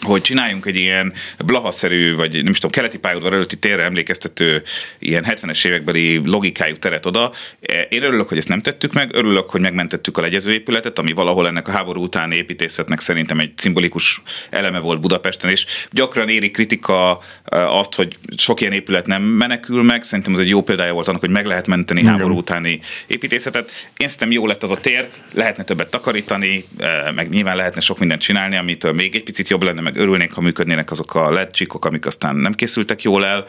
hogy 0.00 0.22
csináljunk 0.22 0.66
egy 0.66 0.76
ilyen 0.76 1.12
blahaszerű, 1.44 2.14
vagy 2.14 2.42
nem 2.42 2.52
is 2.52 2.58
tudom, 2.58 2.70
keleti 2.70 2.98
pályaudvar 2.98 3.32
előtti 3.32 3.56
térre 3.56 3.82
emlékeztető 3.82 4.62
ilyen 4.98 5.24
70-es 5.28 5.66
évekbeli 5.66 6.20
logikájú 6.24 6.76
teret 6.76 7.06
oda. 7.06 7.32
Én 7.88 8.02
örülök, 8.02 8.28
hogy 8.28 8.38
ezt 8.38 8.48
nem 8.48 8.60
tettük 8.60 8.92
meg, 8.92 9.14
örülök, 9.14 9.50
hogy 9.50 9.60
megmentettük 9.60 10.18
a 10.18 10.20
legyezőépületet, 10.20 10.98
ami 10.98 11.12
valahol 11.12 11.46
ennek 11.46 11.68
a 11.68 11.70
háború 11.70 12.02
utáni 12.02 12.36
építészetnek 12.36 13.00
szerintem 13.00 13.38
egy 13.38 13.52
szimbolikus 13.56 14.22
eleme 14.50 14.78
volt 14.78 15.00
Budapesten, 15.00 15.50
és 15.50 15.66
gyakran 15.90 16.28
éri 16.28 16.50
kritika 16.50 17.20
eh, 17.44 17.76
azt, 17.76 17.94
hogy 17.94 18.16
sok 18.36 18.60
ilyen 18.60 18.72
épület 18.72 19.06
nem 19.06 19.22
menekül 19.22 19.82
meg, 19.82 20.02
szerintem 20.02 20.32
ez 20.32 20.38
egy 20.38 20.48
jó 20.48 20.62
példája 20.62 20.92
volt 20.92 21.08
annak, 21.08 21.20
hogy 21.20 21.30
meg 21.30 21.46
lehet 21.46 21.66
menteni 21.66 22.00
Igen. 22.00 22.12
háború 22.12 22.36
utáni 22.36 22.80
építészetet. 23.06 23.70
Én 23.96 24.08
szerintem 24.08 24.30
jó 24.30 24.46
lett 24.46 24.62
az 24.62 24.70
a 24.70 24.80
tér, 24.80 25.08
lehetne 25.32 25.64
többet 25.64 25.90
takarítani, 25.90 26.64
eh, 26.78 27.12
meg 27.14 27.28
nyilván 27.28 27.56
lehetne 27.56 27.80
sok 27.80 27.98
mindent 27.98 28.20
csinálni, 28.20 28.56
amit 28.56 28.92
még 28.92 29.14
egy 29.14 29.22
picit 29.22 29.48
jobb 29.48 29.62
lenne, 29.62 29.80
meg 29.88 29.96
örülnék, 29.96 30.32
ha 30.32 30.40
működnének 30.40 30.90
azok 30.90 31.14
a 31.14 31.30
LED 31.30 31.50
csikok, 31.50 31.84
amik 31.84 32.06
aztán 32.06 32.36
nem 32.36 32.52
készültek 32.52 33.02
jól 33.02 33.24
el, 33.24 33.44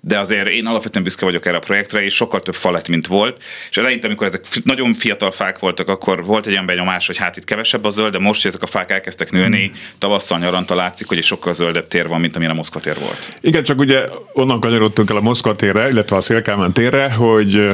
de 0.00 0.18
azért 0.18 0.48
én 0.48 0.66
alapvetően 0.66 1.04
büszke 1.04 1.24
vagyok 1.24 1.46
erre 1.46 1.56
a 1.56 1.60
projektre, 1.60 2.04
és 2.04 2.14
sokkal 2.14 2.40
több 2.40 2.54
fa 2.54 2.70
lett, 2.70 2.88
mint 2.88 3.06
volt. 3.06 3.42
És 3.70 3.76
eleinte, 3.76 4.06
amikor 4.06 4.26
ezek 4.26 4.46
nagyon 4.64 4.94
fiatal 4.94 5.30
fák 5.30 5.58
voltak, 5.58 5.88
akkor 5.88 6.24
volt 6.24 6.46
egy 6.46 6.52
olyan 6.52 6.66
benyomás, 6.66 7.06
hogy 7.06 7.16
hát 7.16 7.36
itt 7.36 7.44
kevesebb 7.44 7.84
a 7.84 7.90
zöld, 7.90 8.12
de 8.12 8.18
most, 8.18 8.42
hogy 8.42 8.50
ezek 8.50 8.62
a 8.62 8.66
fák 8.66 8.90
elkezdtek 8.90 9.30
nőni, 9.30 9.70
tavasszal 9.98 10.38
nyaranta 10.38 10.74
látszik, 10.74 11.08
hogy 11.08 11.18
egy 11.18 11.24
sokkal 11.24 11.54
zöldebb 11.54 11.88
tér 11.88 12.08
van, 12.08 12.20
mint 12.20 12.34
amilyen 12.34 12.52
a 12.52 12.56
Moszkva 12.56 12.80
tér 12.80 12.98
volt. 12.98 13.34
Igen, 13.40 13.62
csak 13.62 13.78
ugye 13.78 14.04
onnan 14.32 14.60
kanyarodtunk 14.60 15.10
el 15.10 15.16
a 15.16 15.20
Moszkva 15.20 15.56
térre, 15.56 15.88
illetve 15.88 16.16
a 16.16 16.20
Szélkámán 16.20 16.72
térre, 16.72 17.12
hogy 17.12 17.72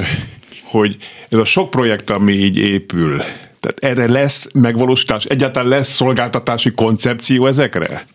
hogy 0.65 0.97
ez 1.29 1.39
a 1.39 1.45
sok 1.45 1.71
projekt, 1.71 2.11
ami 2.11 2.33
így 2.33 2.59
épül, 2.59 3.23
tehát 3.61 3.99
erre 3.99 4.13
lesz 4.13 4.49
megvalósítás, 4.53 5.25
egyáltalán 5.25 5.69
lesz 5.69 5.89
szolgáltatási 5.89 6.71
koncepció 6.71 7.47
ezekre? 7.47 8.07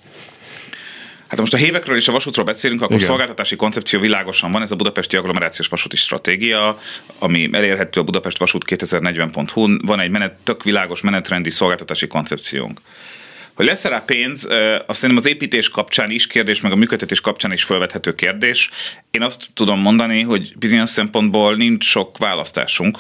Hát 1.28 1.40
most 1.40 1.54
a 1.54 1.58
hévekről 1.58 1.96
és 1.96 2.08
a 2.08 2.12
vasútról 2.12 2.46
beszélünk, 2.46 2.82
akkor 2.82 2.96
Igen. 2.96 3.08
szolgáltatási 3.08 3.56
koncepció 3.56 4.00
világosan 4.00 4.52
van, 4.52 4.62
ez 4.62 4.72
a 4.72 4.76
Budapesti 4.76 5.16
Agglomerációs 5.16 5.68
Vasúti 5.68 5.96
Stratégia, 5.96 6.78
ami 7.20 7.50
elérhető 7.52 8.00
a 8.00 8.04
Budapest 8.04 8.38
Vasút 8.38 8.66
2040.hu, 8.68 9.78
van 9.86 10.00
egy 10.00 10.10
menet, 10.10 10.34
tök 10.44 10.64
világos 10.64 11.02
menetrendi 11.02 11.50
szolgáltatási 11.50 12.08
koncepciónk. 12.08 12.82
Hogy 13.56 13.66
lesz 13.66 13.84
rá 13.84 14.04
pénz, 14.06 14.48
azt 14.86 15.00
szerintem 15.00 15.26
az 15.26 15.32
építés 15.32 15.70
kapcsán 15.70 16.12
is 16.12 16.28
kérdés, 16.28 16.62
meg 16.62 16.72
a 16.72 16.76
működtetés 16.76 17.22
kapcsán 17.22 17.52
is 17.52 17.64
felvethető 17.64 18.16
kérdés. 18.16 18.70
Én 19.12 19.22
azt 19.22 19.44
tudom 19.54 19.80
mondani, 19.80 20.22
hogy 20.22 20.54
bizonyos 20.58 20.90
szempontból 20.90 21.56
nincs 21.56 21.86
sok 21.86 22.18
választásunk. 22.18 23.00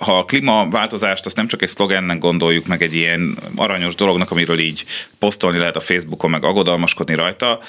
Ha 0.00 0.18
a 0.18 0.24
klímaváltozást 0.24 1.26
azt 1.26 1.36
nem 1.36 1.46
csak 1.46 1.62
egy 1.62 1.68
szlogennek 1.68 2.18
gondoljuk, 2.18 2.66
meg 2.66 2.82
egy 2.82 2.94
ilyen 2.94 3.38
aranyos 3.56 3.94
dolognak, 3.94 4.30
amiről 4.30 4.58
így 4.58 4.84
posztolni 5.18 5.58
lehet 5.58 5.76
a 5.76 5.80
Facebookon, 5.80 6.30
meg 6.30 6.44
aggodalmaskodni 6.44 7.14
rajta, 7.14 7.60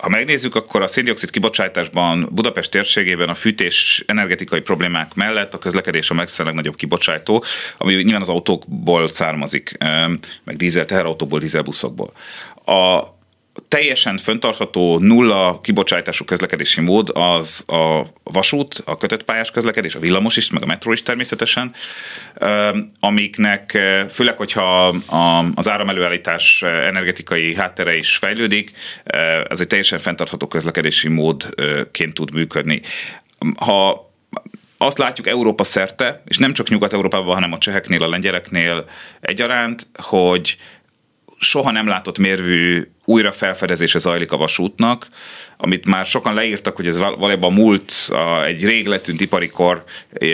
ha 0.00 0.08
megnézzük, 0.08 0.54
akkor 0.54 0.82
a 0.82 0.86
széndiokszid 0.86 1.30
kibocsátásban 1.30 2.28
Budapest 2.32 2.70
térségében 2.70 3.28
a 3.28 3.34
fűtés 3.34 4.04
energetikai 4.06 4.60
problémák 4.60 5.14
mellett 5.14 5.54
a 5.54 5.58
közlekedés 5.58 6.10
a 6.10 6.26
legnagyobb 6.38 6.76
kibocsátó, 6.76 7.44
ami 7.78 7.94
nyilván 7.94 8.20
az 8.20 8.28
autókból 8.28 9.08
származik, 9.08 9.76
meg 10.44 10.56
dízel 10.56 10.84
teherautóból, 11.00 11.38
dízelbuszokból. 11.38 12.12
A 12.64 13.02
teljesen 13.68 14.18
föntartható 14.18 14.98
nulla 14.98 15.60
kibocsátású 15.62 16.24
közlekedési 16.24 16.80
mód 16.80 17.10
az 17.14 17.64
a 17.66 18.06
vasút, 18.22 18.82
a 18.84 18.96
kötött 18.96 19.24
pályás 19.24 19.50
közlekedés, 19.50 19.94
a 19.94 19.98
villamos 19.98 20.36
is, 20.36 20.50
meg 20.50 20.62
a 20.62 20.66
metró 20.66 20.92
is 20.92 21.02
természetesen, 21.02 21.74
amiknek 23.00 23.78
főleg, 24.10 24.36
hogyha 24.36 24.86
az 25.54 25.68
áramelőállítás 25.68 26.62
energetikai 26.62 27.54
háttere 27.54 27.96
is 27.96 28.16
fejlődik, 28.16 28.72
ez 29.48 29.60
egy 29.60 29.66
teljesen 29.66 29.98
fenntartható 29.98 30.46
közlekedési 30.46 31.08
módként 31.08 32.14
tud 32.14 32.34
működni. 32.34 32.80
Ha 33.56 34.08
azt 34.78 34.98
látjuk 34.98 35.26
Európa 35.26 35.64
szerte, 35.64 36.22
és 36.26 36.38
nem 36.38 36.52
csak 36.52 36.68
Nyugat-Európában, 36.68 37.34
hanem 37.34 37.52
a 37.52 37.58
cseheknél, 37.58 38.02
a 38.02 38.08
lengyeleknél 38.08 38.84
egyaránt, 39.20 39.86
hogy 39.94 40.56
soha 41.40 41.70
nem 41.70 41.86
látott 41.86 42.18
mérvű 42.18 42.82
újra 43.10 43.32
felfedezése 43.32 43.98
zajlik 43.98 44.32
a 44.32 44.36
vasútnak, 44.36 45.06
amit 45.56 45.86
már 45.86 46.06
sokan 46.06 46.34
leírtak, 46.34 46.76
hogy 46.76 46.86
ez 46.86 46.98
valójában 46.98 47.52
múlt, 47.52 47.92
a, 48.08 48.44
egy 48.44 48.64
rég 48.64 48.86
letűnt 48.86 49.20
ipari 49.20 49.48
kor 49.48 49.84
e, 50.12 50.26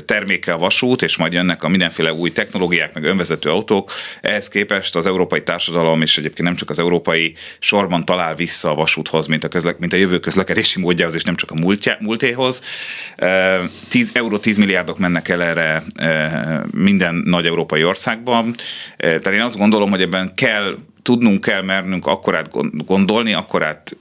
terméke 0.00 0.52
a 0.52 0.58
vasút, 0.58 1.02
és 1.02 1.16
majd 1.16 1.32
jönnek 1.32 1.62
a 1.62 1.68
mindenféle 1.68 2.12
új 2.12 2.32
technológiák, 2.32 2.94
meg 2.94 3.04
önvezető 3.04 3.50
autók. 3.50 3.92
Ehhez 4.20 4.48
képest 4.48 4.96
az 4.96 5.06
európai 5.06 5.42
társadalom, 5.42 6.02
és 6.02 6.18
egyébként 6.18 6.48
nem 6.48 6.56
csak 6.56 6.70
az 6.70 6.78
európai 6.78 7.34
sorban 7.58 8.04
talál 8.04 8.34
vissza 8.34 8.70
a 8.70 8.74
vasúthoz, 8.74 9.26
mint 9.26 9.44
a, 9.44 9.48
közle, 9.48 9.74
mint 9.78 9.92
a 9.92 9.96
jövő 9.96 10.18
közlekedési 10.18 10.80
módjához, 10.80 11.14
és 11.14 11.22
nem 11.22 11.36
csak 11.36 11.50
a 11.50 11.54
múltja, 11.54 11.96
múltéhoz. 12.00 12.62
10 13.88 14.10
e, 14.14 14.18
euró, 14.18 14.38
10 14.38 14.56
milliárdok 14.56 14.98
mennek 14.98 15.28
el 15.28 15.42
erre 15.42 15.82
e, 15.94 16.62
minden 16.70 17.14
nagy 17.14 17.46
európai 17.46 17.84
országban. 17.84 18.54
Tehát 18.96 19.26
én 19.26 19.40
azt 19.40 19.56
gondolom, 19.58 19.90
hogy 19.90 20.02
ebben 20.02 20.34
kell 20.34 20.76
tudnunk 21.02 21.40
kell 21.40 21.62
mernünk 21.62 22.06
akkorát 22.06 22.48
gondolni, 22.86 23.32
akkorát 23.32 23.96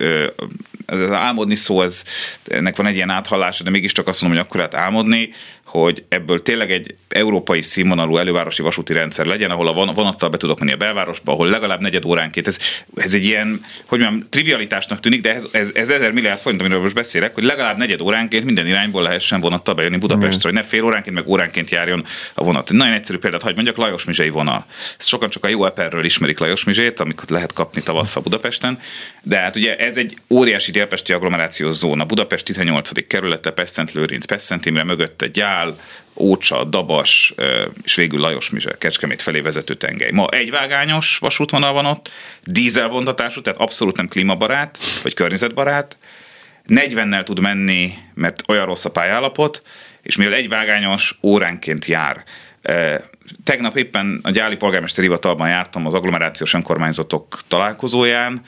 az 0.86 1.12
álmodni 1.12 1.56
szó, 1.56 1.82
ez, 1.82 2.04
ennek 2.48 2.78
van 2.78 2.86
egy 2.86 2.96
ilyen 2.96 3.10
áthallása, 3.10 3.64
de 3.64 3.70
mégiscsak 3.70 4.08
azt 4.08 4.22
mondom, 4.22 4.40
hogy 4.40 4.48
akkorát 4.48 4.74
álmodni, 4.74 5.30
hogy 5.70 6.04
ebből 6.08 6.42
tényleg 6.42 6.72
egy 6.72 6.96
európai 7.10 7.62
színvonalú 7.62 8.18
elővárosi 8.18 8.62
vasúti 8.62 8.94
rendszer 8.94 9.26
legyen, 9.26 9.52
ahol 9.52 9.68
a 9.68 9.74
vonattal 9.94 10.30
be 10.30 10.38
tudok 10.38 10.60
menni 10.60 10.72
a 10.72 10.78
belvárosba, 10.78 11.32
ahol 11.32 11.48
legalább 11.48 11.82
negyed 11.82 12.06
óránként. 12.06 12.48
Ez, 12.48 12.58
ez 12.96 13.14
egy 13.14 13.24
ilyen, 13.24 13.62
hogy 13.86 14.00
mondjam, 14.00 14.24
trivialitásnak 14.30 15.00
tűnik, 15.00 15.22
de 15.22 15.34
ez, 15.34 15.48
ez, 15.52 15.72
ez 15.74 15.90
ezer 15.90 16.12
milliárd 16.12 16.40
forint, 16.40 16.62
amiről 16.62 16.82
most 16.82 16.94
beszélek, 16.94 17.34
hogy 17.34 17.44
legalább 17.44 17.78
negyed 17.78 18.02
óránként 18.02 18.46
minden 18.46 18.68
irányból 18.68 19.02
lehessen 19.02 19.40
vonattal 19.40 19.74
bejönni 19.74 19.98
Budapestre, 19.98 20.50
mm. 20.50 20.54
hogy 20.54 20.64
ne 20.64 20.68
fél 20.68 20.84
óránként, 20.84 21.16
meg 21.16 21.28
óránként 21.28 21.70
járjon 21.70 22.06
a 22.34 22.44
vonat. 22.44 22.72
Nagyon 22.72 22.94
egyszerű 22.94 23.18
példát, 23.18 23.42
hogy 23.42 23.56
mondjak, 23.56 23.78
Lajos 23.78 24.06
Mizsei 24.06 24.30
vonal. 24.30 24.66
Ezt 24.98 25.08
sokan 25.08 25.30
csak 25.30 25.44
a 25.44 25.48
jó 25.48 25.66
eperről 25.66 26.06
ismerik 26.06 26.40
Lajos 26.40 26.64
Mizsét, 26.64 27.00
amikor 27.00 27.30
lehet 27.30 27.54
kapni 27.54 27.82
tavasszal 27.82 28.24
Budapesten, 28.24 28.80
de 29.24 29.38
hát 29.38 29.56
ugye 29.56 29.78
ez 29.78 29.98
egy 29.98 30.18
óriási 30.30 30.72
délpesti 30.72 31.14
agglomerációs 31.14 31.74
zóna. 31.74 32.06
Budapest 32.06 32.46
18. 32.46 33.08
kerülete, 33.08 33.52
Pesztent 33.52 33.92
Lőrinc, 33.92 34.26
Pesztent 34.26 34.66
Imre 34.66 34.84
mögötte 34.84 35.28
gyál, 35.60 35.76
Ócsa, 36.22 36.64
Dabas, 36.64 37.34
és 37.84 37.96
végül 37.96 38.20
Lajos 38.20 38.50
Mizse, 38.50 38.78
Kecskemét 38.78 39.22
felé 39.22 39.40
vezető 39.40 39.74
tengely. 39.74 40.12
Ma 40.12 40.28
egyvágányos 40.30 41.18
vasútvonal 41.18 41.74
van 41.74 41.86
ott, 41.86 42.12
dízelvontatású, 42.44 43.42
tehát 43.42 43.60
abszolút 43.60 43.98
nem 43.98 44.08
klímabarát, 44.08 44.80
vagy 45.04 45.14
környezetbarát, 45.14 45.98
40-nel 46.68 47.24
tud 47.24 47.40
menni, 47.40 47.94
mert 48.14 48.44
olyan 48.48 48.66
rossz 48.66 48.86
a 48.86 48.92
pályállapot, 48.92 49.64
és 50.02 50.16
mivel 50.16 50.34
egyvágányos, 50.34 51.18
óránként 51.22 51.86
jár. 51.86 52.24
Tegnap 53.44 53.78
éppen 53.78 54.20
a 54.24 54.30
Gyáli 54.30 54.56
polgármester 54.56 55.04
hivatalban 55.04 55.50
jártam 55.50 55.86
az 55.86 55.94
agglomerációs 55.94 56.54
önkormányzatok 56.54 57.40
találkozóján, 57.48 58.42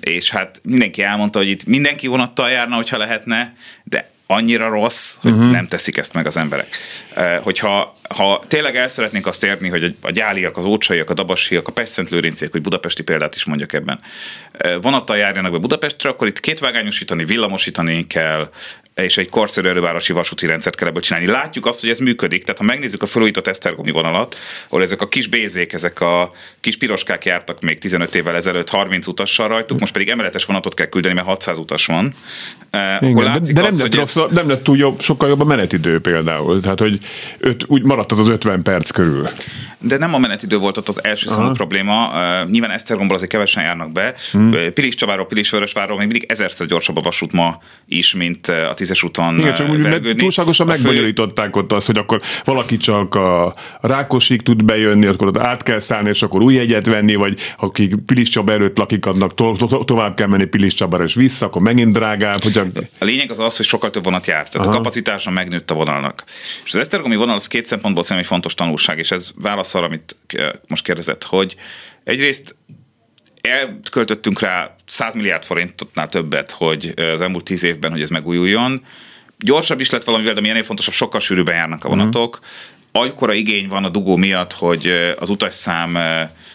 és 0.00 0.30
hát 0.30 0.60
mindenki 0.62 1.02
elmondta, 1.02 1.38
hogy 1.38 1.48
itt 1.48 1.64
mindenki 1.64 2.06
vonattal 2.06 2.50
járna, 2.50 2.74
hogyha 2.74 2.96
lehetne, 2.96 3.54
de 3.84 4.10
annyira 4.32 4.68
rossz, 4.68 5.16
hogy 5.20 5.32
uh-huh. 5.32 5.50
nem 5.50 5.66
teszik 5.66 5.96
ezt 5.96 6.12
meg 6.12 6.26
az 6.26 6.36
emberek. 6.36 6.76
Hogyha 7.40 7.94
ha 8.14 8.42
tényleg 8.48 8.76
el 8.76 8.88
szeretnénk 8.88 9.26
azt 9.26 9.44
érni, 9.44 9.68
hogy 9.68 9.94
a 10.00 10.10
gyáliak, 10.10 10.56
az 10.56 10.64
ócsaiak, 10.64 11.10
a 11.10 11.14
dabasiak, 11.14 11.68
a 11.68 11.72
Pestszentlőrinciek, 11.72 12.52
hogy 12.52 12.60
budapesti 12.60 13.02
példát 13.02 13.34
is 13.34 13.44
mondjak 13.44 13.72
ebben, 13.72 14.00
vonattal 14.80 15.16
járjanak 15.16 15.52
be 15.52 15.58
Budapestre, 15.58 16.08
akkor 16.08 16.26
itt 16.26 16.40
kétvágányosítani, 16.40 17.24
villamosítani 17.24 18.06
kell, 18.06 18.50
és 18.94 19.18
egy 19.18 19.28
korszerű 19.28 19.68
elővárosi 19.68 20.12
vasúti 20.12 20.46
rendszert 20.46 20.76
kell 20.76 20.88
ebből 20.88 21.02
csinálni. 21.02 21.26
Látjuk 21.26 21.66
azt, 21.66 21.80
hogy 21.80 21.90
ez 21.90 21.98
működik, 21.98 22.42
tehát 22.44 22.58
ha 22.58 22.64
megnézzük 22.64 23.02
a 23.02 23.06
felújított 23.06 23.46
Esztergomi 23.46 23.90
vonalat, 23.90 24.38
ahol 24.68 24.82
ezek 24.82 25.00
a 25.00 25.08
kis 25.08 25.26
bézék, 25.26 25.72
ezek 25.72 26.00
a 26.00 26.32
kis 26.60 26.76
piroskák 26.76 27.24
jártak 27.24 27.60
még 27.60 27.78
15 27.78 28.14
évvel 28.14 28.34
ezelőtt 28.34 28.68
30 28.68 29.06
utassal 29.06 29.48
rajtuk, 29.48 29.80
most 29.80 29.92
pedig 29.92 30.08
emeletes 30.08 30.44
vonatot 30.44 30.74
kell 30.74 30.86
küldeni, 30.86 31.14
mert 31.14 31.26
600 31.26 31.58
utas 31.58 31.86
van. 31.86 32.14
Igen, 32.72 32.98
akkor 33.00 33.24
látszik 33.24 33.54
de, 33.54 33.60
de 33.60 33.60
nem, 33.60 33.70
az, 33.70 33.80
lett 33.80 33.94
rossz, 33.94 34.16
ez... 34.16 34.30
nem 34.30 34.48
lett 34.48 34.62
túl 34.62 34.76
jobb, 34.76 35.00
sokkal 35.00 35.28
jobb 35.28 35.40
a 35.40 35.44
menetidő 35.44 36.00
például, 36.00 36.60
tehát 36.60 36.78
hogy 36.78 36.98
öt, 37.38 37.64
úgy 37.66 37.82
maradt 37.82 38.12
az 38.12 38.18
az 38.18 38.28
50 38.28 38.62
perc 38.62 38.90
körül. 38.90 39.28
De 39.78 39.98
nem 39.98 40.14
a 40.14 40.18
menetidő 40.18 40.56
volt 40.56 40.76
ott 40.76 40.88
az 40.88 41.04
első 41.04 41.28
számú 41.28 41.52
probléma. 41.52 42.08
Uh, 42.08 42.50
nyilván 42.50 42.70
Esztergomból 42.70 43.16
azért 43.16 43.30
kevesen 43.30 43.62
járnak 43.62 43.92
be. 43.92 44.14
Hmm. 44.30 44.54
Pilis 44.74 44.94
Csaváról, 44.94 45.26
Pilis 45.26 45.50
Vörösvárról 45.50 45.98
még 45.98 46.06
mindig 46.06 46.30
ezerszer 46.30 46.66
gyorsabb 46.66 46.96
a 46.96 47.00
vasút 47.00 47.32
ma 47.32 47.62
is, 47.86 48.14
mint 48.14 48.48
a 48.48 48.74
tízes 48.82 49.02
úton 49.02 49.38
Igen, 49.38 49.54
csak 49.54 49.70
úgy 49.70 50.14
túlságosan 50.16 50.68
a 50.68 50.70
megbonyolították 50.70 51.56
ott 51.56 51.72
azt, 51.72 51.86
hogy 51.86 51.98
akkor 51.98 52.20
valaki 52.44 52.76
csak 52.76 53.14
a 53.14 53.54
Rákosig 53.80 54.42
tud 54.42 54.64
bejönni, 54.64 55.06
akkor 55.06 55.26
ott 55.26 55.38
át 55.38 55.62
kell 55.62 55.78
szállni, 55.78 56.08
és 56.08 56.22
akkor 56.22 56.42
új 56.42 56.54
jegyet 56.54 56.86
venni, 56.86 57.14
vagy 57.14 57.38
akik 57.56 57.94
Pilis 58.06 58.28
Csaba 58.28 58.52
előtt 58.52 58.78
lakik, 58.78 59.06
annak 59.06 59.34
to- 59.34 59.58
to- 59.58 59.86
tovább 59.86 60.16
kell 60.16 60.26
menni 60.26 60.44
Pilis 60.44 60.74
Csabára 60.74 61.04
és 61.04 61.14
vissza, 61.14 61.46
akkor 61.46 61.62
megint 61.62 61.92
drágább. 61.92 62.42
Hogy 62.42 62.58
a... 62.58 62.64
a 62.98 63.04
lényeg 63.04 63.30
az 63.30 63.38
az, 63.38 63.56
hogy 63.56 63.66
sokkal 63.66 63.90
több 63.90 64.04
vonat 64.04 64.26
jár, 64.26 64.48
tehát 64.48 64.66
Aha. 64.66 64.74
a 64.74 64.76
kapacitása 64.76 65.30
megnőtt 65.30 65.70
a 65.70 65.74
vonalnak. 65.74 66.24
És 66.64 66.74
az 66.74 66.80
Esztergomi 66.80 67.16
vonal 67.16 67.34
az 67.34 67.46
két 67.46 67.66
szempontból 67.66 68.02
szerintem 68.02 68.24
egy 68.24 68.32
fontos 68.32 68.54
tanulság, 68.54 68.98
és 68.98 69.10
ez 69.10 69.30
válasz 69.34 69.74
arra, 69.74 69.86
amit 69.86 70.16
most 70.68 70.84
kérdezett, 70.84 71.24
hogy 71.24 71.56
egyrészt 72.04 72.56
elköltöttünk 73.42 74.40
rá 74.40 74.74
100 74.84 75.14
milliárd 75.14 75.44
forintotnál 75.44 76.08
többet, 76.08 76.50
hogy 76.50 76.94
az 76.96 77.20
elmúlt 77.20 77.44
10 77.44 77.62
évben, 77.62 77.90
hogy 77.90 78.02
ez 78.02 78.08
megújuljon. 78.08 78.84
Gyorsabb 79.38 79.80
is 79.80 79.90
lett 79.90 80.04
valamivel, 80.04 80.34
de 80.34 80.40
mi 80.40 80.48
ennél 80.48 80.62
fontosabb, 80.62 80.94
sokkal 80.94 81.20
sűrűbben 81.20 81.54
járnak 81.54 81.84
a 81.84 81.88
vonatok. 81.88 82.38
Mm. 82.40 83.00
Agykora 83.00 83.32
igény 83.32 83.68
van 83.68 83.84
a 83.84 83.88
dugó 83.88 84.16
miatt, 84.16 84.52
hogy 84.52 85.14
az 85.18 85.28
utasszám 85.28 85.98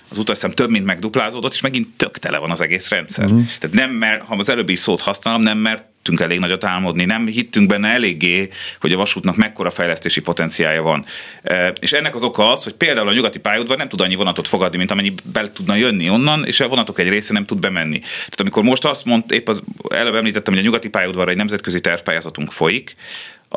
az 0.09 0.17
utasszám 0.17 0.51
több, 0.51 0.69
mint 0.69 0.85
megduplázódott, 0.85 1.53
és 1.53 1.61
megint 1.61 1.87
tök 1.97 2.17
tele 2.17 2.37
van 2.37 2.51
az 2.51 2.61
egész 2.61 2.89
rendszer. 2.89 3.27
Mm. 3.27 3.41
Tehát 3.59 3.75
nem, 3.75 3.89
mert 3.89 4.21
ha 4.23 4.35
az 4.35 4.49
előbbi 4.49 4.75
szót 4.75 5.01
használom, 5.01 5.41
nem 5.41 5.57
mert 5.57 5.83
tudtunk 6.07 6.29
elég 6.29 6.39
nagyot 6.39 6.63
álmodni, 6.63 7.05
nem 7.05 7.25
hittünk 7.25 7.67
benne 7.67 7.87
eléggé, 7.87 8.49
hogy 8.79 8.91
a 8.91 8.97
vasútnak 8.97 9.35
mekkora 9.35 9.69
fejlesztési 9.69 10.21
potenciája 10.21 10.81
van. 10.81 11.05
E, 11.43 11.73
és 11.79 11.93
ennek 11.93 12.15
az 12.15 12.23
oka 12.23 12.51
az, 12.51 12.63
hogy 12.63 12.73
például 12.73 13.07
a 13.07 13.13
nyugati 13.13 13.39
pályaudvar 13.39 13.77
nem 13.77 13.89
tud 13.89 14.01
annyi 14.01 14.15
vonatot 14.15 14.47
fogadni, 14.47 14.77
mint 14.77 14.91
amennyi 14.91 15.13
be 15.33 15.51
tudna 15.51 15.75
jönni 15.75 16.09
onnan, 16.09 16.45
és 16.45 16.59
a 16.59 16.67
vonatok 16.67 16.99
egy 16.99 17.09
része 17.09 17.33
nem 17.33 17.45
tud 17.45 17.59
bemenni. 17.59 17.99
Tehát 17.99 18.39
amikor 18.39 18.63
most 18.63 18.85
azt 18.85 19.05
mondta, 19.05 19.35
épp 19.35 19.47
az 19.47 19.63
előbb 19.89 20.15
említettem, 20.15 20.53
hogy 20.53 20.61
a 20.61 20.65
nyugati 20.65 20.89
pályaudvar 20.89 21.29
egy 21.29 21.35
nemzetközi 21.35 21.81
tervpályázatunk 21.81 22.51
folyik, 22.51 22.95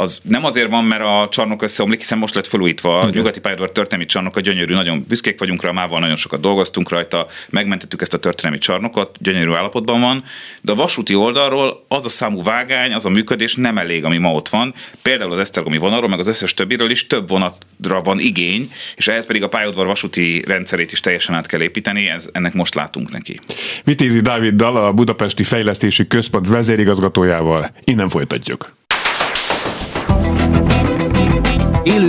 az 0.00 0.20
nem 0.22 0.44
azért 0.44 0.70
van, 0.70 0.84
mert 0.84 1.02
a 1.02 1.28
csarnok 1.30 1.62
összeomlik, 1.62 1.98
hiszen 1.98 2.18
most 2.18 2.34
lett 2.34 2.46
felújítva 2.46 2.98
a 3.00 3.08
nyugati 3.08 3.40
pályaudvar 3.40 3.72
történelmi 3.72 4.06
csarnok, 4.06 4.36
a 4.36 4.40
gyönyörű, 4.40 4.74
nagyon 4.74 5.04
büszkék 5.08 5.38
vagyunk 5.38 5.62
rá, 5.62 5.70
mával 5.70 6.00
nagyon 6.00 6.16
sokat 6.16 6.40
dolgoztunk 6.40 6.88
rajta, 6.88 7.26
megmentettük 7.50 8.02
ezt 8.02 8.14
a 8.14 8.18
történelmi 8.18 8.58
csarnokot, 8.58 9.16
gyönyörű 9.20 9.52
állapotban 9.52 10.00
van, 10.00 10.24
de 10.60 10.72
a 10.72 10.74
vasúti 10.74 11.14
oldalról 11.14 11.84
az 11.88 12.04
a 12.04 12.08
számú 12.08 12.42
vágány, 12.42 12.92
az 12.92 13.04
a 13.04 13.08
működés 13.08 13.54
nem 13.54 13.78
elég, 13.78 14.04
ami 14.04 14.18
ma 14.18 14.32
ott 14.32 14.48
van. 14.48 14.74
Például 15.02 15.32
az 15.32 15.38
Esztergomi 15.38 15.78
vonalról, 15.78 16.08
meg 16.08 16.18
az 16.18 16.26
összes 16.26 16.54
többiről 16.54 16.90
is 16.90 17.06
több 17.06 17.28
vonatra 17.28 18.00
van 18.04 18.18
igény, 18.18 18.72
és 18.96 19.08
ehhez 19.08 19.26
pedig 19.26 19.42
a 19.42 19.48
pályaudvar 19.48 19.86
vasúti 19.86 20.42
rendszerét 20.46 20.92
is 20.92 21.00
teljesen 21.00 21.34
át 21.34 21.46
kell 21.46 21.62
építeni, 21.62 22.08
ez, 22.08 22.28
ennek 22.32 22.54
most 22.54 22.74
látunk 22.74 23.10
neki. 23.10 23.40
Vitézi 23.84 24.20
Dáviddal, 24.20 24.76
a 24.76 24.92
Budapesti 24.92 25.42
Fejlesztési 25.42 26.06
Központ 26.06 26.48
vezérigazgatójával 26.48 27.70
innen 27.84 28.08
folytatjuk. 28.08 28.78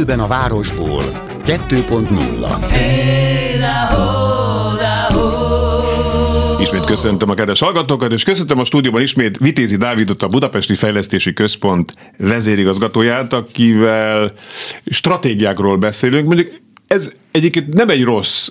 Élőben 0.01 0.19
a 0.19 0.27
városból 0.27 1.03
2.0 1.45 2.69
hey, 2.69 3.01
Ismét 6.61 6.83
köszöntöm 6.83 7.29
a 7.29 7.33
kedves 7.33 7.59
hallgatókat, 7.59 8.11
és 8.11 8.23
köszöntöm 8.23 8.59
a 8.59 8.63
stúdióban 8.63 9.01
ismét 9.01 9.37
Vitézi 9.37 9.75
Dávidot, 9.75 10.23
a 10.23 10.27
Budapesti 10.27 10.75
Fejlesztési 10.75 11.33
Központ 11.33 11.93
vezérigazgatóját, 12.17 13.33
akivel 13.33 14.33
stratégiákról 14.85 15.77
beszélünk. 15.77 16.27
Mondjuk 16.27 16.51
ez 16.87 17.11
egyébként 17.31 17.73
nem 17.73 17.89
egy 17.89 18.03
rossz 18.03 18.49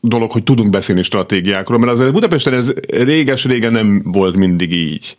dolog, 0.00 0.30
hogy 0.32 0.42
tudunk 0.42 0.70
beszélni 0.70 1.02
stratégiákról, 1.02 1.78
mert 1.78 1.92
azért 1.92 2.12
Budapesten 2.12 2.54
ez 2.54 2.72
réges-régen 2.90 3.72
nem 3.72 4.02
volt 4.04 4.36
mindig 4.36 4.72
így. 4.72 5.16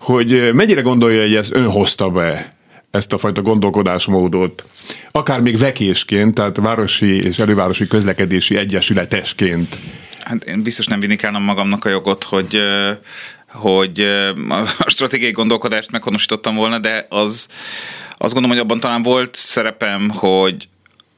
Hogy 0.00 0.50
mennyire 0.52 0.80
gondolja, 0.80 1.20
hogy 1.20 1.34
ez 1.34 1.50
ön 1.52 1.66
hozta 1.66 2.10
be 2.10 2.57
ezt 2.98 3.12
a 3.12 3.18
fajta 3.18 3.42
gondolkodásmódot, 3.42 4.64
akár 5.10 5.40
még 5.40 5.58
vekésként, 5.58 6.34
tehát 6.34 6.56
városi 6.56 7.24
és 7.24 7.38
elővárosi 7.38 7.86
közlekedési 7.86 8.56
egyesületesként 8.56 9.78
Hát 10.28 10.44
én 10.44 10.62
biztos 10.62 10.86
nem 10.86 11.00
vindikálnom 11.00 11.42
magamnak 11.42 11.84
a 11.84 11.88
jogot, 11.88 12.24
hogy 12.24 12.62
hogy 13.48 14.00
a 14.78 14.90
stratégiai 14.90 15.30
gondolkodást 15.30 15.90
meghonosítottam 15.90 16.54
volna, 16.54 16.78
de 16.78 17.06
az 17.08 17.48
azt 18.18 18.32
gondolom, 18.32 18.56
hogy 18.56 18.66
abban 18.66 18.80
talán 18.80 19.02
volt 19.02 19.34
szerepem, 19.34 20.08
hogy 20.08 20.68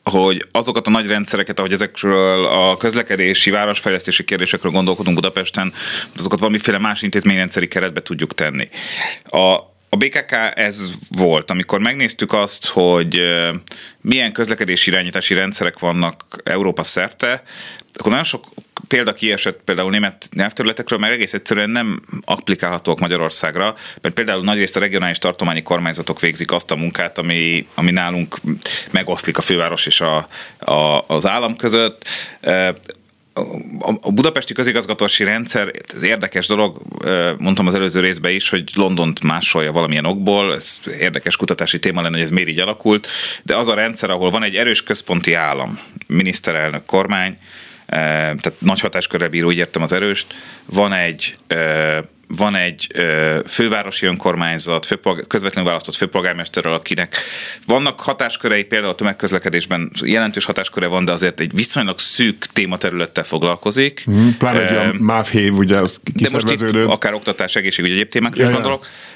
hogy 0.04 0.46
azokat 0.52 0.86
a 0.86 0.90
nagy 0.90 1.06
rendszereket, 1.06 1.58
ahogy 1.58 1.72
ezekről 1.72 2.46
a 2.46 2.76
közlekedési, 2.76 3.50
városfejlesztési 3.50 4.24
kérdésekről 4.24 4.72
gondolkodunk 4.72 5.16
Budapesten, 5.16 5.72
azokat 6.16 6.38
valamiféle 6.38 6.78
más 6.78 7.02
intézményrendszeri 7.02 7.68
keretbe 7.68 8.02
tudjuk 8.02 8.34
tenni. 8.34 8.68
A, 9.24 9.56
a 9.92 9.96
BKK 9.96 10.32
ez 10.54 10.90
volt, 11.08 11.50
amikor 11.50 11.80
megnéztük 11.80 12.32
azt, 12.32 12.66
hogy 12.66 13.20
milyen 14.00 14.32
közlekedési 14.32 14.90
irányítási 14.90 15.34
rendszerek 15.34 15.78
vannak 15.78 16.24
Európa 16.44 16.82
szerte, 16.84 17.42
akkor 17.94 18.10
nagyon 18.10 18.24
sok 18.24 18.44
példa 18.88 19.12
kiesett 19.12 19.60
például 19.64 19.90
német 19.90 20.28
nyelvterületekről, 20.34 20.98
mert 20.98 21.12
egész 21.12 21.34
egyszerűen 21.34 21.70
nem 21.70 22.00
applikálhatók 22.24 23.00
Magyarországra, 23.00 23.74
mert 24.00 24.14
például 24.14 24.44
nagyrészt 24.44 24.76
a 24.76 24.80
regionális 24.80 25.18
tartományi 25.18 25.62
kormányzatok 25.62 26.20
végzik 26.20 26.52
azt 26.52 26.70
a 26.70 26.76
munkát, 26.76 27.18
ami, 27.18 27.66
ami 27.74 27.90
nálunk 27.90 28.36
megoszlik 28.90 29.38
a 29.38 29.42
főváros 29.42 29.86
és 29.86 30.00
a, 30.00 30.28
a, 30.58 31.04
az 31.06 31.26
állam 31.26 31.56
között 31.56 32.04
a 34.00 34.10
budapesti 34.10 34.54
közigazgatási 34.54 35.24
rendszer, 35.24 35.70
ez 35.94 36.02
érdekes 36.02 36.46
dolog, 36.46 36.82
mondtam 37.38 37.66
az 37.66 37.74
előző 37.74 38.00
részben 38.00 38.32
is, 38.32 38.50
hogy 38.50 38.70
Londont 38.74 39.22
másolja 39.22 39.72
valamilyen 39.72 40.04
okból, 40.04 40.54
ez 40.54 40.80
érdekes 41.00 41.36
kutatási 41.36 41.78
téma 41.78 42.02
lenne, 42.02 42.14
hogy 42.14 42.24
ez 42.24 42.30
miért 42.30 42.48
így 42.48 42.60
alakult, 42.60 43.08
de 43.42 43.56
az 43.56 43.68
a 43.68 43.74
rendszer, 43.74 44.10
ahol 44.10 44.30
van 44.30 44.42
egy 44.42 44.56
erős 44.56 44.82
központi 44.82 45.34
állam, 45.34 45.78
miniszterelnök, 46.06 46.84
kormány, 46.84 47.38
tehát 47.86 48.54
nagy 48.58 48.80
hatáskörre 48.80 49.28
bíró, 49.28 49.46
úgy 49.46 49.56
értem 49.56 49.82
az 49.82 49.92
erőst, 49.92 50.34
van 50.64 50.92
egy 50.92 51.36
van 52.36 52.56
egy 52.56 52.86
fővárosi 53.46 54.06
önkormányzat, 54.06 54.86
főpolgár, 54.86 55.26
közvetlenül 55.26 55.68
választott 55.68 55.94
főpolgármesterrel, 55.94 56.72
akinek 56.72 57.16
vannak 57.66 58.00
hatáskörei, 58.00 58.64
például 58.64 58.90
a 58.90 58.94
tömegközlekedésben 58.94 59.90
jelentős 60.02 60.44
hatásköre 60.44 60.86
van, 60.86 61.04
de 61.04 61.12
azért 61.12 61.40
egy 61.40 61.54
viszonylag 61.54 61.98
szűk 61.98 62.46
tématerülettel 62.52 63.24
foglalkozik. 63.24 64.04
Mm, 64.10 64.28
pláne 64.38 64.68
egy 64.68 64.76
a 64.76 64.92
MÁV 64.98 65.26
hév, 65.26 65.56
ugye 65.56 65.76
az 65.76 66.00
De 66.14 66.28
most 66.32 66.50
itt 66.50 66.74
akár 66.86 67.14
oktatás, 67.14 67.56
egészségügy, 67.56 67.90
egyéb 67.90 68.08
témákra 68.08 68.42
ja, 68.42 68.50
gondolok. 68.50 68.82
Ja 68.82 69.09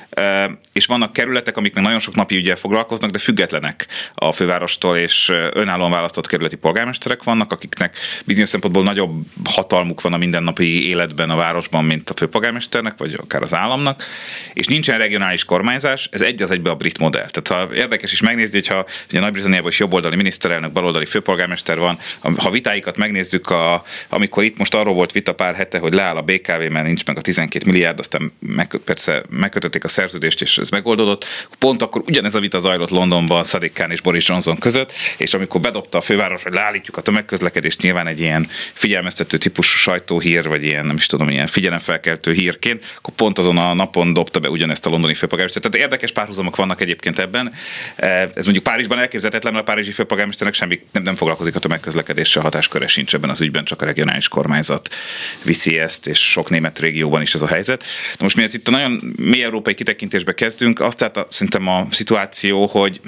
és 0.73 0.87
vannak 0.87 1.13
kerületek, 1.13 1.57
amik 1.57 1.75
nagyon 1.75 1.99
sok 1.99 2.15
napi 2.15 2.37
ügyel 2.37 2.57
foglalkoznak, 2.57 3.11
de 3.11 3.19
függetlenek 3.19 3.87
a 4.15 4.33
fővárostól, 4.33 4.97
és 4.97 5.33
önállóan 5.53 5.91
választott 5.91 6.27
kerületi 6.27 6.57
polgármesterek 6.57 7.23
vannak, 7.23 7.53
akiknek 7.53 7.97
bizonyos 8.25 8.49
szempontból 8.49 8.83
nagyobb 8.83 9.25
hatalmuk 9.45 10.01
van 10.01 10.13
a 10.13 10.17
mindennapi 10.17 10.89
életben 10.89 11.31
a 11.31 11.37
városban, 11.37 11.85
mint 11.85 12.11
a 12.11 12.15
főpolgármesternek, 12.15 12.95
vagy 12.97 13.15
akár 13.15 13.43
az 13.43 13.55
államnak, 13.55 14.05
és 14.53 14.67
nincsen 14.67 14.99
regionális 14.99 15.45
kormányzás, 15.45 16.09
ez 16.13 16.23
egy 16.23 16.43
az 16.43 16.51
egybe 16.51 16.71
a 16.71 16.75
brit 16.75 16.99
modell. 16.99 17.29
Tehát 17.31 17.69
ha 17.69 17.75
érdekes 17.75 18.13
is 18.13 18.21
megnézni, 18.21 18.59
hogyha 18.59 18.87
ugye 19.09 19.21
Nagy-Britanniában 19.21 19.71
is 19.71 19.79
jobboldali 19.79 20.17
miniszterelnök, 20.17 20.73
baloldali 20.73 21.05
főpolgármester 21.05 21.79
van, 21.79 21.99
ha 22.37 22.51
vitáikat 22.51 22.97
megnézzük, 22.97 23.51
a, 23.51 23.83
amikor 24.09 24.45
itt 24.45 24.59
most 24.59 24.75
arról 24.75 24.95
volt 24.95 25.13
vita 25.13 25.35
pár 25.35 25.55
hete, 25.55 25.79
hogy 25.79 25.95
leáll 25.95 26.17
a 26.17 26.23
BKV, 26.23 26.71
mert 26.71 26.87
nincs 26.87 27.05
meg 27.05 27.17
a 27.17 27.21
12 27.21 27.71
milliárd, 27.71 27.99
aztán 27.99 28.33
meg, 28.39 28.81
persze 28.85 29.23
megkötötték 29.31 29.85
a 29.85 29.89
szerződést, 29.95 30.43
és 30.43 30.59
ez 30.59 30.71
megoldódott. 30.71 31.25
Pont 31.59 31.83
akkor 31.83 32.03
ugyanez 32.07 32.35
a 32.35 32.41
vita 32.41 32.59
zajlott 32.59 32.91
Londonban 32.91 33.45
Sadiq 33.45 33.73
Khan 33.73 33.91
és 33.91 34.01
Boris 34.01 34.29
Johnson 34.29 34.59
között, 34.59 34.93
és 35.17 35.35
amikor 35.35 35.61
bedobta 35.61 35.99
a 35.99 36.01
főváros, 36.01 36.43
hogy 36.43 36.53
leállítjuk 36.53 36.97
a 36.97 37.03
tömegközlekedést, 37.03 37.83
nyilván 37.83 38.07
egy 38.07 38.21
ilyen 38.21 38.49
figyelmeztető 38.73 39.37
típusú 39.37 39.77
sajtóhír, 39.77 40.49
vagy 40.49 40.65
ilyen, 40.65 40.87
nem 40.87 40.97
is 40.97 41.07
tudom, 41.07 41.29
ilyen 41.29 41.47
figyelemfelkeltő 41.47 42.33
hírként, 42.33 42.85
akkor 42.97 43.15
pont 43.15 43.39
azon 43.39 43.59
a 43.59 43.75
napon 43.75 44.13
dobta 44.13 44.41
be 44.41 44.51
ugyanezt 44.51 44.87
a 44.87 44.91
londoni 44.91 45.15
főpolgármester. 45.15 45.63
Tehát 45.63 45.87
érdekes 45.87 46.13
párhuzamok 46.13 46.57
vannak 46.57 46.81
egyébként 46.81 47.19
ebben. 47.19 47.53
Eh, 47.97 48.23
ez 48.35 48.45
mondjuk 48.45 48.65
Párizsban 48.65 48.99
elképzelhetetlen, 48.99 49.53
mert 49.53 49.69
a 49.69 49.73
párizsi 49.73 49.93
főpolgármesternek 49.93 50.55
semmi 50.55 50.81
nem, 50.93 51.03
nem 51.03 51.15
foglalkozik 51.15 51.55
a 51.55 51.59
tömegközlekedéssel, 51.59 52.43
hatásköre 52.43 52.87
sincs 52.87 53.15
ebben 53.15 53.31
az 53.31 53.41
ügyben, 53.41 53.65
csak 53.65 53.83
a 53.83 53.85
regionális 53.85 54.29
kormányzat 54.29 54.95
viszi 55.43 55.79
ezt, 55.79 56.07
és 56.07 56.31
sok 56.31 56.51
német 56.51 56.79
régióban 56.79 57.23
is 57.23 57.35
ez 57.35 57.43
a 57.43 57.47
helyzet. 57.47 57.85
De 58.19 58.23
most 58.23 58.37
miért 58.37 58.55
itt 58.55 58.69
a 58.69 58.71
nagyon 58.71 59.01
mély 59.17 59.43
európai 59.43 59.75
kitekintésbe 59.85 60.35
kezdünk, 60.35 60.81
azt 60.81 60.99
tehát 60.99 61.33
szerintem 61.33 61.69
a 61.69 61.87
szituáció, 61.91 62.67
hogy 62.67 63.01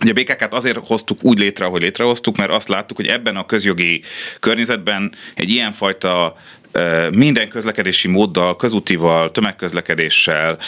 Ugye 0.00 0.10
a 0.10 0.14
BKK-t 0.14 0.52
azért 0.54 0.86
hoztuk 0.86 1.24
úgy 1.24 1.38
létre, 1.38 1.64
ahogy 1.64 1.82
létrehoztuk, 1.82 2.36
mert 2.36 2.50
azt 2.50 2.68
láttuk, 2.68 2.96
hogy 2.96 3.06
ebben 3.06 3.36
a 3.36 3.46
közjogi 3.46 4.02
környezetben 4.40 5.14
egy 5.34 5.50
ilyenfajta 5.50 6.36
minden 7.10 7.48
közlekedési 7.48 8.08
móddal, 8.08 8.56
közútival, 8.56 9.30
tömegközlekedéssel, 9.30 10.58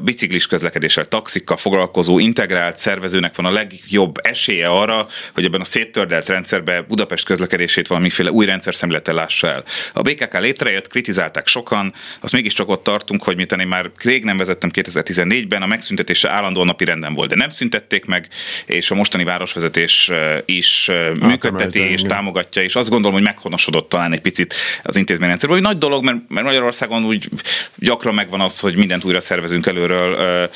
biciklis 0.00 0.46
közlekedéssel, 0.46 1.04
taxikkal 1.04 1.56
foglalkozó 1.56 2.18
integrált 2.18 2.78
szervezőnek 2.78 3.36
van 3.36 3.46
a 3.46 3.50
legjobb 3.50 4.14
esélye 4.22 4.68
arra, 4.68 5.06
hogy 5.34 5.44
ebben 5.44 5.60
a 5.60 5.64
széttördelt 5.64 6.28
rendszerben 6.28 6.84
Budapest 6.88 7.24
közlekedését 7.24 7.86
valamiféle 7.86 8.30
új 8.30 8.46
rendszer 8.46 8.74
szemlete 8.74 9.12
lássa 9.12 9.48
el. 9.48 9.64
A 9.92 10.00
BKK 10.00 10.38
létrejött, 10.38 10.88
kritizálták 10.88 11.46
sokan, 11.46 11.92
azt 12.20 12.32
mégiscsak 12.32 12.68
ott 12.68 12.82
tartunk, 12.82 13.22
hogy 13.22 13.36
mit 13.36 13.52
én 13.52 13.66
már 13.66 13.90
rég 14.02 14.24
nem 14.24 14.36
vezettem 14.36 14.70
2014-ben, 14.72 15.62
a 15.62 15.66
megszüntetése 15.66 16.30
állandóan 16.30 16.66
napi 16.66 16.84
renden 16.84 17.14
volt, 17.14 17.28
de 17.28 17.36
nem 17.36 17.48
szüntették 17.48 18.04
meg, 18.04 18.28
és 18.66 18.90
a 18.90 18.94
mostani 18.94 19.24
városvezetés 19.24 20.10
is 20.44 20.90
működteti 21.20 21.80
és 21.80 22.02
támogatja, 22.02 22.62
és 22.62 22.74
azt 22.74 22.88
gondolom, 22.88 23.16
hogy 23.16 23.26
meghonosodott 23.26 23.88
talán 23.88 24.12
egy 24.12 24.20
picit 24.20 24.54
az 24.82 24.96
intézmény 24.96 25.30
rendszerből, 25.36 25.58
hogy 25.58 25.66
nagy 25.66 25.78
dolog, 25.78 26.04
mert, 26.04 26.18
mert 26.28 26.46
Magyarországon 26.46 27.04
úgy 27.04 27.28
gyakran 27.76 28.14
megvan 28.14 28.40
az, 28.40 28.60
hogy 28.60 28.76
mindent 28.76 29.04
újra 29.04 29.20
szervezünk 29.20 29.66
előről, 29.66 30.48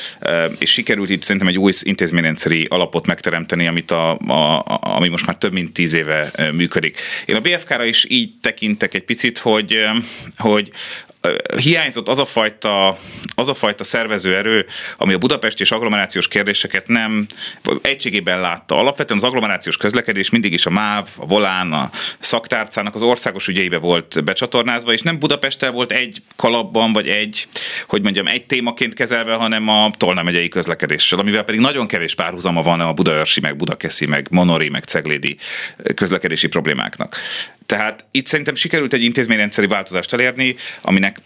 és 0.58 0.70
sikerült 0.70 1.10
itt 1.10 1.22
szerintem 1.22 1.48
egy 1.48 1.58
új 1.58 1.72
intézményrendszeri 1.82 2.66
alapot 2.68 3.06
megteremteni, 3.06 3.66
amit 3.66 3.90
a, 3.90 4.10
a, 4.12 4.64
ami 4.80 5.08
most 5.08 5.26
már 5.26 5.36
több 5.36 5.52
mint 5.52 5.72
tíz 5.72 5.92
éve 5.92 6.30
működik. 6.52 7.00
Én 7.26 7.36
a 7.36 7.40
BFK-ra 7.40 7.84
is 7.84 8.04
így 8.08 8.32
tekintek 8.40 8.94
egy 8.94 9.04
picit, 9.04 9.38
hogy, 9.38 9.76
hogy 10.36 10.70
hiányzott 11.56 12.08
az 12.08 12.18
a 12.18 12.24
fajta, 12.24 12.98
az 13.34 13.48
a 13.48 13.54
fajta 13.54 13.84
szervező 13.84 14.36
erő, 14.36 14.66
ami 14.96 15.12
a 15.12 15.18
budapesti 15.18 15.62
és 15.62 15.70
agglomerációs 15.70 16.28
kérdéseket 16.28 16.88
nem 16.88 17.26
egységében 17.82 18.40
látta. 18.40 18.76
Alapvetően 18.76 19.18
az 19.18 19.24
agglomerációs 19.26 19.76
közlekedés 19.76 20.30
mindig 20.30 20.52
is 20.52 20.66
a 20.66 20.70
MÁV, 20.70 21.08
a 21.16 21.26
Volán, 21.26 21.72
a 21.72 21.90
szaktárcának 22.18 22.94
az 22.94 23.02
országos 23.02 23.48
ügyeibe 23.48 23.78
volt 23.78 24.24
becsatornázva, 24.24 24.92
és 24.92 25.02
nem 25.02 25.18
Budapesttel 25.18 25.70
volt 25.70 25.92
egy 25.92 26.22
kalapban, 26.36 26.92
vagy 26.92 27.08
egy, 27.08 27.48
hogy 27.86 28.02
mondjam, 28.02 28.26
egy 28.26 28.46
témaként 28.46 28.94
kezelve, 28.94 29.34
hanem 29.34 29.68
a 29.68 29.90
Tolna 29.96 30.22
megyei 30.22 30.48
közlekedéssel, 30.48 31.18
amivel 31.18 31.42
pedig 31.42 31.60
nagyon 31.60 31.86
kevés 31.86 32.14
párhuzama 32.14 32.62
van 32.62 32.80
a 32.80 32.92
budaörsi, 32.92 33.40
meg 33.40 33.56
budakeszi, 33.56 34.06
meg 34.06 34.26
monori, 34.30 34.68
meg 34.68 34.84
ceglédi 34.84 35.36
közlekedési 35.94 36.48
problémáknak. 36.48 37.16
Tehát 37.70 38.04
itt 38.10 38.26
szerintem 38.26 38.54
sikerült 38.54 38.92
egy 38.92 39.02
intézményrendszeri 39.02 39.66
változást 39.66 40.12
elérni, 40.12 40.56
aminek 40.80 41.20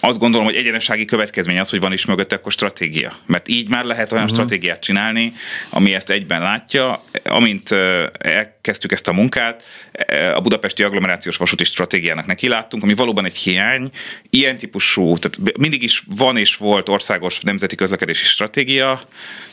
azt 0.00 0.18
gondolom, 0.18 0.46
hogy 0.46 0.56
egyenesági 0.56 1.04
következmény 1.04 1.58
az, 1.58 1.70
hogy 1.70 1.80
van 1.80 1.92
is 1.92 2.06
mögötte 2.06 2.34
akkor 2.34 2.52
stratégia. 2.52 3.16
Mert 3.26 3.48
így 3.48 3.68
már 3.68 3.84
lehet 3.84 4.12
olyan 4.12 4.24
uh-huh. 4.24 4.38
stratégiát 4.38 4.80
csinálni, 4.80 5.32
ami 5.68 5.94
ezt 5.94 6.10
egyben 6.10 6.42
látja. 6.42 7.04
Amint 7.24 7.70
elkezdtük 8.18 8.92
ezt 8.92 9.08
a 9.08 9.12
munkát, 9.12 9.64
a 10.34 10.40
budapesti 10.40 10.82
agglomerációs 10.82 11.36
vasúti 11.36 11.64
stratégiának 11.64 12.26
neki 12.26 12.48
láttunk, 12.48 12.82
ami 12.82 12.94
valóban 12.94 13.24
egy 13.24 13.36
hiány. 13.36 13.90
Ilyen 14.30 14.56
típusú, 14.56 15.16
tehát 15.18 15.56
mindig 15.58 15.82
is 15.82 16.04
van 16.16 16.36
és 16.36 16.56
volt 16.56 16.88
országos 16.88 17.40
nemzeti 17.40 17.74
közlekedési 17.74 18.24
stratégia. 18.24 19.02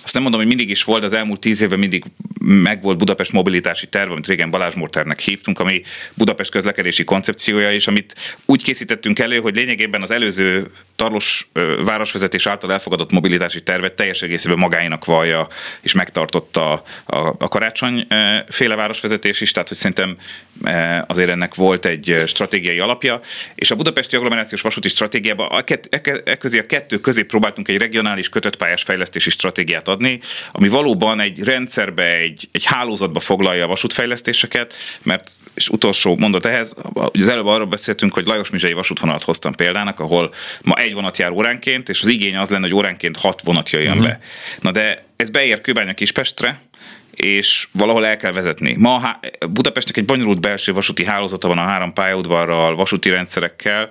Azt 0.03 0.13
nem 0.13 0.21
mondom, 0.21 0.39
hogy 0.39 0.49
mindig 0.49 0.69
is 0.69 0.83
volt, 0.83 1.03
az 1.03 1.13
elmúlt 1.13 1.39
tíz 1.39 1.61
évben 1.61 1.79
mindig 1.79 2.03
megvolt 2.43 2.97
Budapest 2.97 3.31
mobilitási 3.31 3.87
terv, 3.87 4.11
amit 4.11 4.27
régen 4.27 4.49
Balázs 4.49 4.75
Murternek 4.75 5.19
hívtunk, 5.19 5.59
ami 5.59 5.81
Budapest 6.13 6.51
közlekedési 6.51 7.03
koncepciója 7.03 7.71
is, 7.71 7.87
amit 7.87 8.15
úgy 8.45 8.63
készítettünk 8.63 9.19
elő, 9.19 9.39
hogy 9.39 9.55
lényegében 9.55 9.96
az 10.01 10.11
előző 10.11 10.71
Tarlós 10.97 11.49
városvezetés 11.85 12.45
által 12.45 12.71
elfogadott 12.71 13.11
mobilitási 13.11 13.63
tervet 13.63 13.93
teljes 13.93 14.21
egészében 14.21 14.57
magáinak 14.57 15.05
vallja, 15.05 15.47
és 15.81 15.93
megtartotta 15.93 16.71
a, 17.05 17.17
a 17.17 17.47
karácsony 17.47 18.07
féle 18.49 18.75
városvezetés 18.75 19.41
is, 19.41 19.51
tehát 19.51 19.67
hogy 19.67 19.77
szerintem 19.77 20.17
azért 21.07 21.29
ennek 21.29 21.55
volt 21.55 21.85
egy 21.85 22.23
stratégiai 22.25 22.79
alapja, 22.79 23.19
és 23.55 23.71
a 23.71 23.75
budapesti 23.75 24.15
agglomerációs 24.15 24.61
vasúti 24.61 24.87
stratégiában 24.87 25.47
a, 25.47 25.61
kett, 25.61 25.93
e, 25.93 26.21
e 26.25 26.37
közé 26.37 26.59
a 26.59 26.65
kettő 26.65 26.99
közé 26.99 27.23
próbáltunk 27.23 27.67
egy 27.67 27.77
regionális 27.77 28.29
kötöttpályás 28.29 28.83
fejlesztési 28.83 29.29
stratégiát 29.29 29.87
adni, 29.87 30.19
ami 30.51 30.67
valóban 30.67 31.19
egy 31.19 31.43
rendszerbe, 31.43 32.15
egy, 32.15 32.49
egy 32.51 32.65
hálózatba 32.65 33.19
foglalja 33.19 33.63
a 33.63 33.67
vasútfejlesztéseket, 33.67 34.73
mert 35.03 35.31
és 35.57 35.69
utolsó 35.69 36.15
mondat 36.15 36.45
ehhez, 36.45 36.75
az 36.93 37.27
előbb 37.27 37.45
arról 37.45 37.65
beszéltünk, 37.65 38.13
hogy 38.13 38.25
Lajos 38.25 38.49
Mizsai 38.49 38.73
vasútvonalat 38.73 39.23
hoztam 39.23 39.53
példának, 39.53 39.99
ahol 39.99 40.33
ma 40.61 40.79
egy 40.87 40.93
vonat 40.93 41.17
jár 41.17 41.31
óránként, 41.31 41.89
és 41.89 42.01
az 42.01 42.07
igény 42.07 42.35
az 42.35 42.49
lenne, 42.49 42.63
hogy 42.63 42.73
óránként 42.73 43.17
hat 43.17 43.41
vonat 43.41 43.69
jöjjön 43.69 43.97
uh-huh. 43.97 44.07
be. 44.07 44.19
Na 44.61 44.71
de 44.71 45.05
ez 45.15 45.29
beér 45.29 45.61
Kőbánya 45.61 45.93
Kispestre, 45.93 46.59
és 47.17 47.67
valahol 47.71 48.05
el 48.05 48.17
kell 48.17 48.31
vezetni. 48.31 48.75
Ma 48.77 49.19
Budapestnek 49.49 49.97
egy 49.97 50.05
bonyolult 50.05 50.39
belső 50.39 50.73
vasúti 50.73 51.05
hálózata 51.05 51.47
van 51.47 51.57
a 51.57 51.61
három 51.61 51.93
pályaudvarral, 51.93 52.75
vasúti 52.75 53.09
rendszerekkel. 53.09 53.89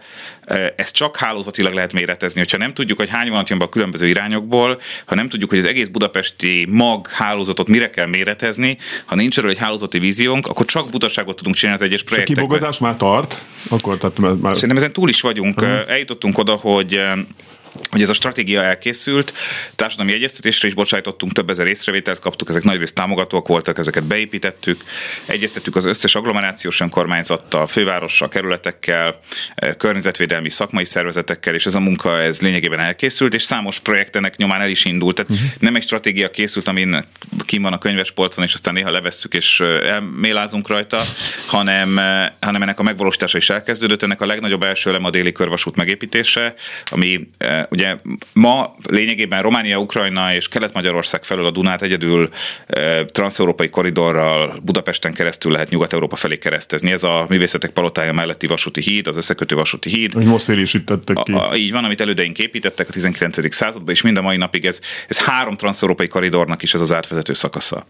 Ezt 0.77 0.95
csak 0.95 1.17
hálózatilag 1.17 1.73
lehet 1.73 1.93
méretezni. 1.93 2.41
Hogyha 2.41 2.59
nem 2.59 2.75
tudjuk, 2.75 2.99
hogy 2.99 3.09
hány 3.09 3.29
vonat 3.29 3.49
jön 3.49 3.59
be 3.59 3.65
a 3.65 3.69
különböző 3.69 4.09
irányokból, 4.09 4.81
ha 5.07 5.15
nem 5.15 5.29
tudjuk, 5.29 5.51
hogy 5.51 5.59
az 5.59 5.65
egész 5.65 5.89
budapesti 5.89 6.67
mag 6.71 7.09
hálózatot 7.09 7.69
mire 7.69 7.91
kell 7.91 8.07
méretezni, 8.07 8.79
ha 9.05 9.15
nincs 9.15 9.39
erről 9.39 9.51
egy 9.51 9.59
hálózati 9.59 9.99
víziónk, 9.99 10.47
akkor 10.47 10.67
csak 10.67 10.89
butaságot 10.91 11.37
tudunk 11.37 11.57
csinálni 11.57 11.81
az 11.81 11.87
egyes 11.87 12.03
projektekben. 12.03 12.45
És 12.45 12.51
a 12.51 12.55
kibogozás 12.55 12.79
már 12.79 12.97
tart? 12.97 13.43
Akkor, 13.69 13.99
tehát 13.99 14.19
már... 14.19 14.55
Szerintem 14.55 14.77
ezen 14.77 14.93
túl 14.93 15.09
is 15.09 15.21
vagyunk. 15.21 15.61
Uh-huh. 15.61 15.91
Eljutottunk 15.91 16.39
oda, 16.39 16.55
hogy 16.55 17.01
hogy 17.91 18.03
ez 18.03 18.09
a 18.09 18.15
stratégia 18.15 18.63
elkészült, 18.63 19.33
társadalmi 19.77 20.13
egyeztetésre 20.13 20.69
is 20.69 20.75
bocsájtottunk, 20.75 21.33
több 21.33 21.51
ezer 21.51 21.67
észrevételt 21.67 22.19
kaptuk, 22.19 22.49
ezek 22.49 22.63
nagyrészt 22.63 22.95
támogatók 22.95 23.49
voltak, 23.49 23.79
ezeket 23.79 24.05
beépítettük, 24.05 24.85
egyeztettük 25.27 25.77
az 25.77 25.85
összes 25.85 26.15
agglomerációs 26.15 26.81
önkormányzattal, 26.81 27.67
fővárossal, 27.67 28.29
kerületekkel, 28.29 29.21
eh, 29.55 29.75
környezetvédelmi 29.75 30.51
szakmai 30.51 30.85
szervezetekkel, 30.85 31.55
és 31.55 31.67
ez 31.67 31.75
a 31.75 31.81
munka 31.81 32.21
ez 32.21 32.41
lényegében 32.41 32.81
elkészült, 32.81 33.35
és 33.35 33.43
számos 33.43 33.81
projektenek 33.81 34.37
nyomán 34.37 34.61
el 34.61 34.69
is 34.69 34.85
indult. 34.85 35.15
Tehát 35.15 35.31
uh-huh. 35.31 35.49
nem 35.59 35.77
egy 35.77 35.83
stratégia 35.83 36.31
készült, 36.31 36.69
amin 36.69 37.05
kim 37.45 37.63
van 37.63 37.73
a 37.73 37.79
könyvespolcon, 37.79 38.45
és 38.45 38.55
aztán 38.55 38.75
néha 38.75 38.91
levesszük 38.91 39.35
és 39.35 39.61
eh, 39.61 39.93
elmélázunk 39.93 40.69
rajta, 40.69 41.01
hanem, 41.47 41.99
eh, 41.99 42.29
hanem 42.41 42.63
ennek 42.63 42.79
a 42.79 42.83
megvalósítása 42.83 43.39
is 43.39 43.51
elkezdődött. 43.51 44.03
Ennek 44.03 44.21
a 44.21 44.27
legnagyobb 44.27 44.63
első 44.63 44.91
elem 44.91 45.05
a 45.05 45.11
déli 45.11 45.33
körvasút 45.33 45.77
megépítése, 45.77 46.55
ami 46.85 47.29
Ugye 47.71 47.97
ma 48.33 48.77
lényegében 48.89 49.43
Románia, 49.43 49.79
Ukrajna 49.79 50.35
és 50.35 50.49
Kelet-Magyarország 50.49 51.25
felől 51.25 51.47
a 51.47 51.51
Dunát 51.51 51.83
egyedül 51.83 52.29
e, 52.67 53.05
transzeurópai 53.05 53.69
koridorral 53.69 54.61
Budapesten 54.63 55.13
keresztül 55.13 55.53
lehet 55.53 55.71
Nyugat-Európa 55.71 56.17
felé 56.17 56.39
keresztezni. 56.39 56.93
Ez 56.93 57.03
a 57.03 57.27
művészetek 57.29 57.71
palotája 57.71 58.13
melletti 58.13 58.47
vasúti 58.47 58.81
híd, 58.81 59.07
az 59.07 59.17
összekötő 59.17 59.55
vasúti 59.55 59.91
híd. 59.91 60.13
Hogy 60.13 60.25
most 60.25 60.45
szélésítettek 60.45 61.17
ki. 61.17 61.33
A, 61.33 61.51
a, 61.51 61.57
így 61.57 61.73
van, 61.73 61.85
amit 61.85 62.01
elődeink 62.01 62.39
építettek 62.39 62.89
a 62.89 62.93
19. 62.93 63.55
században, 63.55 63.95
és 63.95 64.03
mind 64.03 64.17
a 64.17 64.23
mai 64.23 64.37
napig 64.37 64.65
ez, 64.65 64.81
ez 65.09 65.19
három 65.19 65.57
transzeurópai 65.57 66.09
koridornak 66.09 66.63
is 66.63 66.75
ez 66.75 66.81
az 66.81 66.93
átvezető 66.93 67.33
szakasza. 67.33 67.87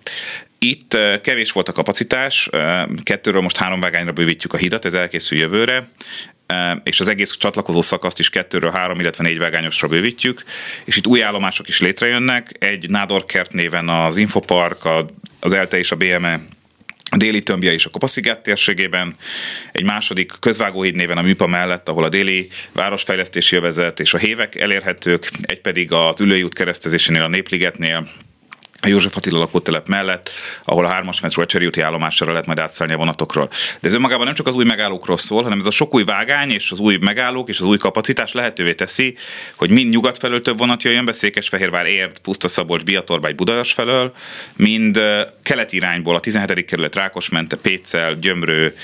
Itt 0.58 0.94
e, 0.94 1.20
kevés 1.20 1.52
volt 1.52 1.68
a 1.68 1.72
kapacitás, 1.72 2.48
e, 2.52 2.88
kettőről 3.02 3.40
most 3.40 3.56
három 3.56 3.80
vágányra 3.80 4.12
bővítjük 4.12 4.52
a 4.52 4.56
hidat, 4.56 4.84
ez 4.84 4.94
elkészül 4.94 5.38
jövőre 5.38 5.88
és 6.82 7.00
az 7.00 7.09
egész 7.09 7.37
csatlakozó 7.37 7.80
szakaszt 7.80 8.18
is 8.18 8.30
kettőről 8.30 8.70
három, 8.70 9.00
illetve 9.00 9.22
négy 9.24 9.38
vágányosra 9.38 9.88
bővítjük, 9.88 10.42
és 10.85 10.96
itt 10.96 11.06
új 11.06 11.22
állomások 11.22 11.68
is 11.68 11.80
létrejönnek, 11.80 12.52
egy 12.59 12.90
Nádorkert 12.90 13.52
néven 13.52 13.88
az 13.88 14.16
Infopark, 14.16 14.78
az 15.40 15.52
ELTE 15.52 15.78
és 15.78 15.90
a 15.90 15.96
BME 15.96 16.40
a 17.11 17.16
déli 17.16 17.42
tömbje 17.42 17.72
és 17.72 17.85
a 17.85 17.90
Kopaszigát 17.90 18.42
térségében, 18.42 19.16
egy 19.72 19.85
második 19.85 20.32
közvágóhíd 20.40 20.94
néven 20.94 21.18
a 21.18 21.22
Műpa 21.22 21.46
mellett, 21.46 21.88
ahol 21.88 22.04
a 22.04 22.09
déli 22.09 22.48
városfejlesztési 22.72 23.56
övezet 23.56 24.00
és 24.00 24.14
a 24.14 24.18
hévek 24.18 24.54
elérhetők, 24.54 25.30
egy 25.42 25.61
pedig 25.61 25.92
az 25.92 26.20
Ülői 26.20 26.42
út 26.42 26.54
keresztezésénél 26.54 27.22
a 27.22 27.28
Népligetnél, 27.28 28.09
a 28.82 28.88
József 28.88 29.16
Attila 29.16 29.38
lakótelep 29.38 29.88
mellett, 29.88 30.30
ahol 30.64 30.84
a 30.84 30.90
hármas 30.90 31.20
metró 31.20 31.42
a 31.42 31.64
úti 31.64 31.80
állomásra 31.80 32.30
lehet 32.30 32.46
majd 32.46 32.58
átszállni 32.58 32.94
a 32.94 32.96
vonatokról. 32.96 33.48
De 33.80 33.88
ez 33.88 33.94
önmagában 33.94 34.24
nem 34.24 34.34
csak 34.34 34.46
az 34.46 34.54
új 34.54 34.64
megállókról 34.64 35.16
szól, 35.16 35.42
hanem 35.42 35.58
ez 35.58 35.66
a 35.66 35.70
sok 35.70 35.94
új 35.94 36.04
vágány 36.04 36.50
és 36.50 36.70
az 36.70 36.78
új 36.78 36.96
megállók 37.00 37.48
és 37.48 37.60
az 37.60 37.66
új 37.66 37.76
kapacitás 37.76 38.32
lehetővé 38.32 38.74
teszi, 38.74 39.16
hogy 39.56 39.70
mind 39.70 39.92
nyugat 39.92 40.18
felől 40.18 40.40
több 40.40 40.58
vonat 40.58 40.82
jöjjön 40.82 41.04
be, 41.04 41.12
Székesfehérvár, 41.12 41.86
Érd, 41.86 42.18
Puszta 42.18 42.48
Szabolcs, 42.48 42.84
Biatorba, 42.84 43.32
Budaörs 43.32 43.72
felől, 43.72 44.14
mind 44.56 45.00
kelet 45.42 45.72
irányból 45.72 46.14
a 46.14 46.20
17. 46.20 46.64
kerület 46.64 46.94
Rákosmente, 46.94 47.56
Pécel, 47.56 48.14
Gyömrő, 48.14 48.74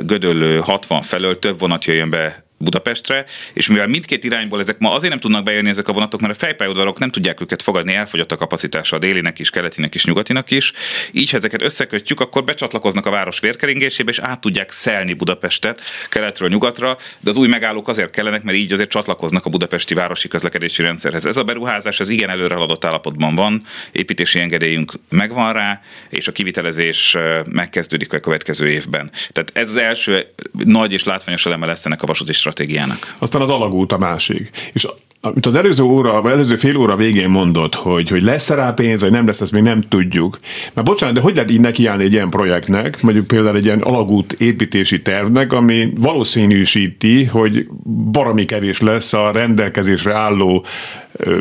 Gödöllő, 0.00 0.58
60 0.58 1.02
felől 1.02 1.38
több 1.38 1.58
vonat 1.58 1.84
jöjjön 1.84 2.10
be 2.10 2.44
Budapestre, 2.62 3.24
és 3.52 3.66
mivel 3.66 3.86
mindkét 3.86 4.24
irányból 4.24 4.60
ezek 4.60 4.78
ma 4.78 4.92
azért 4.92 5.10
nem 5.10 5.20
tudnak 5.20 5.44
bejönni 5.44 5.68
ezek 5.68 5.88
a 5.88 5.92
vonatok, 5.92 6.20
mert 6.20 6.34
a 6.34 6.38
fejpályaudvarok 6.38 6.98
nem 6.98 7.10
tudják 7.10 7.40
őket 7.40 7.62
fogadni, 7.62 7.94
elfogyott 7.94 8.32
a 8.32 8.36
kapacitása 8.36 8.96
a 8.96 8.98
délinek 8.98 9.38
is, 9.38 9.50
keletinek 9.50 9.94
is, 9.94 10.04
nyugatinak 10.04 10.50
is. 10.50 10.72
Így, 11.12 11.30
ha 11.30 11.36
ezeket 11.36 11.62
összekötjük, 11.62 12.20
akkor 12.20 12.44
becsatlakoznak 12.44 13.06
a 13.06 13.10
város 13.10 13.40
vérkeringésébe, 13.40 14.10
és 14.10 14.18
át 14.18 14.40
tudják 14.40 14.70
szelni 14.70 15.12
Budapestet 15.12 15.80
keletről 16.08 16.48
nyugatra, 16.48 16.96
de 17.20 17.30
az 17.30 17.36
új 17.36 17.48
megállók 17.48 17.88
azért 17.88 18.10
kellenek, 18.10 18.42
mert 18.42 18.56
így 18.56 18.72
azért 18.72 18.90
csatlakoznak 18.90 19.46
a 19.46 19.50
budapesti 19.50 19.94
városi 19.94 20.28
közlekedési 20.28 20.82
rendszerhez. 20.82 21.26
Ez 21.26 21.36
a 21.36 21.44
beruházás 21.44 22.00
ez 22.00 22.08
igen 22.08 22.30
előre 22.30 22.54
haladott 22.54 22.84
állapotban 22.84 23.34
van, 23.34 23.62
építési 23.92 24.40
engedélyünk 24.40 24.92
megvan 25.08 25.52
rá, 25.52 25.80
és 26.08 26.28
a 26.28 26.32
kivitelezés 26.32 27.16
megkezdődik 27.50 28.12
a 28.12 28.18
következő 28.18 28.68
évben. 28.68 29.10
Tehát 29.32 29.50
ez 29.52 29.68
az 29.68 29.76
első 29.76 30.26
nagy 30.64 30.92
és 30.92 31.04
látványos 31.04 31.46
eleme 31.46 31.66
lesz 31.66 31.86
ennek 31.86 32.02
a 32.02 32.06
vasúti 32.06 32.32
stratégiának. 32.52 33.14
Aztán 33.18 33.42
az 33.42 33.50
alagút 33.50 33.92
a 33.92 33.98
másik. 33.98 34.50
És 34.72 34.86
amit 35.24 35.46
az 35.46 35.56
előző 35.56 35.82
óra, 35.82 36.20
vagy 36.22 36.32
előző 36.32 36.56
fél 36.56 36.76
óra 36.76 36.96
végén 36.96 37.28
mondott, 37.28 37.74
hogy, 37.74 38.08
hogy 38.08 38.22
lesz 38.22 38.48
rá 38.48 38.70
pénz, 38.70 39.00
vagy 39.00 39.10
nem 39.10 39.26
lesz, 39.26 39.40
ezt 39.40 39.52
még 39.52 39.62
nem 39.62 39.80
tudjuk. 39.80 40.38
Na 40.72 40.82
bocsánat, 40.82 41.14
de 41.14 41.20
hogy 41.20 41.34
lehet 41.34 41.50
így 41.50 41.60
nekiállni 41.60 42.04
egy 42.04 42.12
ilyen 42.12 42.30
projektnek, 42.30 43.02
mondjuk 43.02 43.26
például 43.26 43.56
egy 43.56 43.64
ilyen 43.64 43.80
alagút 43.80 44.32
építési 44.32 45.02
tervnek, 45.02 45.52
ami 45.52 45.92
valószínűsíti, 45.96 47.24
hogy 47.24 47.66
baromi 48.10 48.44
kevés 48.44 48.80
lesz 48.80 49.12
a 49.12 49.30
rendelkezésre 49.30 50.14
álló 50.14 50.64
ö, 51.12 51.40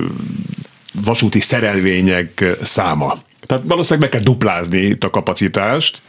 vasúti 1.04 1.40
szerelvények 1.40 2.46
száma. 2.62 3.18
Tehát 3.46 3.64
valószínűleg 3.68 4.10
be 4.10 4.18
kell 4.18 4.26
duplázni 4.26 4.78
itt 4.78 5.04
a 5.04 5.10
kapacitást. 5.10 6.02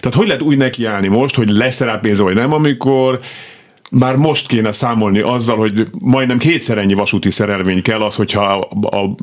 Tehát 0.00 0.16
hogy 0.16 0.26
lehet 0.26 0.42
úgy 0.42 0.56
nekiállni 0.56 1.08
most, 1.08 1.34
hogy 1.34 1.48
lesz 1.48 1.80
rá 1.80 1.96
pénz, 1.96 2.18
vagy 2.18 2.34
nem, 2.34 2.52
amikor 2.52 3.20
már 3.98 4.16
most 4.16 4.46
kéne 4.46 4.72
számolni 4.72 5.20
azzal, 5.20 5.56
hogy 5.56 5.88
majdnem 6.00 6.38
kétszer 6.38 6.78
ennyi 6.78 6.94
vasúti 6.94 7.30
szerelvény 7.30 7.82
kell 7.82 8.02
az, 8.02 8.14
hogyha 8.14 8.42
a, 8.42 8.96
a 8.96 9.14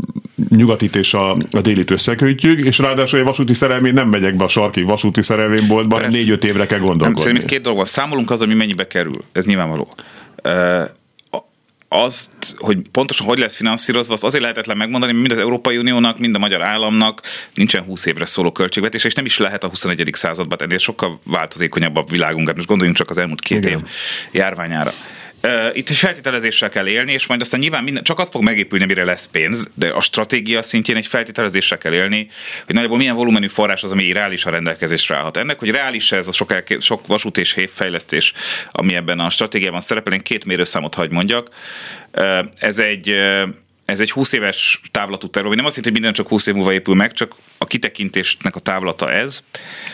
nyugatit 0.50 0.96
és 0.96 1.14
a, 1.14 1.38
a 1.52 1.62
délit 1.62 1.92
összekötjük, 1.92 2.60
és 2.60 2.78
ráadásul 2.78 3.20
a 3.20 3.24
vasúti 3.24 3.54
szerelvény 3.54 3.94
nem 3.94 4.08
megyek 4.08 4.36
be 4.36 4.44
a 4.44 4.48
sarki 4.48 4.82
vasúti 4.82 5.22
szerelvényboltba, 5.22 6.08
négy-öt 6.08 6.44
évre 6.44 6.66
kell 6.66 6.80
gondolkodni. 6.80 7.14
Nem, 7.14 7.24
szerintem 7.24 7.48
két 7.48 7.62
dolog 7.62 7.78
van. 7.78 7.88
Számolunk 7.88 8.32
az, 8.32 8.42
ami 8.42 8.54
mennyibe 8.54 8.88
kerül. 8.88 9.24
Ez 9.32 9.46
nyilvánvaló 9.46 9.88
azt, 11.94 12.32
hogy 12.58 12.78
pontosan 12.92 13.26
hogy 13.26 13.38
lesz 13.38 13.56
finanszírozva, 13.56 14.14
azt 14.14 14.24
azért 14.24 14.42
lehetetlen 14.42 14.78
megmondani, 14.78 15.12
mert 15.12 15.28
mind 15.28 15.40
az 15.40 15.46
Európai 15.46 15.78
Uniónak, 15.78 16.20
mind 16.20 16.36
a 16.36 16.40
magyar 16.40 16.62
államnak 16.62 17.22
nincsen 17.54 17.84
20 17.84 18.06
évre 18.06 18.26
szóló 18.26 18.52
költségvetés, 18.52 19.04
és 19.04 19.14
nem 19.14 19.26
is 19.26 19.38
lehet 19.38 19.64
a 19.64 19.68
21. 19.68 20.10
században 20.12 20.62
ennél 20.62 20.78
sokkal 20.78 21.20
változékonyabb 21.24 21.96
a 21.96 22.04
világunk. 22.10 22.48
Hát 22.48 22.56
most 22.56 22.68
gondoljunk 22.68 23.00
csak 23.00 23.10
az 23.10 23.18
elmúlt 23.18 23.42
két 23.42 23.58
Igen. 23.58 23.72
év 23.72 23.86
járványára. 24.32 24.94
Itt 25.74 25.90
egy 25.90 25.96
feltételezéssel 25.96 26.70
kell 26.70 26.88
élni, 26.88 27.12
és 27.12 27.28
majd 27.28 27.42
aztán 27.42 27.60
nyilván 27.60 27.84
minden, 27.84 28.04
csak 28.04 28.20
az 28.20 28.30
fog 28.30 28.44
megépülni, 28.44 28.86
mire 28.86 29.04
lesz 29.04 29.26
pénz, 29.32 29.72
de 29.76 29.88
a 29.88 30.02
stratégia 30.02 30.62
szintjén 30.62 30.98
egy 30.98 31.08
feltételezéssel 31.08 31.78
kell 31.78 31.94
élni, 31.94 32.30
hogy 32.66 32.76
nagyjából 32.76 32.98
milyen 32.98 33.16
volumenű 33.16 33.48
forrás 33.48 33.84
az, 33.84 33.92
ami 33.92 34.12
reális 34.12 34.46
a 34.46 34.50
rendelkezésre 34.50 35.16
állhat. 35.16 35.38
Ennek, 35.38 35.60
hogy 35.60 35.70
reális 35.70 36.12
ez 36.12 36.28
a 36.28 36.32
sok, 36.32 36.54
sok 36.80 37.08
vasút 37.08 37.38
és 37.38 37.56
fejlesztés, 37.74 38.34
ami 38.72 38.96
ebben 38.96 39.20
a 39.20 39.30
stratégiában 39.30 39.80
szerepel, 39.80 40.14
én 40.14 40.22
két 40.22 40.46
mérőszámot 40.46 40.94
hagy 40.94 41.12
mondjak. 41.12 41.50
Ez 42.58 42.80
egy 42.80 43.16
ez 43.92 44.00
egy 44.00 44.12
20 44.12 44.32
éves 44.32 44.82
távlatú 44.92 45.28
terv, 45.28 45.46
nem 45.46 45.66
azt 45.66 45.76
jelenti, 45.76 45.82
hogy 45.82 45.92
minden 45.92 46.14
csak 46.14 46.28
20 46.28 46.48
év 46.48 46.54
múlva 46.54 46.74
épül 46.74 46.96
meg, 46.96 47.14
csak 47.14 47.36
a 47.58 47.66
kitekintésnek 47.66 48.56
a 48.56 48.60
távlata 48.60 49.12
ez. 49.12 49.44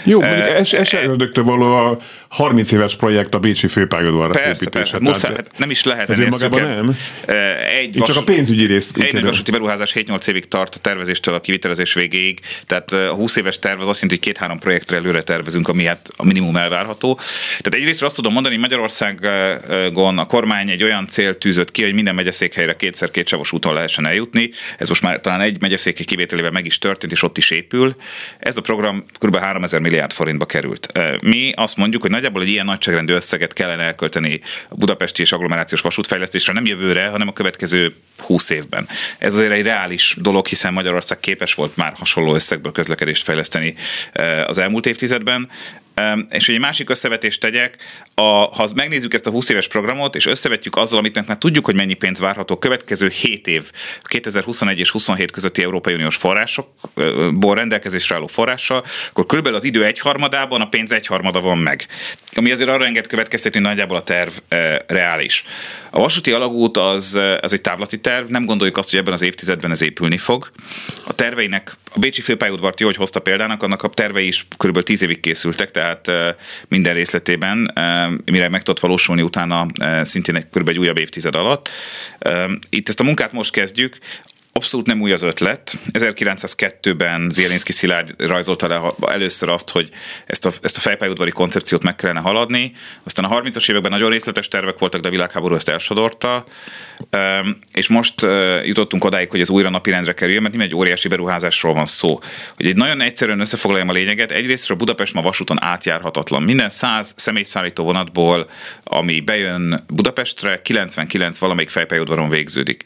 Jó, 0.03 0.19
mondjuk 0.19 0.47
ez, 0.47 0.73
ez 0.73 0.87
se 0.87 1.03
ördögtől 1.03 1.43
való 1.43 1.73
a, 1.73 1.97
30 2.29 2.71
éves 2.71 2.95
projekt 2.95 3.33
a 3.33 3.39
Bécsi 3.39 3.67
főpályaudvar 3.67 4.31
Persze, 4.31 4.49
építése. 4.49 4.71
persze. 4.71 4.99
Muszáj, 4.99 5.33
hát 5.33 5.57
nem 5.57 5.69
is 5.69 5.83
lehet 5.83 6.09
Ez 6.09 6.19
önmagában 6.19 6.61
nem? 6.61 6.97
Egy 7.79 7.95
Én 7.95 8.01
csak 8.01 8.15
a 8.15 8.23
pénzügyi 8.23 8.65
részt 8.65 8.97
Egy 8.97 9.13
nagy 9.13 9.23
vasúti 9.23 9.51
beruházás 9.51 9.93
7-8 9.95 10.27
évig 10.27 10.47
tart 10.47 10.75
a 10.75 10.79
tervezéstől 10.79 11.35
a 11.35 11.39
kivitelezés 11.39 11.93
végéig, 11.93 12.39
tehát 12.65 12.91
a 12.91 13.13
20 13.13 13.35
éves 13.35 13.59
terv 13.59 13.81
az 13.81 13.87
azt 13.87 14.01
jelenti, 14.01 14.23
hogy 14.23 14.33
két-három 14.33 14.59
projektre 14.59 14.97
előre 14.97 15.21
tervezünk, 15.21 15.67
ami 15.67 15.83
hát 15.83 16.09
a 16.15 16.25
minimum 16.25 16.57
elvárható. 16.57 17.15
Tehát 17.47 17.73
egyrészt 17.73 18.03
azt 18.03 18.15
tudom 18.15 18.33
mondani, 18.33 18.53
hogy 18.53 18.63
Magyarországon 18.63 20.17
a 20.17 20.25
kormány 20.25 20.69
egy 20.69 20.83
olyan 20.83 21.07
cél 21.07 21.37
tűzött 21.37 21.71
ki, 21.71 21.83
hogy 21.83 21.93
minden 21.93 22.15
megyeszékhelyre 22.15 22.75
kétszer 22.75 23.11
két 23.11 23.27
savos 23.27 23.51
úton 23.51 23.73
lehessen 23.73 24.05
eljutni. 24.05 24.49
Ez 24.77 24.87
most 24.87 25.01
már 25.01 25.21
talán 25.21 25.41
egy 25.41 25.61
megyeszékhely 25.61 26.05
kivételével 26.05 26.51
meg 26.51 26.65
is 26.65 26.77
történt, 26.77 27.11
és 27.11 27.23
ott 27.23 27.37
is 27.37 27.51
épül. 27.51 27.95
Ez 28.39 28.57
a 28.57 28.61
program 28.61 29.05
kb. 29.19 29.37
3000 29.37 29.79
milliárd 29.79 30.11
forintba 30.11 30.45
került. 30.45 30.91
Mi 31.21 31.51
azt 31.55 31.77
mondjuk, 31.77 32.01
hogy 32.01 32.11
nagyjából 32.17 32.41
egy 32.41 32.49
ilyen 32.49 32.65
nagyságrendű 32.65 33.13
összeget 33.13 33.53
kellene 33.53 33.83
elkölteni 33.83 34.41
a 34.69 34.75
budapesti 34.75 35.21
és 35.21 35.31
agglomerációs 35.31 35.81
vasútfejlesztésre, 35.81 36.53
nem 36.53 36.65
jövőre, 36.65 37.07
hanem 37.07 37.27
a 37.27 37.33
következő 37.33 37.95
20 38.17 38.49
évben. 38.49 38.87
Ez 39.17 39.33
azért 39.33 39.51
egy 39.51 39.63
reális 39.63 40.15
dolog, 40.19 40.47
hiszen 40.47 40.73
Magyarország 40.73 41.19
képes 41.19 41.53
volt 41.53 41.75
már 41.75 41.93
hasonló 41.95 42.33
összegből 42.33 42.71
közlekedést 42.71 43.23
fejleszteni 43.23 43.75
eh, 44.11 44.47
az 44.47 44.57
elmúlt 44.57 44.85
évtizedben. 44.85 45.49
És 46.29 46.45
hogy 46.45 46.55
egy 46.55 46.61
másik 46.61 46.89
összevetést 46.89 47.39
tegyek, 47.39 47.75
a, 48.15 48.21
ha 48.21 48.67
megnézzük 48.75 49.13
ezt 49.13 49.27
a 49.27 49.29
20 49.29 49.49
éves 49.49 49.67
programot, 49.67 50.15
és 50.15 50.25
összevetjük 50.25 50.75
azzal, 50.75 50.99
amit 50.99 51.27
már 51.27 51.37
tudjuk, 51.37 51.65
hogy 51.65 51.75
mennyi 51.75 51.93
pénz 51.93 52.19
várható 52.19 52.55
a 52.55 52.59
következő 52.59 53.07
7 53.07 53.47
év, 53.47 53.71
2021 54.03 54.79
és 54.79 54.91
27 54.91 55.31
közötti 55.31 55.63
Európai 55.63 55.93
Uniós 55.93 56.15
forrásokból 56.15 57.55
rendelkezésre 57.55 58.15
álló 58.15 58.27
forrással, 58.27 58.83
akkor 59.09 59.25
körülbelül 59.25 59.57
az 59.57 59.63
idő 59.63 59.85
egyharmadában 59.85 60.61
a 60.61 60.67
pénz 60.67 60.91
egyharmada 60.91 61.41
van 61.41 61.57
meg. 61.57 61.87
Ami 62.35 62.51
azért 62.51 62.69
arra 62.69 62.85
enged 62.85 63.07
következtetni, 63.07 63.59
nagyjából 63.59 63.97
a 63.97 64.03
terv 64.03 64.31
e, 64.47 64.83
reális. 64.87 65.43
A 65.89 65.99
vasúti 65.99 66.31
alagút 66.31 66.77
az, 66.77 67.15
eh, 67.15 67.37
az 67.41 67.53
egy 67.53 67.61
távlati 67.61 67.99
terv, 67.99 68.29
nem 68.29 68.45
gondoljuk 68.45 68.77
azt, 68.77 68.89
hogy 68.89 68.99
ebben 68.99 69.13
az 69.13 69.21
évtizedben 69.21 69.71
ez 69.71 69.81
épülni 69.81 70.17
fog. 70.17 70.49
A 71.07 71.13
terveinek, 71.13 71.77
a 71.93 71.99
Bécsi 71.99 72.21
főpályaudvart 72.21 72.79
jó, 72.79 72.85
hogy 72.85 72.95
hozta 72.95 73.19
példának, 73.19 73.63
annak 73.63 73.83
a 73.83 73.87
tervei 73.87 74.27
is 74.27 74.47
kb. 74.57 74.83
10 74.83 75.01
évig 75.01 75.19
készültek, 75.19 75.71
tehát 75.71 75.86
eh, 76.07 76.35
minden 76.67 76.93
részletében, 76.93 77.73
mire 78.25 78.49
meg 78.49 78.63
tudott 78.63 78.81
valósulni 78.81 79.21
utána 79.21 79.67
szintén 80.01 80.35
egy, 80.35 80.47
kb. 80.51 80.67
egy 80.67 80.77
újabb 80.77 80.97
évtized 80.97 81.35
alatt. 81.35 81.69
Itt 82.69 82.89
ezt 82.89 82.99
a 82.99 83.03
munkát 83.03 83.31
most 83.31 83.51
kezdjük, 83.51 83.97
Abszolút 84.57 84.85
nem 84.85 85.01
új 85.01 85.11
az 85.11 85.21
ötlet. 85.21 85.79
1902-ben 85.93 87.29
Zielinski 87.29 87.71
Szilárd 87.71 88.13
rajzolta 88.17 88.67
le 88.67 88.81
először 89.11 89.49
azt, 89.49 89.69
hogy 89.69 89.89
ezt 90.25 90.45
a, 90.45 90.51
ezt 90.61 90.77
a 90.77 90.79
fejpályaudvari 90.79 91.31
koncepciót 91.31 91.83
meg 91.83 91.95
kellene 91.95 92.19
haladni. 92.19 92.71
Aztán 93.03 93.25
a 93.25 93.41
30-as 93.41 93.69
években 93.69 93.91
nagyon 93.91 94.09
részletes 94.09 94.47
tervek 94.47 94.79
voltak, 94.79 95.01
de 95.01 95.07
a 95.07 95.11
világháború 95.11 95.55
ezt 95.55 95.69
elsodorta. 95.69 96.45
És 97.73 97.87
most 97.87 98.21
jutottunk 98.63 99.03
odáig, 99.03 99.29
hogy 99.29 99.41
ez 99.41 99.49
újra 99.49 99.69
napirendre 99.69 100.13
kerül, 100.13 100.39
mert 100.41 100.53
nem 100.53 100.63
egy 100.63 100.75
óriási 100.75 101.07
beruházásról 101.07 101.73
van 101.73 101.85
szó. 101.85 102.19
Hogy 102.55 102.65
egy 102.65 102.75
nagyon 102.75 103.01
egyszerűen 103.01 103.39
összefoglaljam 103.39 103.89
a 103.89 103.93
lényeget, 103.93 104.31
egyrésztről 104.31 104.77
Budapest 104.77 105.13
ma 105.13 105.21
vasúton 105.21 105.63
átjárhatatlan. 105.63 106.43
Minden 106.43 106.69
100 106.69 107.13
személyszállító 107.17 107.83
vonatból, 107.83 108.49
ami 108.83 109.19
bejön 109.19 109.83
Budapestre, 109.87 110.61
99 110.61 111.37
valamelyik 111.37 111.69
fejpályaudvaron 111.69 112.29
végződik. 112.29 112.83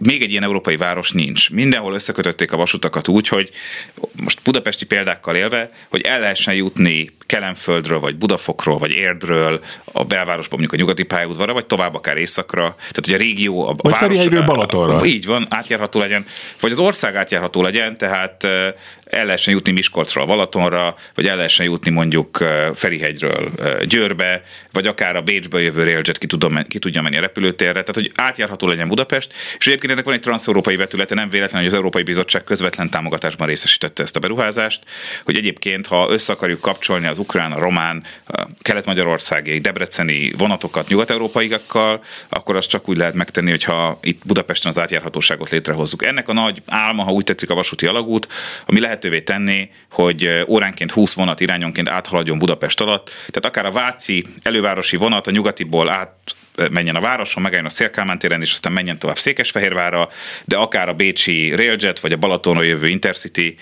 Még 0.00 0.22
egy 0.22 0.30
ilyen 0.30 0.42
európai 0.42 0.76
város 0.76 1.12
nincs. 1.12 1.50
Mindenhol 1.50 1.94
összekötötték 1.94 2.52
a 2.52 2.56
vasutakat 2.56 3.08
úgy, 3.08 3.28
hogy 3.28 3.50
most 4.22 4.42
budapesti 4.44 4.86
példákkal 4.86 5.36
élve, 5.36 5.70
hogy 5.88 6.00
el 6.00 6.20
lehessen 6.20 6.54
jutni 6.54 7.10
Kelenföldről, 7.26 8.00
vagy 8.00 8.16
Budafokról, 8.16 8.78
vagy 8.78 8.90
Érdről, 8.90 9.60
a 9.92 10.04
belvárosba 10.04 10.56
mondjuk 10.56 10.72
a 10.72 10.76
nyugati 10.76 11.02
pályaudvarra, 11.02 11.52
vagy 11.52 11.66
tovább 11.66 11.94
akár 11.94 12.16
északra. 12.16 12.74
Tehát, 12.78 13.04
hogy 13.04 13.14
a 13.14 13.16
régió, 13.16 13.68
a 13.68 13.74
Vagy 13.76 13.96
Ferihegyről 13.96 14.42
Balatonra. 14.42 15.04
Így 15.04 15.26
van, 15.26 15.46
átjárható 15.50 15.98
legyen, 15.98 16.26
vagy 16.60 16.70
az 16.70 16.78
ország 16.78 17.16
átjárható 17.16 17.62
legyen, 17.62 17.98
tehát 17.98 18.44
eh, 18.44 18.72
el 19.10 19.24
lehessen 19.24 19.54
jutni 19.54 19.72
Miskolcról 19.72 20.26
Balatonra, 20.26 20.96
vagy 21.14 21.26
el 21.26 21.36
lehessen 21.36 21.66
jutni 21.66 21.90
mondjuk 21.90 22.44
Ferihegyről 22.74 23.50
Győrbe, 23.84 24.42
vagy 24.72 24.86
akár 24.86 25.16
a 25.16 25.22
Bécsből 25.22 25.60
jövő 25.60 25.82
Railjet 25.82 26.18
ki, 26.18 26.26
tudom, 26.26 26.66
ki 26.68 26.78
tudja 26.78 27.02
menni 27.02 27.16
a 27.16 27.20
repülőtérre, 27.20 27.72
tehát 27.72 27.94
hogy 27.94 28.12
átjárható 28.14 28.66
legyen 28.66 28.88
Budapest, 28.88 29.32
és 29.58 29.66
egyébként 29.66 29.92
ennek 29.92 30.04
van 30.04 30.14
egy 30.14 30.20
transzeurópai 30.20 30.76
vetülete, 30.76 31.14
nem 31.14 31.28
véletlen, 31.28 31.60
hogy 31.60 31.70
az 31.70 31.76
Európai 31.76 32.02
Bizottság 32.02 32.44
közvetlen 32.44 32.90
támogatásban 32.90 33.46
részesítette 33.46 34.02
ezt 34.02 34.16
a 34.16 34.20
beruházást, 34.20 34.82
hogy 35.24 35.36
egyébként, 35.36 35.86
ha 35.86 36.06
össze 36.10 36.32
akarjuk 36.32 36.60
kapcsolni 36.60 37.06
az 37.06 37.18
ukrán, 37.18 37.52
a 37.52 37.58
román, 37.58 38.04
kelet-magyarországi, 38.62 39.58
debreceni 39.58 40.32
vonatokat 40.38 40.88
nyugat-európaiakkal, 40.88 42.04
akkor 42.28 42.56
azt 42.56 42.68
csak 42.68 42.88
úgy 42.88 42.96
lehet 42.96 43.14
megtenni, 43.14 43.50
hogyha 43.50 43.98
itt 44.02 44.22
Budapesten 44.26 44.70
az 44.70 44.78
átjárhatóságot 44.78 45.50
létrehozzuk. 45.50 46.04
Ennek 46.04 46.28
a 46.28 46.32
nagy 46.32 46.62
álma, 46.66 47.02
ha 47.02 47.12
úgy 47.12 47.24
tetszik, 47.24 47.50
a 47.50 47.54
vasúti 47.54 47.86
alagút, 47.86 48.28
ami 48.66 48.80
lehetővé 48.98 49.20
tenni, 49.20 49.70
hogy 49.90 50.44
óránként 50.46 50.90
20 50.90 51.14
vonat 51.14 51.40
irányonként 51.40 51.88
áthaladjon 51.88 52.38
Budapest 52.38 52.80
alatt, 52.80 53.06
tehát 53.06 53.44
akár 53.44 53.66
a 53.66 53.70
Váci 53.70 54.24
elővárosi 54.42 54.96
vonat 54.96 55.26
a 55.26 55.30
nyugatiból 55.30 55.90
át 55.90 56.12
menjen 56.70 56.96
a 56.96 57.00
városon, 57.00 57.42
megálljon 57.42 57.66
a 57.66 57.70
Szélkámán 57.70 58.18
téren, 58.18 58.40
és 58.40 58.52
aztán 58.52 58.72
menjen 58.72 58.98
tovább 58.98 59.18
Székesfehérvárra, 59.18 60.08
de 60.44 60.56
akár 60.56 60.88
a 60.88 60.92
Bécsi 60.92 61.54
Railjet, 61.54 62.00
vagy 62.00 62.12
a 62.12 62.16
Balatonra 62.16 62.62
jövő 62.62 62.88
Intercity 62.88 63.56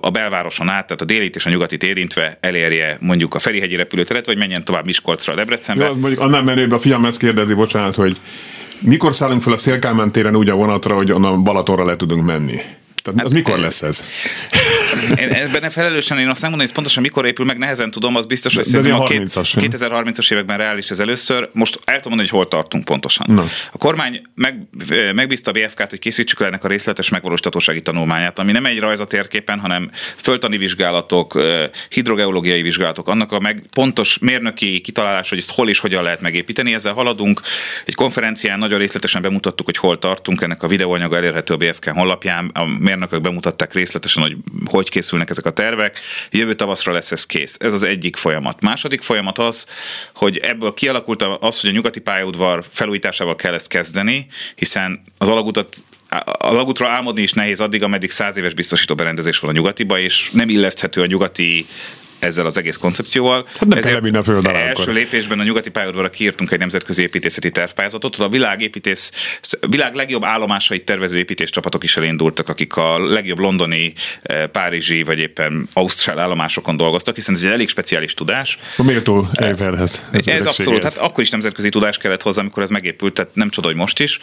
a, 0.00 0.10
belvároson 0.10 0.68
át, 0.68 0.86
tehát 0.86 1.00
a 1.00 1.04
délit 1.04 1.36
és 1.36 1.46
a 1.46 1.50
nyugatit 1.50 1.82
érintve 1.82 2.38
elérje 2.40 2.96
mondjuk 3.00 3.34
a 3.34 3.38
Ferihegyi 3.38 3.76
repülőteret, 3.76 4.26
vagy 4.26 4.38
menjen 4.38 4.64
tovább 4.64 4.84
Miskolcra, 4.84 5.34
Debrecenbe. 5.34 5.84
Jó, 5.84 5.94
mondjuk 5.94 6.20
annál 6.20 6.42
menőbb 6.42 6.72
a 6.72 6.78
fiam 6.78 7.04
ezt 7.04 7.18
kérdezi, 7.18 7.54
bocsánat, 7.54 7.94
hogy 7.94 8.16
mikor 8.80 9.14
szállunk 9.14 9.42
fel 9.42 9.52
a 9.52 9.56
Szélkámán 9.56 10.12
téren 10.12 10.36
úgy 10.36 10.48
a 10.48 10.54
vonatra, 10.54 10.94
hogy 10.94 11.12
onnan 11.12 11.44
Balatonra 11.44 11.84
le 11.84 11.96
tudunk 11.96 12.24
menni? 12.24 12.56
Tehát 13.02 13.24
az 13.24 13.32
mikor 13.32 13.58
lesz 13.58 13.82
ez? 13.82 14.04
Én 15.16 15.28
ebben 15.28 15.70
felelősen 15.70 16.18
én 16.18 16.28
azt 16.28 16.40
nem 16.40 16.50
mondom, 16.50 16.66
hogy 16.66 16.76
pontosan 16.76 17.02
mikor 17.02 17.26
épül 17.26 17.44
meg, 17.44 17.58
nehezen 17.58 17.90
tudom, 17.90 18.16
az 18.16 18.26
biztos, 18.26 18.54
hogy 18.54 18.64
De- 18.64 18.78
a 18.78 18.82
ilyen 18.82 19.04
két- 19.04 19.20
30-as, 19.20 19.54
nem? 19.54 19.68
2030-as 19.70 20.32
években 20.32 20.56
reális 20.58 20.90
ez 20.90 20.98
először. 20.98 21.48
Most 21.52 21.80
el 21.84 21.96
tudom 21.96 22.08
mondani, 22.08 22.28
hogy 22.28 22.38
hol 22.38 22.48
tartunk 22.48 22.84
pontosan. 22.84 23.26
Na. 23.30 23.44
A 23.72 23.78
kormány 23.78 24.22
meg, 24.34 24.68
megbízta 25.14 25.50
a 25.50 25.52
BFK-t, 25.52 25.90
hogy 25.90 25.98
készítsük 25.98 26.40
el 26.40 26.46
ennek 26.46 26.64
a 26.64 26.68
részletes 26.68 27.08
megvalósítatósági 27.08 27.80
tanulmányát, 27.80 28.38
ami 28.38 28.52
nem 28.52 28.66
egy 28.66 28.78
rajz 28.78 29.00
a 29.00 29.04
térképen, 29.04 29.58
hanem 29.58 29.90
föltani 30.16 30.56
vizsgálatok, 30.56 31.34
ö, 31.34 31.64
hidrogeológiai 31.88 32.62
vizsgálatok, 32.62 33.08
annak 33.08 33.32
a 33.32 33.40
meg 33.40 33.62
pontos 33.74 34.18
mérnöki 34.18 34.80
kitalálás, 34.80 35.28
hogy 35.28 35.38
ezt 35.38 35.50
hol 35.50 35.68
és 35.68 35.78
hogyan 35.78 36.02
lehet 36.02 36.20
megépíteni. 36.20 36.74
Ezzel 36.74 36.92
haladunk. 36.92 37.40
Egy 37.84 37.94
konferencián 37.94 38.58
nagyon 38.58 38.78
részletesen 38.78 39.22
bemutattuk, 39.22 39.66
hogy 39.66 39.76
hol 39.76 39.98
tartunk. 39.98 40.40
Ennek 40.42 40.62
a 40.62 40.66
videóanyaga 40.66 41.16
elérhető 41.16 41.54
a 41.54 41.56
BFK 41.56 41.88
honlapján. 41.88 42.50
A 42.54 42.64
mérnökök 42.90 43.20
bemutatták 43.20 43.72
részletesen, 43.72 44.22
hogy 44.22 44.36
hogy 44.64 44.90
készülnek 44.90 45.30
ezek 45.30 45.46
a 45.46 45.50
tervek. 45.50 46.00
Jövő 46.30 46.54
tavaszra 46.54 46.92
lesz 46.92 47.12
ez 47.12 47.26
kész. 47.26 47.56
Ez 47.60 47.72
az 47.72 47.82
egyik 47.82 48.16
folyamat. 48.16 48.62
Második 48.62 49.00
folyamat 49.00 49.38
az, 49.38 49.66
hogy 50.14 50.36
ebből 50.36 50.74
kialakult 50.74 51.22
az, 51.22 51.60
hogy 51.60 51.70
a 51.70 51.72
nyugati 51.72 52.00
pályaudvar 52.00 52.64
felújításával 52.70 53.36
kell 53.36 53.54
ezt 53.54 53.68
kezdeni, 53.68 54.26
hiszen 54.54 55.02
az 55.18 55.28
alagutat 55.28 55.84
a 56.10 56.22
alagútra 56.38 56.88
álmodni 56.88 57.22
is 57.22 57.32
nehéz 57.32 57.60
addig, 57.60 57.82
ameddig 57.82 58.10
száz 58.10 58.36
éves 58.36 58.54
biztosító 58.54 58.94
berendezés 58.94 59.38
van 59.38 59.50
a 59.50 59.52
nyugatiba, 59.52 59.98
és 59.98 60.30
nem 60.30 60.48
illeszthető 60.48 61.00
a 61.00 61.06
nyugati 61.06 61.66
ezzel 62.20 62.46
az 62.46 62.56
egész 62.56 62.76
koncepcióval. 62.76 63.46
Hát 63.58 64.00
nem 64.10 64.22
föld 64.22 64.46
alá 64.46 64.58
első 64.58 64.92
lépésben 64.92 65.38
a 65.38 65.42
nyugati 65.42 65.70
pályaudvarra 65.70 66.10
kiírtunk 66.10 66.50
egy 66.50 66.58
nemzetközi 66.58 67.02
építészeti 67.02 67.50
tervpályázatot, 67.50 68.16
a 68.16 68.28
világ, 68.28 68.60
építész, 68.60 69.12
világ 69.68 69.94
legjobb 69.94 70.24
állomásait 70.24 70.84
tervező 70.84 71.18
építéscsapatok 71.18 71.84
is 71.84 71.96
elindultak, 71.96 72.48
akik 72.48 72.76
a 72.76 72.98
legjobb 72.98 73.38
londoni, 73.38 73.92
eh, 74.22 74.46
párizsi 74.46 75.02
vagy 75.02 75.18
éppen 75.18 75.68
ausztrál 75.72 76.18
állomásokon 76.18 76.76
dolgoztak, 76.76 77.14
hiszen 77.14 77.34
ez 77.34 77.42
egy 77.42 77.50
elég 77.50 77.68
speciális 77.68 78.14
tudás. 78.14 78.58
A 78.76 78.82
méltó 78.82 79.28
Eifelhez. 79.32 80.02
Ez, 80.10 80.26
ez 80.26 80.46
abszolút, 80.46 80.82
hát 80.82 80.96
akkor 80.96 81.22
is 81.22 81.30
nemzetközi 81.30 81.68
tudás 81.68 81.98
kellett 81.98 82.22
hozzá, 82.22 82.40
amikor 82.40 82.62
ez 82.62 82.70
megépült, 82.70 83.14
tehát 83.14 83.34
nem 83.34 83.50
csoda, 83.50 83.66
hogy 83.66 83.76
most 83.76 84.00
is. 84.00 84.18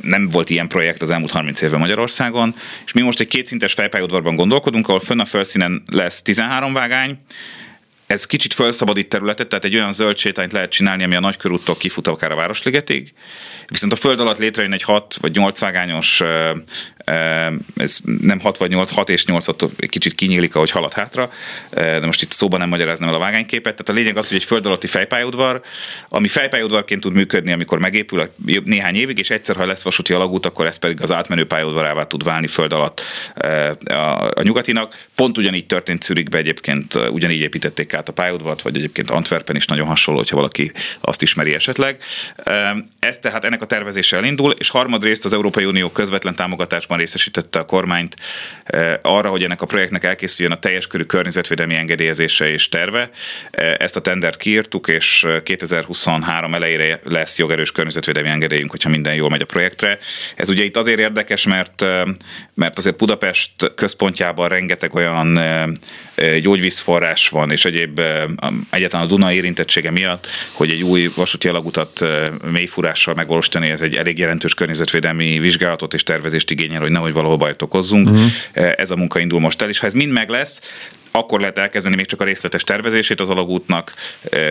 Nem 0.00 0.28
volt 0.28 0.50
ilyen 0.50 0.68
projekt 0.68 1.02
az 1.02 1.10
elmúlt 1.10 1.30
30 1.30 1.60
évben 1.60 1.78
Magyarországon, 1.80 2.54
és 2.86 2.92
mi 2.92 3.00
most 3.00 3.20
egy 3.20 3.28
kétszintes 3.28 3.72
fejpályaudvarban 3.72 4.36
gondolkodunk, 4.36 4.88
ahol 4.88 5.00
fönn 5.00 5.20
a 5.20 5.24
felszínen 5.24 5.82
lesz 5.86 6.22
13 6.22 6.72
vágány, 6.72 7.18
ez 8.06 8.26
kicsit 8.26 8.54
felszabadít 8.54 9.08
területet, 9.08 9.48
tehát 9.48 9.64
egy 9.64 9.74
olyan 9.74 9.92
zöld 9.92 10.16
sétányt 10.16 10.52
lehet 10.52 10.70
csinálni, 10.70 11.04
ami 11.04 11.14
a 11.14 11.20
nagykörúttól 11.20 11.76
kifut 11.76 12.06
akár 12.06 12.32
a 12.32 12.34
Városligetig, 12.34 13.12
viszont 13.68 13.92
a 13.92 13.96
föld 13.96 14.20
alatt 14.20 14.38
létrejön 14.38 14.72
egy 14.72 14.82
6 14.82 15.14
vagy 15.14 15.36
8 15.36 15.58
vágányos 15.58 16.22
Ez 17.76 17.98
nem 18.20 18.40
6 18.40 18.58
vagy 18.58 18.70
8, 18.70 18.90
6 18.90 19.08
és 19.08 19.24
8 19.24 19.48
attól 19.48 19.70
kicsit 19.88 20.14
kinyílik, 20.14 20.54
ahogy 20.54 20.70
halad 20.70 20.92
hátra, 20.92 21.30
de 21.70 22.06
most 22.06 22.22
itt 22.22 22.32
szóban 22.32 22.60
nem 22.60 22.68
magyaráznám 22.68 23.08
el 23.08 23.14
a 23.14 23.18
vágányképet. 23.18 23.76
Tehát 23.76 23.88
a 23.88 23.92
lényeg 23.92 24.16
az, 24.16 24.28
hogy 24.28 24.36
egy 24.36 24.44
föld 24.44 24.66
alatti 24.66 24.86
fejpályaudvar, 24.86 25.62
ami 26.08 26.28
fejpályaudvarként 26.28 27.00
tud 27.00 27.14
működni, 27.14 27.52
amikor 27.52 27.78
megépül 27.78 28.30
néhány 28.64 28.94
évig, 28.94 29.18
és 29.18 29.30
egyszer, 29.30 29.56
ha 29.56 29.66
lesz 29.66 29.82
vasúti 29.82 30.12
alagút, 30.12 30.46
akkor 30.46 30.66
ez 30.66 30.76
pedig 30.76 31.02
az 31.02 31.12
átmenő 31.12 31.46
pályaudvarává 31.46 32.04
tud 32.04 32.24
válni 32.24 32.46
föld 32.46 32.72
alatt 32.72 33.02
a, 34.34 34.42
nyugatinak. 34.42 35.06
Pont 35.14 35.38
ugyanígy 35.38 35.66
történt 35.66 36.02
Zürichbe 36.02 36.38
egyébként, 36.38 36.94
ugyanígy 36.94 37.40
építették 37.40 37.94
át 37.94 38.08
a 38.08 38.12
pályaudvart, 38.12 38.62
vagy 38.62 38.76
egyébként 38.76 39.10
Antwerpen 39.10 39.56
is 39.56 39.66
nagyon 39.66 39.86
hasonló, 39.86 40.20
hogyha 40.20 40.36
valaki 40.36 40.72
azt 41.00 41.22
ismeri 41.22 41.54
esetleg. 41.54 42.02
Ez 42.98 43.18
tehát 43.18 43.44
ennek 43.44 43.62
a 43.62 43.66
tervezése 43.66 44.16
elindul, 44.16 44.52
és 44.52 44.68
harmadrészt 44.68 45.24
az 45.24 45.32
Európai 45.32 45.64
Unió 45.64 45.90
közvetlen 45.90 46.34
támogatásban 46.34 46.99
részesítette 47.00 47.58
a 47.58 47.64
kormányt 47.64 48.16
arra, 49.02 49.28
hogy 49.28 49.44
ennek 49.44 49.62
a 49.62 49.66
projektnek 49.66 50.04
elkészüljön 50.04 50.54
a 50.54 50.58
teljes 50.58 50.86
körű 50.86 51.02
környezetvédelmi 51.02 51.74
engedélyezése 51.74 52.50
és 52.50 52.68
terve. 52.68 53.10
Ezt 53.78 53.96
a 53.96 54.00
tendert 54.00 54.36
kiírtuk, 54.36 54.88
és 54.88 55.26
2023 55.42 56.54
elejére 56.54 57.00
lesz 57.04 57.38
jogerős 57.38 57.72
környezetvédelmi 57.72 58.28
engedélyünk, 58.28 58.70
hogyha 58.70 58.88
minden 58.88 59.14
jól 59.14 59.28
megy 59.28 59.40
a 59.40 59.44
projektre. 59.44 59.98
Ez 60.36 60.48
ugye 60.48 60.64
itt 60.64 60.76
azért 60.76 60.98
érdekes, 60.98 61.46
mert, 61.46 61.84
mert 62.54 62.78
azért 62.78 62.96
Budapest 62.96 63.52
központjában 63.74 64.48
rengeteg 64.48 64.94
olyan 64.94 65.40
gyógyvízforrás 66.40 67.28
van, 67.28 67.50
és 67.50 67.64
egyéb 67.64 68.00
egyáltalán 68.70 69.06
a 69.06 69.08
Duna 69.08 69.32
érintettsége 69.32 69.90
miatt, 69.90 70.26
hogy 70.52 70.70
egy 70.70 70.82
új 70.82 71.10
vasúti 71.14 71.48
alagutat 71.48 72.04
mélyfúrással 72.50 73.14
megvalósítani, 73.14 73.70
ez 73.70 73.80
egy 73.80 73.96
elég 73.96 74.18
jelentős 74.18 74.54
környezetvédelmi 74.54 75.38
vizsgálatot 75.38 75.94
és 75.94 76.02
tervezést 76.02 76.50
igényel, 76.50 76.79
hogy 76.80 76.90
nehogy 76.90 77.12
valahol 77.12 77.36
bajt 77.36 77.62
okozzunk. 77.62 78.08
Uh-huh. 78.08 78.30
Ez 78.76 78.90
a 78.90 78.96
munka 78.96 79.18
indul 79.18 79.40
most 79.40 79.62
el, 79.62 79.68
és 79.68 79.78
ha 79.78 79.86
ez 79.86 79.94
mind 79.94 80.12
meg 80.12 80.28
lesz, 80.28 80.60
akkor 81.10 81.40
lehet 81.40 81.58
elkezdeni 81.58 81.96
még 81.96 82.06
csak 82.06 82.20
a 82.20 82.24
részletes 82.24 82.62
tervezését 82.62 83.20
az 83.20 83.28
alagútnak 83.28 83.94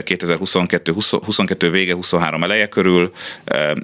2022 0.04 0.94
22 1.26 1.70
vége, 1.70 1.94
23 1.94 2.44
eleje 2.44 2.68
körül, 2.68 3.12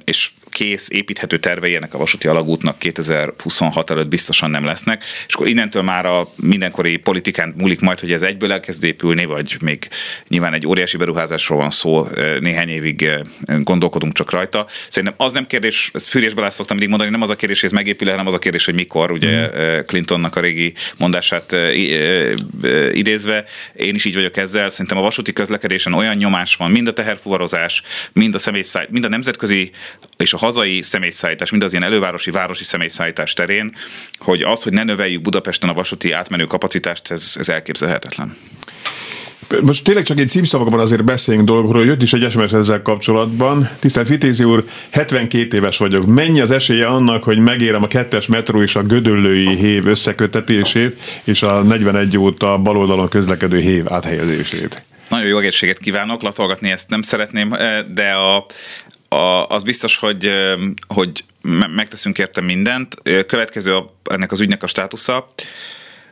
és 0.03 0.29
kész 0.49 0.89
építhető 0.89 1.37
tervei 1.37 1.75
ennek 1.75 1.93
a 1.93 1.97
vasúti 1.97 2.27
alagútnak 2.27 2.79
2026 2.79 3.89
előtt 3.89 4.07
biztosan 4.07 4.49
nem 4.49 4.65
lesznek, 4.65 5.03
és 5.27 5.33
akkor 5.33 5.47
innentől 5.47 5.81
már 5.81 6.05
a 6.05 6.27
mindenkori 6.35 6.97
politikán 6.97 7.53
múlik 7.57 7.79
majd, 7.79 7.99
hogy 7.99 8.11
ez 8.11 8.21
egyből 8.21 8.51
elkezd 8.51 8.83
épülni, 8.83 9.25
vagy 9.25 9.57
még 9.61 9.87
nyilván 10.27 10.53
egy 10.53 10.67
óriási 10.67 10.97
beruházásról 10.97 11.57
van 11.57 11.69
szó, 11.69 12.07
néhány 12.39 12.69
évig 12.69 13.09
gondolkodunk 13.45 14.13
csak 14.13 14.31
rajta. 14.31 14.67
Szerintem 14.89 15.25
az 15.25 15.33
nem 15.33 15.47
kérdés, 15.47 15.89
ezt 15.93 16.07
Fűrés 16.07 16.33
Balázs 16.33 16.53
szoktam 16.53 16.77
mindig 16.77 16.95
mondani, 16.95 17.11
nem 17.17 17.21
az 17.21 17.29
a 17.29 17.35
kérdés, 17.35 17.59
hogy 17.59 17.69
ez 17.69 17.75
megépül, 17.75 18.09
hanem 18.09 18.27
az 18.27 18.33
a 18.33 18.39
kérdés, 18.39 18.65
hogy 18.65 18.73
mikor, 18.73 19.11
ugye 19.11 19.47
mm. 19.47 19.79
Clintonnak 19.85 20.35
a 20.35 20.39
régi 20.39 20.73
mondását 20.97 21.55
idézve, 22.91 23.43
én 23.75 23.95
is 23.95 24.05
így 24.05 24.15
vagyok 24.15 24.37
ezzel, 24.37 24.69
szerintem 24.69 24.97
a 24.97 25.01
vasúti 25.01 25.33
közlekedésen 25.33 25.93
olyan 25.93 26.15
nyomás 26.15 26.55
van, 26.55 26.71
mind 26.71 26.87
a 26.87 26.93
teherfuvarozás, 26.93 27.81
mind 28.13 28.35
a 28.35 28.37
személyszáll, 28.37 28.87
mind 28.89 29.05
a 29.05 29.09
nemzetközi 29.09 29.71
és 30.17 30.33
a 30.33 30.37
hazai 30.37 30.81
személyszállítás, 30.81 31.51
mind 31.51 31.63
az 31.63 31.71
ilyen 31.71 31.83
elővárosi, 31.83 32.31
városi 32.31 32.63
személyszállítás 32.63 33.33
terén, 33.33 33.75
hogy 34.17 34.41
az, 34.41 34.63
hogy 34.63 34.73
ne 34.73 34.83
növeljük 34.83 35.21
Budapesten 35.21 35.69
a 35.69 35.73
vasúti 35.73 36.11
átmenő 36.11 36.43
kapacitást, 36.43 37.11
ez, 37.11 37.35
ez 37.39 37.49
elképzelhetetlen. 37.49 38.37
Most 39.61 39.83
tényleg 39.83 40.03
csak 40.03 40.19
egy 40.19 40.27
címszavakban 40.27 40.79
azért 40.79 41.03
beszéljünk 41.03 41.47
dolgokról, 41.47 41.85
jött 41.85 42.01
is 42.01 42.13
egy 42.13 42.31
SMS 42.31 42.51
ezzel 42.51 42.81
kapcsolatban. 42.81 43.69
Tisztelt 43.79 44.07
Vitézi 44.07 44.43
úr, 44.43 44.63
72 44.89 45.57
éves 45.57 45.77
vagyok. 45.77 46.05
Mennyi 46.05 46.41
az 46.41 46.51
esélye 46.51 46.85
annak, 46.85 47.23
hogy 47.23 47.37
megérem 47.37 47.83
a 47.83 47.87
kettes 47.87 48.27
metró 48.27 48.61
és 48.61 48.75
a 48.75 48.83
gödöllői 48.83 49.55
hév 49.55 49.87
összekötetését, 49.87 51.21
és 51.23 51.43
a 51.43 51.61
41 51.61 52.17
óta 52.17 52.57
baloldalon 52.57 53.09
közlekedő 53.09 53.59
hév 53.59 53.91
áthelyezését? 53.91 54.83
Nagyon 55.09 55.27
jó 55.27 55.37
egészséget 55.37 55.77
kívánok, 55.77 56.21
latolgatni 56.21 56.71
ezt 56.71 56.89
nem 56.89 57.01
szeretném, 57.01 57.53
eh, 57.53 57.83
de 57.93 58.11
a, 58.11 58.45
a, 59.15 59.47
az 59.47 59.63
biztos, 59.63 59.97
hogy, 59.97 60.31
hogy 60.87 61.23
megteszünk 61.75 62.17
érte 62.17 62.41
mindent. 62.41 62.95
Következő 63.27 63.75
a, 63.75 63.93
ennek 64.03 64.31
az 64.31 64.39
ügynek 64.39 64.63
a 64.63 64.67
státusza. 64.67 65.27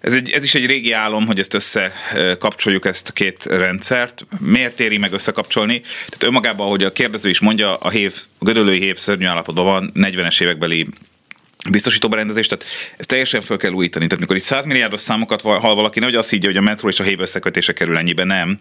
Ez, 0.04 0.14
egy, 0.14 0.30
ez 0.30 0.44
is 0.44 0.56
egy 0.56 0.66
régi 0.66 0.92
álom, 0.92 1.26
hogy 1.26 1.40
ezt 1.40 1.54
összekapcsoljuk 1.54 2.86
ezt 2.86 3.10
a 3.10 3.12
két 3.12 3.46
rendszert. 3.46 4.26
Miért 4.40 4.80
éri 4.80 4.98
meg 4.98 5.14
összekapcsolni? 5.14 5.80
Tehát 5.82 6.24
önmagában, 6.24 6.66
ahogy 6.66 6.84
a 6.84 6.92
kérdező 6.92 7.30
is 7.30 7.40
mondja, 7.40 7.76
a 7.76 7.90
hév, 7.90 8.14
a 8.40 8.46
gödölői 8.46 8.80
hév 8.80 8.98
szörnyű 8.98 9.26
állapotban 9.26 9.66
van, 9.66 9.92
40-es 9.96 10.42
évekbeli 10.42 10.88
biztosító 11.70 12.10
berendezést, 12.10 12.50
tehát 12.50 12.66
ezt 12.98 13.10
teljesen 13.10 13.42
fel 13.42 13.58
kell 13.58 13.72
újítani. 13.72 14.06
Tehát 14.08 14.20
mikor 14.20 14.36
itt 14.36 14.42
100 14.42 14.66
milliárdos 14.66 15.00
számokat 15.00 15.42
hall 15.42 15.76
valaki, 15.76 16.00
nehogy 16.00 16.16
azt 16.16 16.30
higgye, 16.30 16.48
hogy 16.48 16.58
a 16.58 16.62
metró 16.62 16.90
és 16.90 17.00
a 17.00 17.04
hév 17.04 17.20
összekötése 17.20 17.74
kerül 17.74 17.98
ennyibe, 17.98 18.24
nem. 18.24 18.58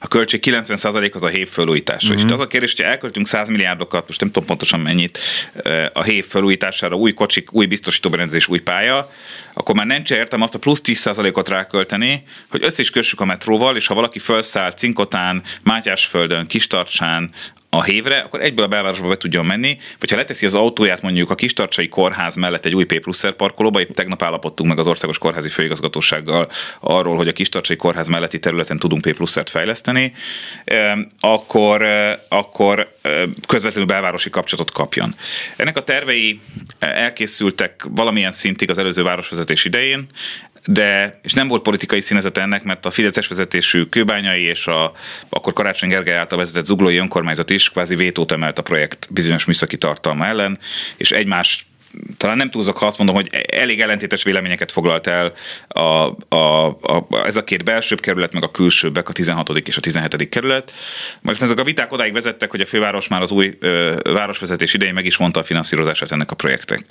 A 0.00 0.08
költség 0.08 0.40
90% 0.46 1.12
az 1.12 1.22
a 1.22 1.28
hév 1.28 1.48
felújítása. 1.48 2.12
Mm-hmm. 2.12 2.26
És 2.26 2.32
az 2.32 2.40
a 2.40 2.46
kérdés, 2.46 2.74
hogy 2.76 2.84
elköltünk 2.84 3.26
100 3.26 3.48
milliárdokat, 3.48 4.06
most 4.06 4.20
nem 4.20 4.30
tudom 4.30 4.48
pontosan 4.48 4.80
mennyit, 4.80 5.18
a 5.92 6.02
hév 6.02 6.26
felújítására, 6.26 6.96
új 6.96 7.12
kocsik, 7.12 7.52
új 7.52 7.66
biztosító 7.66 8.10
berendezés, 8.10 8.48
új 8.48 8.58
pálya, 8.58 9.10
akkor 9.54 9.74
már 9.74 9.86
nem 9.86 10.02
értem 10.08 10.42
azt 10.42 10.54
a 10.54 10.58
plusz 10.58 10.80
10%-ot 10.84 11.48
rákölteni, 11.48 12.22
hogy 12.48 12.64
össze 12.64 12.82
is 12.82 12.90
kössük 12.90 13.20
a 13.20 13.24
metróval, 13.24 13.76
és 13.76 13.86
ha 13.86 13.94
valaki 13.94 14.18
felszáll 14.18 14.72
Cinkotán, 14.72 15.42
Mátyásföldön, 15.62 16.46
Kistarcsán, 16.46 17.30
a 17.76 17.82
hévre, 17.82 18.18
akkor 18.18 18.40
egyből 18.40 18.64
a 18.64 18.68
belvárosba 18.68 19.08
be 19.08 19.16
tudjon 19.16 19.46
menni, 19.46 19.78
vagy 19.98 20.10
ha 20.10 20.16
leteszi 20.16 20.46
az 20.46 20.54
autóját 20.54 21.02
mondjuk 21.02 21.30
a 21.30 21.34
Kistarcsai 21.34 21.88
Kórház 21.88 22.36
mellett 22.36 22.64
egy 22.64 22.74
új 22.74 22.84
P 22.84 23.00
pluszer 23.00 23.32
parkolóba, 23.32 23.80
épp 23.80 23.90
tegnap 23.90 24.22
állapodtunk 24.22 24.68
meg 24.68 24.78
az 24.78 24.86
Országos 24.86 25.18
Kórházi 25.18 25.48
Főigazgatósággal 25.48 26.50
arról, 26.80 27.16
hogy 27.16 27.28
a 27.28 27.32
Kistarcsai 27.32 27.76
Kórház 27.76 28.08
melletti 28.08 28.38
területen 28.38 28.78
tudunk 28.78 29.02
P 29.02 29.14
pluszert 29.14 29.50
fejleszteni, 29.50 30.12
akkor, 31.20 31.86
akkor 32.28 32.94
közvetlenül 33.46 33.88
belvárosi 33.88 34.30
kapcsolatot 34.30 34.74
kapjon. 34.74 35.14
Ennek 35.56 35.76
a 35.76 35.84
tervei 35.84 36.40
elkészültek 36.78 37.86
valamilyen 37.88 38.32
szintig 38.32 38.70
az 38.70 38.78
előző 38.78 39.02
városvezetés 39.02 39.64
idején, 39.64 40.06
de, 40.66 41.18
és 41.22 41.32
nem 41.32 41.48
volt 41.48 41.62
politikai 41.62 42.00
színezet 42.00 42.38
ennek, 42.38 42.62
mert 42.62 42.86
a 42.86 42.90
Fideszes 42.90 43.28
vezetésű 43.28 43.84
kőbányai 43.84 44.42
és 44.42 44.66
a 44.66 44.92
akkor 45.28 45.52
Karácsony 45.52 45.88
Gergely 45.88 46.16
által 46.16 46.38
vezetett 46.38 46.64
zuglói 46.64 46.96
önkormányzat 46.96 47.50
is 47.50 47.70
kvázi 47.70 47.94
vétót 47.94 48.32
emelt 48.32 48.58
a 48.58 48.62
projekt 48.62 49.08
bizonyos 49.10 49.44
műszaki 49.44 49.76
tartalma 49.76 50.26
ellen, 50.26 50.58
és 50.96 51.10
egymás 51.10 51.65
talán 52.16 52.36
nem 52.36 52.50
túlzok, 52.50 52.76
ha 52.76 52.86
azt 52.86 52.98
mondom, 52.98 53.16
hogy 53.16 53.28
elég 53.52 53.80
ellentétes 53.80 54.22
véleményeket 54.22 54.72
foglalt 54.72 55.06
el 55.06 55.32
a, 55.68 55.80
a, 56.36 56.66
a, 56.66 57.06
ez 57.24 57.36
a 57.36 57.44
két 57.44 57.64
belsőbb 57.64 58.00
kerület, 58.00 58.32
meg 58.32 58.42
a 58.42 58.50
külsőbbek, 58.50 59.08
a 59.08 59.12
16. 59.12 59.48
és 59.48 59.76
a 59.76 59.80
17. 59.80 60.28
kerület. 60.28 60.72
Majd 61.20 61.36
ezek 61.40 61.58
a 61.58 61.64
viták 61.64 61.92
odáig 61.92 62.12
vezettek, 62.12 62.50
hogy 62.50 62.60
a 62.60 62.66
főváros 62.66 63.08
már 63.08 63.22
az 63.22 63.30
új 63.30 63.56
ö, 63.60 63.94
városvezetés 64.04 64.74
idején 64.74 64.94
meg 64.94 65.06
is 65.06 65.16
mondta 65.16 65.40
a 65.40 65.42
finanszírozását 65.42 66.12
ennek 66.12 66.30
a 66.30 66.34
projektek. 66.34 66.84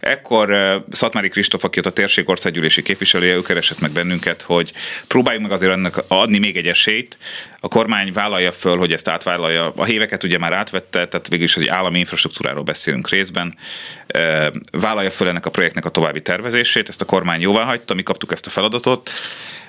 Ekkor 0.00 0.50
ö, 0.50 0.76
Szatmári 0.90 1.28
Kristóf, 1.28 1.64
aki 1.64 1.78
ott 1.78 1.86
a 1.86 1.92
térség 1.92 2.28
országgyűlési 2.28 2.82
képviselője, 2.82 3.34
ő 3.34 3.42
keresett 3.42 3.80
meg 3.80 3.90
bennünket, 3.90 4.42
hogy 4.42 4.72
próbáljuk 5.06 5.42
meg 5.42 5.52
azért 5.52 5.72
ennek 5.72 5.94
adni 6.08 6.38
még 6.38 6.56
egy 6.56 6.66
esélyt, 6.66 7.18
a 7.64 7.68
kormány 7.68 8.12
vállalja 8.12 8.52
föl, 8.52 8.76
hogy 8.76 8.92
ezt 8.92 9.08
átvállalja. 9.08 9.72
A 9.76 9.84
héveket 9.84 10.22
ugye 10.22 10.38
már 10.38 10.52
átvette, 10.52 11.06
tehát 11.08 11.28
végül 11.28 11.44
is 11.44 11.56
az 11.56 11.68
állami 11.68 11.98
infrastruktúráról 11.98 12.62
beszélünk 12.62 13.08
részben. 13.08 13.56
Vállalja 14.70 15.10
föl 15.10 15.28
ennek 15.28 15.46
a 15.46 15.50
projektnek 15.50 15.84
a 15.84 15.90
további 15.90 16.22
tervezését, 16.22 16.88
ezt 16.88 17.00
a 17.00 17.04
kormány 17.04 17.40
jóvá 17.40 17.64
hagyta, 17.64 17.94
mi 17.94 18.02
kaptuk 18.02 18.32
ezt 18.32 18.46
a 18.46 18.50
feladatot, 18.50 19.10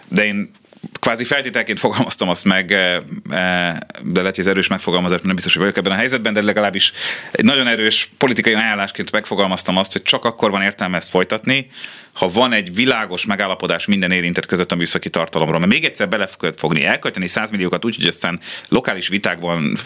de 0.07 0.25
én 0.25 0.51
kvázi 0.99 1.23
feltételként 1.23 1.79
fogalmaztam 1.79 2.29
azt 2.29 2.45
meg, 2.45 2.65
de 2.65 4.19
lehet, 4.19 4.35
hogy 4.35 4.39
ez 4.39 4.47
erős 4.47 4.67
megfogalmazás, 4.67 5.19
nem 5.21 5.35
biztos, 5.35 5.53
hogy 5.53 5.61
vagyok 5.61 5.77
ebben 5.77 5.91
a 5.91 5.95
helyzetben, 5.95 6.33
de 6.33 6.41
legalábbis 6.41 6.91
egy 7.31 7.45
nagyon 7.45 7.67
erős 7.67 8.09
politikai 8.17 8.53
ajánlásként 8.53 9.11
megfogalmaztam 9.11 9.77
azt, 9.77 9.91
hogy 9.91 10.01
csak 10.01 10.25
akkor 10.25 10.51
van 10.51 10.61
értelme 10.61 10.97
ezt 10.97 11.09
folytatni, 11.09 11.67
ha 12.13 12.27
van 12.27 12.53
egy 12.53 12.75
világos 12.75 13.25
megállapodás 13.25 13.85
minden 13.85 14.11
érintett 14.11 14.45
között 14.45 14.71
a 14.71 14.75
műszaki 14.75 15.09
tartalomról. 15.09 15.59
Mert 15.59 15.71
még 15.71 15.85
egyszer 15.85 16.09
bele 16.09 16.29
fogni, 16.57 16.85
elkölteni 16.85 17.27
100 17.27 17.51
milliókat 17.51 17.85
úgy, 17.85 17.95
hogy 17.95 18.07
aztán 18.07 18.39
lokális 18.67 19.07
vitákban 19.07 19.77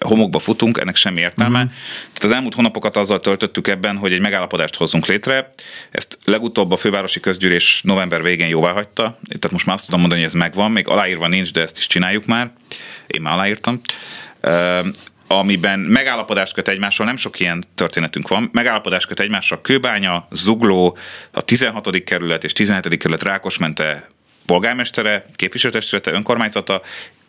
homokba 0.00 0.38
futunk, 0.38 0.78
ennek 0.78 0.96
semmi 0.96 1.20
értelme. 1.20 1.58
Mm-hmm. 1.58 1.68
Tehát 2.12 2.24
az 2.24 2.32
elmúlt 2.32 2.54
hónapokat 2.54 2.96
azzal 2.96 3.20
töltöttük 3.20 3.68
ebben, 3.68 3.96
hogy 3.96 4.12
egy 4.12 4.20
megállapodást 4.20 4.76
hozzunk 4.76 5.06
létre. 5.06 5.50
Ezt 5.90 6.18
legutóbb 6.24 6.72
a 6.72 6.76
fővárosi 6.76 7.20
közgyűlés 7.20 7.80
november 7.82 8.22
végén 8.22 8.48
jóvá 8.48 8.72
hagyta. 8.72 9.18
Tehát 9.26 9.50
most 9.50 9.66
már 9.66 9.74
azt 9.74 9.84
tudom 9.84 10.00
mondani, 10.00 10.20
hogy 10.20 10.30
ez 10.30 10.36
megvan, 10.36 10.72
még 10.72 10.88
aláírva 10.88 11.28
nincs, 11.28 11.52
de 11.52 11.62
ezt 11.62 11.78
is 11.78 11.86
csináljuk 11.86 12.26
már. 12.26 12.52
Én 13.06 13.20
már 13.20 13.32
aláírtam 13.32 13.80
amiben 15.38 15.78
megállapodást 15.80 16.54
köt 16.54 16.68
egymással, 16.68 17.06
nem 17.06 17.16
sok 17.16 17.40
ilyen 17.40 17.64
történetünk 17.74 18.28
van, 18.28 18.48
megállapodást 18.52 19.06
köt 19.06 19.20
egymással 19.20 19.60
Kőbánya, 19.60 20.26
Zugló, 20.30 20.96
a 21.30 21.42
16. 21.42 22.04
kerület 22.04 22.44
és 22.44 22.52
17. 22.52 22.96
kerület 22.96 23.22
Rákosmente 23.22 24.08
polgármestere, 24.46 25.26
képviselőtestülete, 25.36 26.12
önkormányzata, 26.12 26.82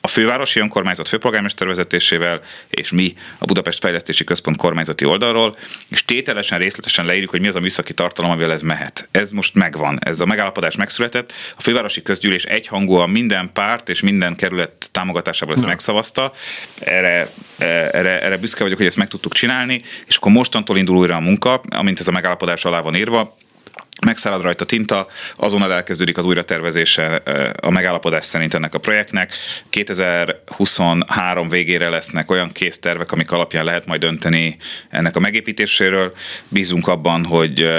a 0.06 0.08
fővárosi 0.08 0.60
önkormányzat 0.60 1.08
főpolgármester 1.08 1.68
vezetésével, 1.68 2.42
és 2.70 2.92
mi 2.92 3.14
a 3.38 3.46
Budapest 3.46 3.80
Fejlesztési 3.80 4.24
Központ 4.24 4.58
kormányzati 4.58 5.06
oldalról, 5.06 5.56
és 5.90 6.06
tételesen, 6.06 6.58
részletesen 6.58 7.06
leírjuk, 7.06 7.30
hogy 7.30 7.42
mi 7.42 7.48
az 7.48 7.56
a 7.56 7.60
műszaki 7.60 7.94
tartalom, 7.94 8.32
amivel 8.32 8.52
ez 8.52 8.62
mehet. 8.62 9.08
Ez 9.12 9.32
most 9.32 9.56
megvan, 9.56 10.00
ez 10.04 10.20
a 10.20 10.26
megállapodás 10.26 10.76
megszületett. 10.76 11.34
A 11.58 11.62
fővárosi 11.62 12.02
közgyűlés 12.02 12.44
egyhangúan 12.44 13.10
minden 13.10 13.50
párt 13.54 13.90
és 13.90 14.02
minden 14.02 14.36
kerület 14.36 14.90
támogatásával 14.92 15.54
ezt 15.54 15.64
Na. 15.64 15.70
megszavazta. 15.70 16.34
Erre, 16.80 17.28
erre, 17.58 18.22
erre 18.22 18.38
büszke 18.38 18.64
vagyok, 18.64 18.78
hogy 18.78 18.88
ezt 18.88 18.98
meg 18.98 19.08
tudtuk 19.08 19.34
csinálni, 19.34 19.82
és 20.08 20.18
akkor 20.18 20.32
mostantól 20.32 20.78
indul 20.78 20.98
újra 20.98 21.16
a 21.16 21.20
munka, 21.20 21.62
amint 21.70 22.00
ez 22.00 22.08
a 22.08 22.12
megállapodás 22.12 22.66
alá 22.66 22.82
van 22.82 22.96
írva, 22.96 23.36
megszárad 24.02 24.42
rajta 24.42 24.66
tinta, 24.66 25.08
azonnal 25.36 25.74
elkezdődik 25.74 26.18
az 26.18 26.26
újratervezése 26.26 27.16
a 27.62 27.70
megállapodás 27.70 28.26
szerint 28.26 28.54
ennek 28.54 28.74
a 28.74 28.80
projektnek. 28.80 29.32
2023 29.70 31.50
végére 31.50 31.90
lesznek 31.90 32.32
olyan 32.32 32.52
késztervek, 32.52 33.12
amik 33.12 33.32
alapján 33.32 33.66
lehet 33.66 33.86
majd 33.86 34.02
dönteni 34.02 34.58
ennek 34.90 35.16
a 35.16 35.20
megépítéséről. 35.20 36.14
Bízunk 36.48 36.88
abban, 36.88 37.26
hogy, 37.26 37.70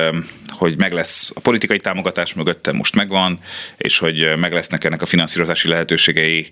hogy 0.48 0.78
meg 0.78 0.92
lesz 0.92 1.30
a 1.34 1.40
politikai 1.40 1.78
támogatás 1.78 2.34
mögötte 2.34 2.72
most 2.72 2.94
megvan, 2.94 3.38
és 3.76 3.98
hogy 3.98 4.36
meg 4.36 4.52
lesznek 4.52 4.84
ennek 4.84 5.02
a 5.02 5.06
finanszírozási 5.06 5.68
lehetőségei 5.68 6.48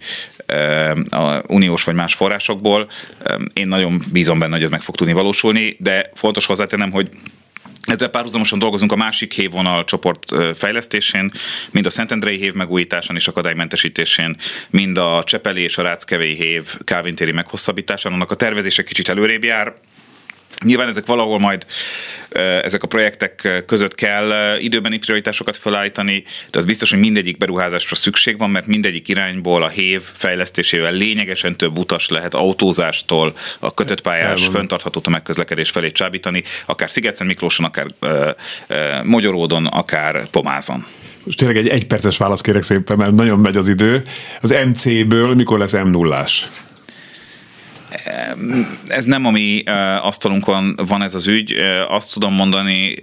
a 1.10 1.42
uniós 1.46 1.84
vagy 1.84 1.94
más 1.94 2.14
forrásokból. 2.14 2.90
Én 3.52 3.68
nagyon 3.68 4.02
bízom 4.12 4.38
benne, 4.38 4.54
hogy 4.54 4.64
ez 4.64 4.70
meg 4.70 4.80
fog 4.80 4.94
tudni 4.94 5.12
valósulni, 5.12 5.76
de 5.78 6.10
fontos 6.14 6.46
hozzátennem, 6.46 6.90
hogy 6.90 7.08
ezzel 7.86 8.08
párhuzamosan 8.08 8.58
dolgozunk 8.58 8.92
a 8.92 8.96
másik 8.96 9.32
hévvonal 9.32 9.84
csoport 9.84 10.32
fejlesztésén, 10.54 11.32
mind 11.70 11.86
a 11.86 11.90
Szentendrei 11.90 12.36
hév 12.36 12.52
megújításán 12.52 13.16
és 13.16 13.28
akadálymentesítésén, 13.28 14.36
mind 14.70 14.98
a 14.98 15.22
Csepeli 15.26 15.62
és 15.62 15.78
a 15.78 15.82
Ráckevei 15.82 16.34
hév 16.34 16.76
kávintéri 16.84 17.32
meghosszabbításán. 17.32 18.12
Annak 18.12 18.30
a 18.30 18.34
tervezése 18.34 18.84
kicsit 18.84 19.08
előrébb 19.08 19.44
jár, 19.44 19.74
Nyilván 20.64 20.88
ezek 20.88 21.06
valahol 21.06 21.38
majd 21.38 21.66
ezek 22.62 22.82
a 22.82 22.86
projektek 22.86 23.62
között 23.66 23.94
kell 23.94 24.58
időbeni 24.58 24.98
prioritásokat 24.98 25.56
felállítani, 25.56 26.24
de 26.50 26.58
az 26.58 26.64
biztos, 26.64 26.90
hogy 26.90 26.98
mindegyik 26.98 27.36
beruházásra 27.36 27.96
szükség 27.96 28.38
van, 28.38 28.50
mert 28.50 28.66
mindegyik 28.66 29.08
irányból 29.08 29.62
a 29.62 29.68
hév 29.68 30.02
fejlesztésével 30.02 30.92
lényegesen 30.92 31.56
több 31.56 31.78
utas 31.78 32.08
lehet 32.08 32.34
autózástól 32.34 33.36
a 33.58 33.74
kötött 33.74 34.00
pályás, 34.00 34.46
föntartható 34.46 35.00
tömegközlekedés 35.00 35.70
felé 35.70 35.90
csábítani, 35.90 36.42
akár 36.66 36.90
Szigetszent 36.90 37.28
Miklóson, 37.28 37.66
akár 37.66 37.86
Magyaródon, 39.04 39.66
akár 39.66 40.28
Pomázon. 40.30 40.86
Most 41.24 41.38
tényleg 41.38 41.56
egy 41.56 41.68
egyperces 41.68 42.16
válasz 42.16 42.40
kérek 42.40 42.62
szépen, 42.62 42.96
mert 42.96 43.12
nagyon 43.12 43.38
megy 43.38 43.56
az 43.56 43.68
idő. 43.68 44.00
Az 44.40 44.54
MC-ből 44.64 45.34
mikor 45.34 45.58
lesz 45.58 45.72
m 45.72 45.88
0 45.88 46.26
ez 48.86 49.04
nem 49.04 49.26
a 49.26 49.30
mi 49.30 49.62
asztalunkon 50.02 50.74
van 50.86 51.02
ez 51.02 51.14
az 51.14 51.26
ügy. 51.26 51.54
Azt 51.88 52.12
tudom 52.12 52.34
mondani, 52.34 52.94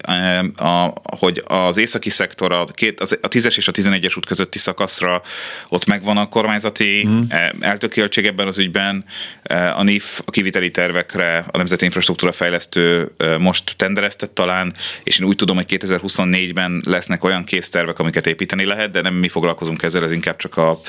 hogy 1.04 1.44
az 1.48 1.78
északi 1.78 2.10
szektor, 2.10 2.52
a, 2.52 2.64
két, 2.64 3.00
a 3.00 3.28
10-es 3.28 3.58
és 3.58 3.68
a 3.68 3.72
11-es 3.72 4.18
út 4.18 4.26
közötti 4.26 4.58
szakaszra 4.58 5.22
ott 5.70 5.86
megvan 5.86 6.18
a 6.18 6.30
kormányzati 6.30 7.08
mm. 7.08 7.22
eltökéltség 7.60 8.26
ebben 8.26 8.48
az 8.48 8.58
ügyben. 8.58 9.06
A 9.76 9.84
NIF 9.84 10.22
a 10.26 10.32
kiviteli 10.32 10.72
tervekre 10.72 11.46
a 11.52 11.58
Nemzeti 11.58 11.86
Infrastruktúra 11.86 12.32
Fejlesztő 12.32 13.12
most 13.40 13.74
tendereztet 13.78 14.32
talán, 14.32 14.74
és 15.04 15.20
én 15.20 15.28
úgy 15.28 15.36
tudom, 15.36 15.56
hogy 15.56 15.66
2024-ben 15.70 16.82
lesznek 16.86 17.24
olyan 17.24 17.44
késztervek, 17.44 18.00
amiket 18.00 18.28
építeni 18.28 18.66
lehet, 18.66 18.92
de 18.92 19.02
nem 19.02 19.14
mi 19.14 19.30
foglalkozunk 19.30 19.84
ezzel, 19.84 20.04
ez 20.04 20.12
inkább 20.12 20.38
csak 20.38 20.58
a, 20.58 20.80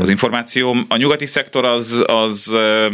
az 0.00 0.08
információ. 0.08 0.76
A 0.88 0.96
nyugati 0.96 1.26
szektor 1.26 1.64
az, 1.64 2.02
az 2.06 2.52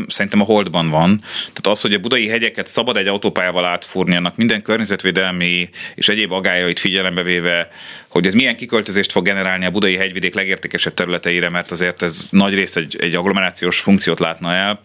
szerintem 0.08 0.40
a 0.40 0.44
holdban 0.52 0.90
van. 0.90 1.18
Tehát 1.38 1.66
az, 1.66 1.80
hogy 1.80 1.94
a 1.94 1.98
budai 1.98 2.28
hegyeket 2.28 2.66
szabad 2.66 2.96
egy 2.96 3.06
autópályával 3.06 3.64
átfúrni, 3.64 4.16
annak 4.16 4.36
minden 4.36 4.62
környezetvédelmi 4.62 5.68
és 5.94 6.08
egyéb 6.08 6.32
agályait 6.32 6.80
figyelembe 6.80 7.22
véve, 7.22 7.68
hogy 8.08 8.26
ez 8.26 8.34
milyen 8.34 8.56
kiköltözést 8.56 9.12
fog 9.12 9.24
generálni 9.24 9.64
a 9.64 9.70
budai 9.70 9.96
hegyvidék 9.96 10.34
legértékesebb 10.34 10.94
területeire, 10.94 11.48
mert 11.48 11.70
azért 11.70 12.02
ez 12.02 12.26
nagy 12.30 12.54
rész 12.54 12.76
egy, 12.76 12.96
egy 13.00 13.14
agglomerációs 13.14 13.80
funkciót 13.80 14.18
látna 14.18 14.52
el. 14.52 14.82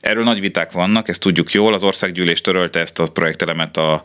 Erről 0.00 0.24
nagy 0.24 0.40
viták 0.40 0.72
vannak, 0.72 1.08
ezt 1.08 1.20
tudjuk 1.20 1.52
jól. 1.52 1.74
Az 1.74 1.82
országgyűlés 1.82 2.40
törölte 2.40 2.80
ezt 2.80 2.98
a 2.98 3.06
projektelemet 3.06 3.76
a, 3.76 4.02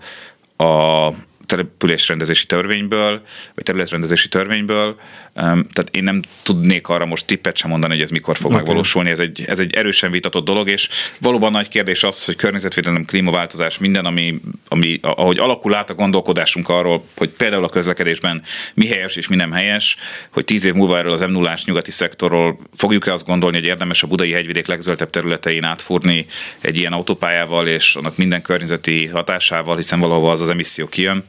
a 0.63 1.13
településrendezési 1.49 2.45
törvényből, 2.45 3.21
vagy 3.55 3.63
területrendezési 3.63 4.27
törvényből, 4.27 4.95
tehát 5.33 5.87
én 5.91 6.03
nem 6.03 6.21
tudnék 6.43 6.87
arra 6.87 7.05
most 7.05 7.25
tippet 7.25 7.57
sem 7.57 7.69
mondani, 7.69 7.93
hogy 7.93 8.01
ez 8.01 8.09
mikor 8.09 8.37
fog 8.37 8.45
okay. 8.45 8.57
megvalósulni. 8.57 9.09
Ez 9.09 9.19
egy, 9.19 9.43
ez 9.47 9.59
egy 9.59 9.75
erősen 9.75 10.11
vitatott 10.11 10.45
dolog, 10.45 10.69
és 10.69 10.89
valóban 11.19 11.51
nagy 11.51 11.67
kérdés 11.67 12.03
az, 12.03 12.25
hogy 12.25 12.35
környezetvédelem, 12.35 13.05
klímaváltozás, 13.05 13.77
minden, 13.77 14.05
ami, 14.05 14.41
ami 14.67 14.99
ahogy 15.01 15.37
alakul 15.37 15.73
át 15.73 15.89
a 15.89 15.93
gondolkodásunk 15.93 16.69
arról, 16.69 17.05
hogy 17.17 17.29
például 17.29 17.63
a 17.63 17.69
közlekedésben 17.69 18.41
mi 18.73 18.87
helyes 18.87 19.15
és 19.15 19.27
mi 19.27 19.35
nem 19.35 19.51
helyes, 19.51 19.97
hogy 20.29 20.45
tíz 20.45 20.63
év 20.63 20.73
múlva 20.73 20.97
erről 20.97 21.11
az 21.11 21.21
m 21.21 21.31
0 21.31 21.57
nyugati 21.65 21.91
szektorról 21.91 22.59
fogjuk-e 22.75 23.13
azt 23.13 23.25
gondolni, 23.25 23.57
hogy 23.57 23.65
érdemes 23.65 24.03
a 24.03 24.07
budai 24.07 24.31
hegyvidék 24.31 24.67
legzöldebb 24.67 25.09
területein 25.09 25.63
átfúrni 25.63 26.25
egy 26.61 26.77
ilyen 26.77 26.93
autópályával, 26.93 27.67
és 27.67 27.95
annak 27.95 28.17
minden 28.17 28.41
környezeti 28.41 29.07
hatásával, 29.07 29.75
hiszen 29.75 29.99
valahol 29.99 30.31
az 30.31 30.41
az 30.41 30.49
emisszió 30.49 30.87
kijön. 30.87 31.23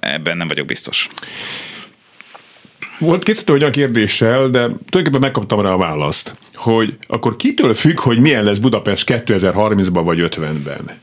Ebben 0.00 0.36
nem 0.36 0.48
vagyok 0.48 0.66
biztos. 0.66 1.08
Volt 2.98 3.22
készítő 3.22 3.52
olyan 3.52 3.70
kérdéssel, 3.70 4.48
de 4.48 4.60
tulajdonképpen 4.60 5.20
megkaptam 5.20 5.60
rá 5.60 5.70
a 5.70 5.76
választ, 5.76 6.34
hogy 6.54 6.96
akkor 7.06 7.36
kitől 7.36 7.74
függ, 7.74 8.00
hogy 8.00 8.18
milyen 8.18 8.44
lesz 8.44 8.58
Budapest 8.58 9.04
2030-ban 9.26 10.00
vagy 10.04 10.18
50-ben? 10.20 10.98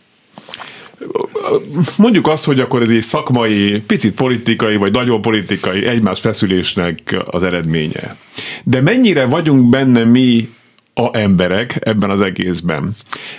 Mondjuk 1.98 2.28
azt, 2.28 2.46
hogy 2.46 2.60
akkor 2.60 2.82
ez 2.82 2.90
egy 2.90 3.02
szakmai, 3.02 3.84
picit 3.88 4.14
politikai, 4.14 4.76
vagy 4.76 4.92
nagyon 4.92 5.22
politikai 5.22 5.86
egymás 5.86 6.20
feszülésnek 6.20 7.16
az 7.26 7.44
eredménye. 7.44 8.16
De 8.64 8.82
mennyire 8.82 9.26
vagyunk 9.26 9.70
benne 9.70 10.04
mi 10.04 10.50
a 10.94 11.18
emberek 11.18 11.78
ebben 11.80 12.10
az 12.10 12.22
egészben? 12.22 12.92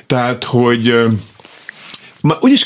Tehát, 0.07 0.45
hogy 0.45 0.95
úgy 2.41 2.53
is 2.53 2.65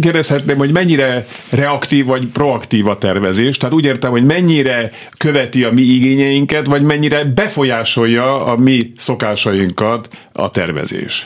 kérdezhetném, 0.00 0.56
hogy 0.56 0.72
mennyire 0.72 1.26
reaktív 1.50 2.04
vagy 2.04 2.26
proaktív 2.26 2.86
a 2.86 2.98
tervezés, 2.98 3.56
tehát 3.56 3.74
úgy 3.74 3.84
értem, 3.84 4.10
hogy 4.10 4.24
mennyire 4.24 4.92
követi 5.18 5.64
a 5.64 5.72
mi 5.72 5.82
igényeinket, 5.82 6.66
vagy 6.66 6.82
mennyire 6.82 7.24
befolyásolja 7.24 8.44
a 8.44 8.56
mi 8.56 8.92
szokásainkat 8.96 10.08
a 10.32 10.50
tervezés. 10.50 11.24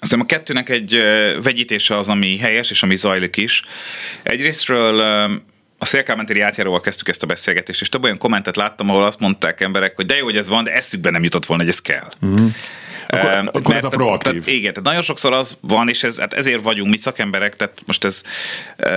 Aztán 0.00 0.20
a 0.20 0.26
kettőnek 0.26 0.68
egy 0.68 1.02
vegyítése 1.42 1.96
az, 1.96 2.08
ami 2.08 2.38
helyes, 2.38 2.70
és 2.70 2.82
ami 2.82 2.96
zajlik 2.96 3.36
is. 3.36 3.62
Egyrésztről 4.22 5.02
a 5.78 5.84
szélkálmentéri 5.84 6.40
átjáróval 6.40 6.80
kezdtük 6.80 7.08
ezt 7.08 7.22
a 7.22 7.26
beszélgetést, 7.26 7.80
és 7.80 7.88
több 7.88 8.04
olyan 8.04 8.18
kommentet 8.18 8.56
láttam, 8.56 8.90
ahol 8.90 9.04
azt 9.04 9.20
mondták 9.20 9.60
emberek, 9.60 9.96
hogy 9.96 10.06
de 10.06 10.16
jó, 10.16 10.24
hogy 10.24 10.36
ez 10.36 10.48
van, 10.48 10.64
de 10.64 10.72
eszükbe 10.72 11.10
nem 11.10 11.22
jutott 11.22 11.46
volna, 11.46 11.62
hogy 11.62 11.72
ez 11.72 11.80
kell. 11.80 12.12
Mm. 12.26 12.46
Akkor, 13.08 13.30
um, 13.30 13.46
akkor 13.46 13.62
mert, 13.62 13.76
ez 13.76 13.84
a 13.84 13.88
proaktív. 13.88 14.32
Tehát, 14.32 14.46
igen, 14.46 14.72
tehát 14.72 14.82
nagyon 14.82 15.02
sokszor 15.02 15.32
az 15.32 15.58
van, 15.60 15.88
és 15.88 16.02
ez, 16.02 16.18
hát 16.18 16.32
ezért 16.32 16.62
vagyunk 16.62 16.90
mi 16.90 16.96
szakemberek, 16.96 17.56
tehát 17.56 17.82
most 17.86 18.04
ez 18.04 18.22
uh, 18.78 18.90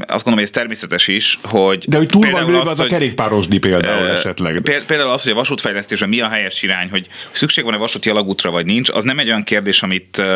azt 0.00 0.24
gondolom, 0.24 0.34
hogy 0.34 0.42
ez 0.42 0.50
természetes 0.50 1.08
is, 1.08 1.38
hogy... 1.42 1.84
De 1.88 1.96
hogy 1.96 2.06
túl 2.06 2.30
van 2.30 2.46
lőve 2.46 2.60
az 2.60 2.78
hogy, 2.78 2.86
a 2.86 2.88
kerékpárosdi 2.88 3.58
például 3.58 4.04
uh, 4.04 4.12
esetleg. 4.12 4.60
Például 4.60 5.10
az, 5.10 5.22
hogy 5.22 5.32
a 5.32 5.34
vasútfejlesztésben 5.34 6.08
mi 6.08 6.20
a 6.20 6.28
helyes 6.28 6.62
irány, 6.62 6.90
hogy 6.90 7.06
szükség 7.30 7.64
van-e 7.64 7.76
vasúti 7.76 8.10
alagútra, 8.10 8.50
vagy 8.50 8.66
nincs, 8.66 8.88
az 8.88 9.04
nem 9.04 9.18
egy 9.18 9.28
olyan 9.28 9.42
kérdés, 9.42 9.82
amit, 9.82 10.16
uh, 10.18 10.26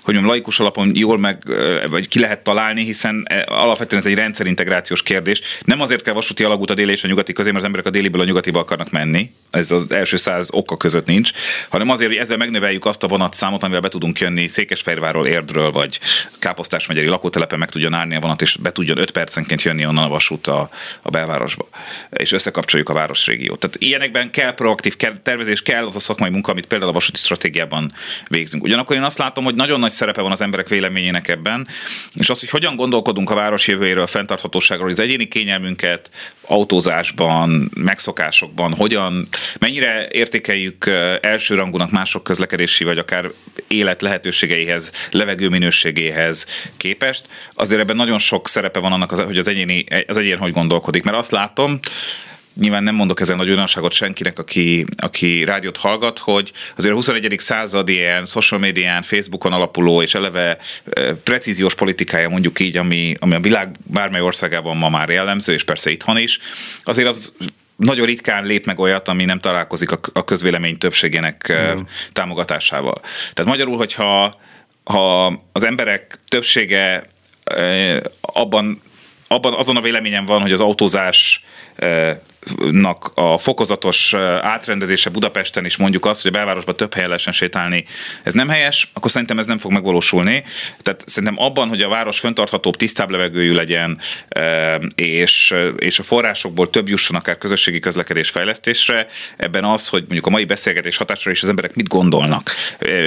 hogy 0.00 0.14
mondjam, 0.14 0.26
laikus 0.26 0.60
alapon 0.60 0.92
jól 0.94 1.18
meg, 1.18 1.42
uh, 1.46 1.86
vagy 1.88 2.08
ki 2.08 2.20
lehet 2.20 2.38
találni, 2.38 2.84
hiszen 2.84 3.28
alapvetően 3.46 4.00
ez 4.00 4.06
egy 4.06 4.14
rendszerintegrációs 4.14 5.02
kérdés. 5.02 5.16
Nem 5.64 5.80
azért 5.80 6.02
kell 6.02 6.14
vasúti 6.14 6.44
alagút 6.44 6.70
a 6.70 6.74
déli 6.74 6.92
és 6.92 7.04
a 7.04 7.08
nyugati 7.08 7.32
közé, 7.32 7.48
mert 7.48 7.58
az 7.58 7.64
emberek 7.64 7.86
a 7.86 7.90
déliből 7.90 8.20
a 8.20 8.24
nyugatiba 8.24 8.60
akarnak 8.60 8.90
menni, 8.90 9.30
ez 9.50 9.70
az 9.70 9.92
első 9.92 10.16
száz 10.16 10.48
oka 10.52 10.76
között 10.76 11.06
nincs, 11.06 11.30
hanem 11.68 11.90
azért, 11.90 12.10
hogy 12.10 12.18
ezzel 12.18 12.36
megnöveljük 12.36 12.84
azt 12.84 13.02
a 13.02 13.06
vonatszámot, 13.06 13.62
amivel 13.62 13.80
be 13.80 13.88
tudunk 13.88 14.20
jönni 14.20 14.48
Székesfehérvárról, 14.48 15.26
Érdről, 15.26 15.70
vagy 15.70 16.00
Káposztás 16.38 16.86
megyeri 16.86 17.06
lakótelepen 17.06 17.58
meg 17.58 17.70
tudjon 17.70 17.94
állni 17.94 18.16
a 18.16 18.20
vonat, 18.20 18.42
és 18.42 18.56
be 18.56 18.72
tudjon 18.72 18.98
5 18.98 19.10
percenként 19.10 19.62
jönni 19.62 19.86
onnan 19.86 20.04
a 20.04 20.08
vasút 20.08 20.46
a, 20.46 20.70
a 21.02 21.10
belvárosba. 21.10 21.68
És 22.10 22.32
összekapcsoljuk 22.32 22.88
a 22.88 22.92
városrégiót. 22.92 23.58
Tehát 23.58 23.76
ilyenekben 23.78 24.30
kell 24.30 24.54
proaktív 24.54 24.96
tervezés, 25.22 25.62
kell 25.62 25.86
az 25.86 25.96
a 25.96 26.00
szakmai 26.00 26.30
munka, 26.30 26.50
amit 26.50 26.66
például 26.66 26.90
a 26.90 26.94
vasúti 26.94 27.18
stratégiában 27.18 27.92
végzünk. 28.28 28.62
Ugyanakkor 28.62 28.96
én 28.96 29.02
azt 29.02 29.18
látom, 29.18 29.44
hogy 29.44 29.54
nagyon 29.54 29.80
nagy 29.80 29.90
szerepe 29.90 30.20
van 30.20 30.32
az 30.32 30.40
emberek 30.40 30.68
véleményének 30.68 31.28
ebben, 31.28 31.68
és 32.14 32.30
az, 32.30 32.40
hogy 32.40 32.50
hogyan 32.50 32.76
gondolkodunk 32.76 33.30
a 33.30 33.34
város 33.34 33.68
jövőjéről, 33.68 34.02
a 34.02 34.06
fenntarthatóságról, 34.06 34.90
az 34.90 34.98
egyéni 35.08 35.28
kényelmünket 35.28 36.10
autózásban, 36.40 37.70
megszokásokban, 37.74 38.74
hogyan, 38.74 39.28
mennyire 39.58 40.08
értékeljük 40.10 40.86
elsőrangúnak 41.20 41.90
mások 41.90 42.24
közlekedési 42.24 42.84
vagy 42.84 42.98
akár 42.98 43.30
élet 43.66 44.02
lehetőségeihez, 44.02 44.92
levegő 45.10 45.48
minőségéhez 45.48 46.46
képest, 46.76 47.24
azért 47.54 47.80
ebben 47.80 47.96
nagyon 47.96 48.18
sok 48.18 48.48
szerepe 48.48 48.78
van 48.78 48.92
annak, 48.92 49.10
hogy 49.10 49.38
az, 49.38 49.48
egyéni, 49.48 49.84
az 50.06 50.16
egyén 50.16 50.38
hogy 50.38 50.52
gondolkodik. 50.52 51.04
Mert 51.04 51.16
azt 51.16 51.30
látom, 51.30 51.80
nyilván 52.60 52.82
nem 52.82 52.94
mondok 52.94 53.20
ezen 53.20 53.36
nagy 53.36 53.48
újdonságot 53.48 53.92
senkinek, 53.92 54.38
aki, 54.38 54.84
aki 54.96 55.44
rádiót 55.44 55.76
hallgat, 55.76 56.18
hogy 56.18 56.52
azért 56.76 56.92
a 56.92 56.96
21. 56.96 57.34
század 57.38 57.88
ilyen 57.88 58.24
social 58.24 58.60
médián, 58.60 59.02
Facebookon 59.02 59.52
alapuló 59.52 60.02
és 60.02 60.14
eleve 60.14 60.58
precíziós 61.22 61.74
politikája 61.74 62.28
mondjuk 62.28 62.60
így, 62.60 62.76
ami, 62.76 63.14
ami 63.18 63.34
a 63.34 63.40
világ 63.40 63.76
bármely 63.84 64.20
országában 64.20 64.76
ma 64.76 64.88
már 64.88 65.08
jellemző, 65.08 65.52
és 65.52 65.64
persze 65.64 65.90
itthon 65.90 66.18
is, 66.18 66.38
azért 66.84 67.08
az 67.08 67.36
nagyon 67.76 68.06
ritkán 68.06 68.44
lép 68.44 68.66
meg 68.66 68.78
olyat, 68.78 69.08
ami 69.08 69.24
nem 69.24 69.40
találkozik 69.40 69.90
a 70.12 70.24
közvélemény 70.24 70.78
többségének 70.78 71.52
mm. 71.52 71.78
támogatásával. 72.12 73.00
Tehát 73.32 73.50
magyarul, 73.50 73.76
hogyha 73.76 74.40
ha 74.84 75.26
az 75.52 75.62
emberek 75.62 76.18
többsége 76.28 77.04
abban, 78.20 78.82
abban 79.28 79.54
azon 79.54 79.76
a 79.76 79.80
véleményem 79.80 80.24
van, 80.24 80.40
hogy 80.40 80.52
az 80.52 80.60
autózás 80.60 81.44
nak 82.70 83.10
a 83.14 83.38
fokozatos 83.38 84.14
átrendezése 84.42 85.10
Budapesten 85.10 85.64
is 85.64 85.76
mondjuk 85.76 86.06
azt, 86.06 86.22
hogy 86.22 86.30
a 86.30 86.34
belvárosban 86.34 86.76
több 86.76 86.94
helyen 86.94 87.08
lehessen 87.08 87.32
sétálni, 87.32 87.84
ez 88.22 88.34
nem 88.34 88.48
helyes, 88.48 88.88
akkor 88.92 89.10
szerintem 89.10 89.38
ez 89.38 89.46
nem 89.46 89.58
fog 89.58 89.72
megvalósulni. 89.72 90.44
Tehát 90.82 91.04
szerintem 91.06 91.42
abban, 91.42 91.68
hogy 91.68 91.82
a 91.82 91.88
város 91.88 92.18
föntarthatóbb, 92.18 92.76
tisztább 92.76 93.10
levegőjű 93.10 93.52
legyen, 93.52 94.00
és, 94.94 95.54
és 95.76 95.98
a 95.98 96.02
forrásokból 96.02 96.70
több 96.70 96.88
jusson 96.88 97.16
akár 97.16 97.38
közösségi 97.38 97.78
közlekedés 97.78 98.30
fejlesztésre, 98.30 99.06
ebben 99.36 99.64
az, 99.64 99.88
hogy 99.88 100.00
mondjuk 100.00 100.26
a 100.26 100.30
mai 100.30 100.44
beszélgetés 100.44 100.96
hatásra 100.96 101.30
is 101.30 101.42
az 101.42 101.48
emberek 101.48 101.74
mit 101.74 101.88
gondolnak, 101.88 102.50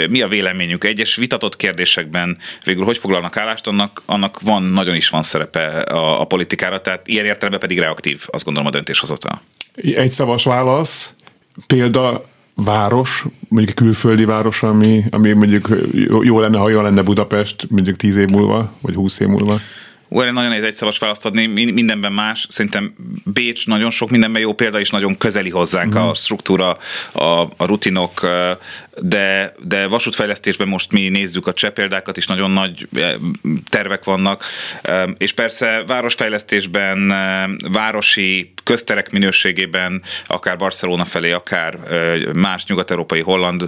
mi 0.09 0.21
a 0.21 0.27
véleményük, 0.27 0.83
egyes 0.83 1.15
vitatott 1.15 1.55
kérdésekben 1.55 2.37
végül 2.63 2.85
hogy 2.85 2.97
foglalnak 2.97 3.37
állást, 3.37 3.67
annak, 3.67 4.01
annak 4.05 4.39
van, 4.41 4.63
nagyon 4.63 4.95
is 4.95 5.09
van 5.09 5.23
szerepe 5.23 5.67
a, 5.67 6.21
a 6.21 6.25
politikára, 6.25 6.81
tehát 6.81 7.07
ilyen 7.07 7.25
értelemben 7.25 7.59
pedig 7.59 7.79
reaktív, 7.79 8.23
azt 8.27 8.43
gondolom 8.43 8.67
a 8.67 8.71
döntéshozatal. 9.21 9.39
Egy 10.03 10.11
szavas 10.11 10.43
válasz, 10.43 11.13
példa 11.67 12.29
város, 12.55 13.25
mondjuk 13.47 13.75
külföldi 13.75 14.25
város, 14.25 14.63
ami, 14.63 15.03
ami 15.11 15.31
mondjuk 15.31 15.69
jó 16.23 16.39
lenne, 16.39 16.57
ha 16.57 16.69
jó 16.69 16.81
lenne 16.81 17.01
Budapest 17.01 17.67
mondjuk 17.69 17.95
tíz 17.95 18.15
év 18.15 18.27
múlva, 18.27 18.71
vagy 18.81 18.95
húsz 18.95 19.19
év 19.19 19.27
múlva? 19.27 19.59
Erre 20.19 20.31
nagyon 20.31 20.49
nehéz 20.49 20.63
egy 20.63 20.73
szavas 20.73 20.97
választ 20.97 21.25
adni, 21.25 21.45
mindenben 21.71 22.13
más. 22.13 22.45
Szerintem 22.49 22.93
Bécs 23.25 23.67
nagyon 23.67 23.89
sok 23.89 24.09
mindenben 24.09 24.41
jó 24.41 24.53
példa, 24.53 24.79
és 24.79 24.89
nagyon 24.89 25.17
közeli 25.17 25.49
hozzánk 25.49 25.93
mm. 25.93 25.97
a 25.97 26.13
struktúra, 26.13 26.77
a, 27.11 27.23
a 27.57 27.65
rutinok, 27.65 28.27
de, 28.97 29.55
de 29.59 29.87
vasútfejlesztésben 29.87 30.67
most 30.67 30.91
mi 30.91 31.09
nézzük 31.09 31.47
a 31.47 31.53
cseh 31.53 31.69
példákat, 31.69 32.17
is 32.17 32.27
nagyon 32.27 32.51
nagy 32.51 32.87
tervek 33.69 34.03
vannak, 34.03 34.43
és 35.17 35.33
persze 35.33 35.83
városfejlesztésben, 35.87 37.07
városi 37.71 38.53
közterek 38.63 39.11
minőségében, 39.11 40.01
akár 40.27 40.57
Barcelona 40.57 41.05
felé, 41.05 41.31
akár 41.31 41.77
más 42.33 42.65
nyugat-európai 42.65 43.21
holland 43.21 43.67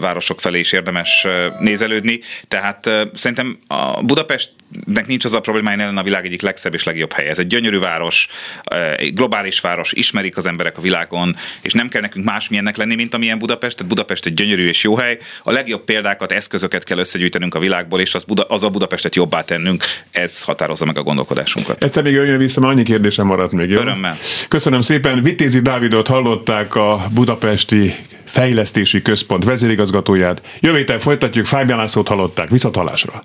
városok 0.00 0.40
felé 0.40 0.58
is 0.58 0.72
érdemes 0.72 1.26
nézelődni. 1.58 2.20
Tehát 2.48 2.90
szerintem 3.14 3.58
a 3.66 4.02
Budapestnek 5.00 5.06
nincs 5.06 5.24
az 5.24 5.34
a 5.34 5.40
problémája, 5.40 5.82
ellen 5.82 5.96
a 5.96 6.02
világ 6.02 6.24
egyik 6.24 6.42
legszebb 6.42 6.74
és 6.74 6.84
legjobb 6.84 7.12
helye. 7.12 7.30
Ez 7.30 7.38
egy 7.38 7.46
gyönyörű 7.46 7.78
város, 7.78 8.28
globális 9.12 9.60
város, 9.60 9.92
ismerik 9.92 10.36
az 10.36 10.46
emberek 10.46 10.78
a 10.78 10.80
világon, 10.80 11.36
és 11.60 11.72
nem 11.72 11.88
kell 11.88 12.00
nekünk 12.00 12.24
másmilyennek 12.24 12.76
lenni, 12.76 12.94
mint 12.94 13.14
amilyen 13.14 13.38
Budapest. 13.38 13.76
Tehát 13.76 13.92
Budapest 13.92 14.26
egy 14.26 14.34
gyönyörű 14.34 14.68
és 14.68 14.82
jó 14.82 14.96
hely. 14.96 15.18
A 15.42 15.52
legjobb 15.52 15.84
példákat, 15.84 16.32
eszközöket 16.32 16.84
kell 16.84 16.98
összegyűjtenünk 16.98 17.54
a 17.54 17.58
világból, 17.58 18.00
és 18.00 18.14
az, 18.14 18.24
Buda, 18.24 18.42
az 18.42 18.62
a 18.62 18.68
Budapestet 18.68 19.14
jobbá 19.14 19.42
tennünk. 19.42 19.84
Ez 20.10 20.42
határozza 20.42 20.84
meg 20.84 20.98
a 20.98 21.02
gondolkodásunkat. 21.02 21.84
Egyszer 21.84 22.02
még 22.02 22.12
jöjjön 22.12 22.38
vissza, 22.38 22.60
mert 22.60 22.72
annyi 22.72 22.82
kérdésem 22.82 23.26
maradt 23.26 23.52
még. 23.52 23.70
Jó? 23.70 23.80
Örömmel. 23.80 24.18
Köszönöm 24.48 24.80
szépen. 24.80 25.22
Vitézi 25.22 25.60
Dávidot 25.60 26.06
hallották 26.06 26.74
a 26.74 27.06
budapesti 27.14 27.94
fejlesztési 28.24 29.02
központ 29.02 29.44
vezérigazgatóját. 29.44 30.42
Jövő 30.60 30.98
folytatjuk, 30.98 31.46
Fábián 31.46 31.78
Lászlót 31.78 32.08
hallották. 32.08 32.48
Viszont 32.48 32.76
hallásra. 32.76 33.24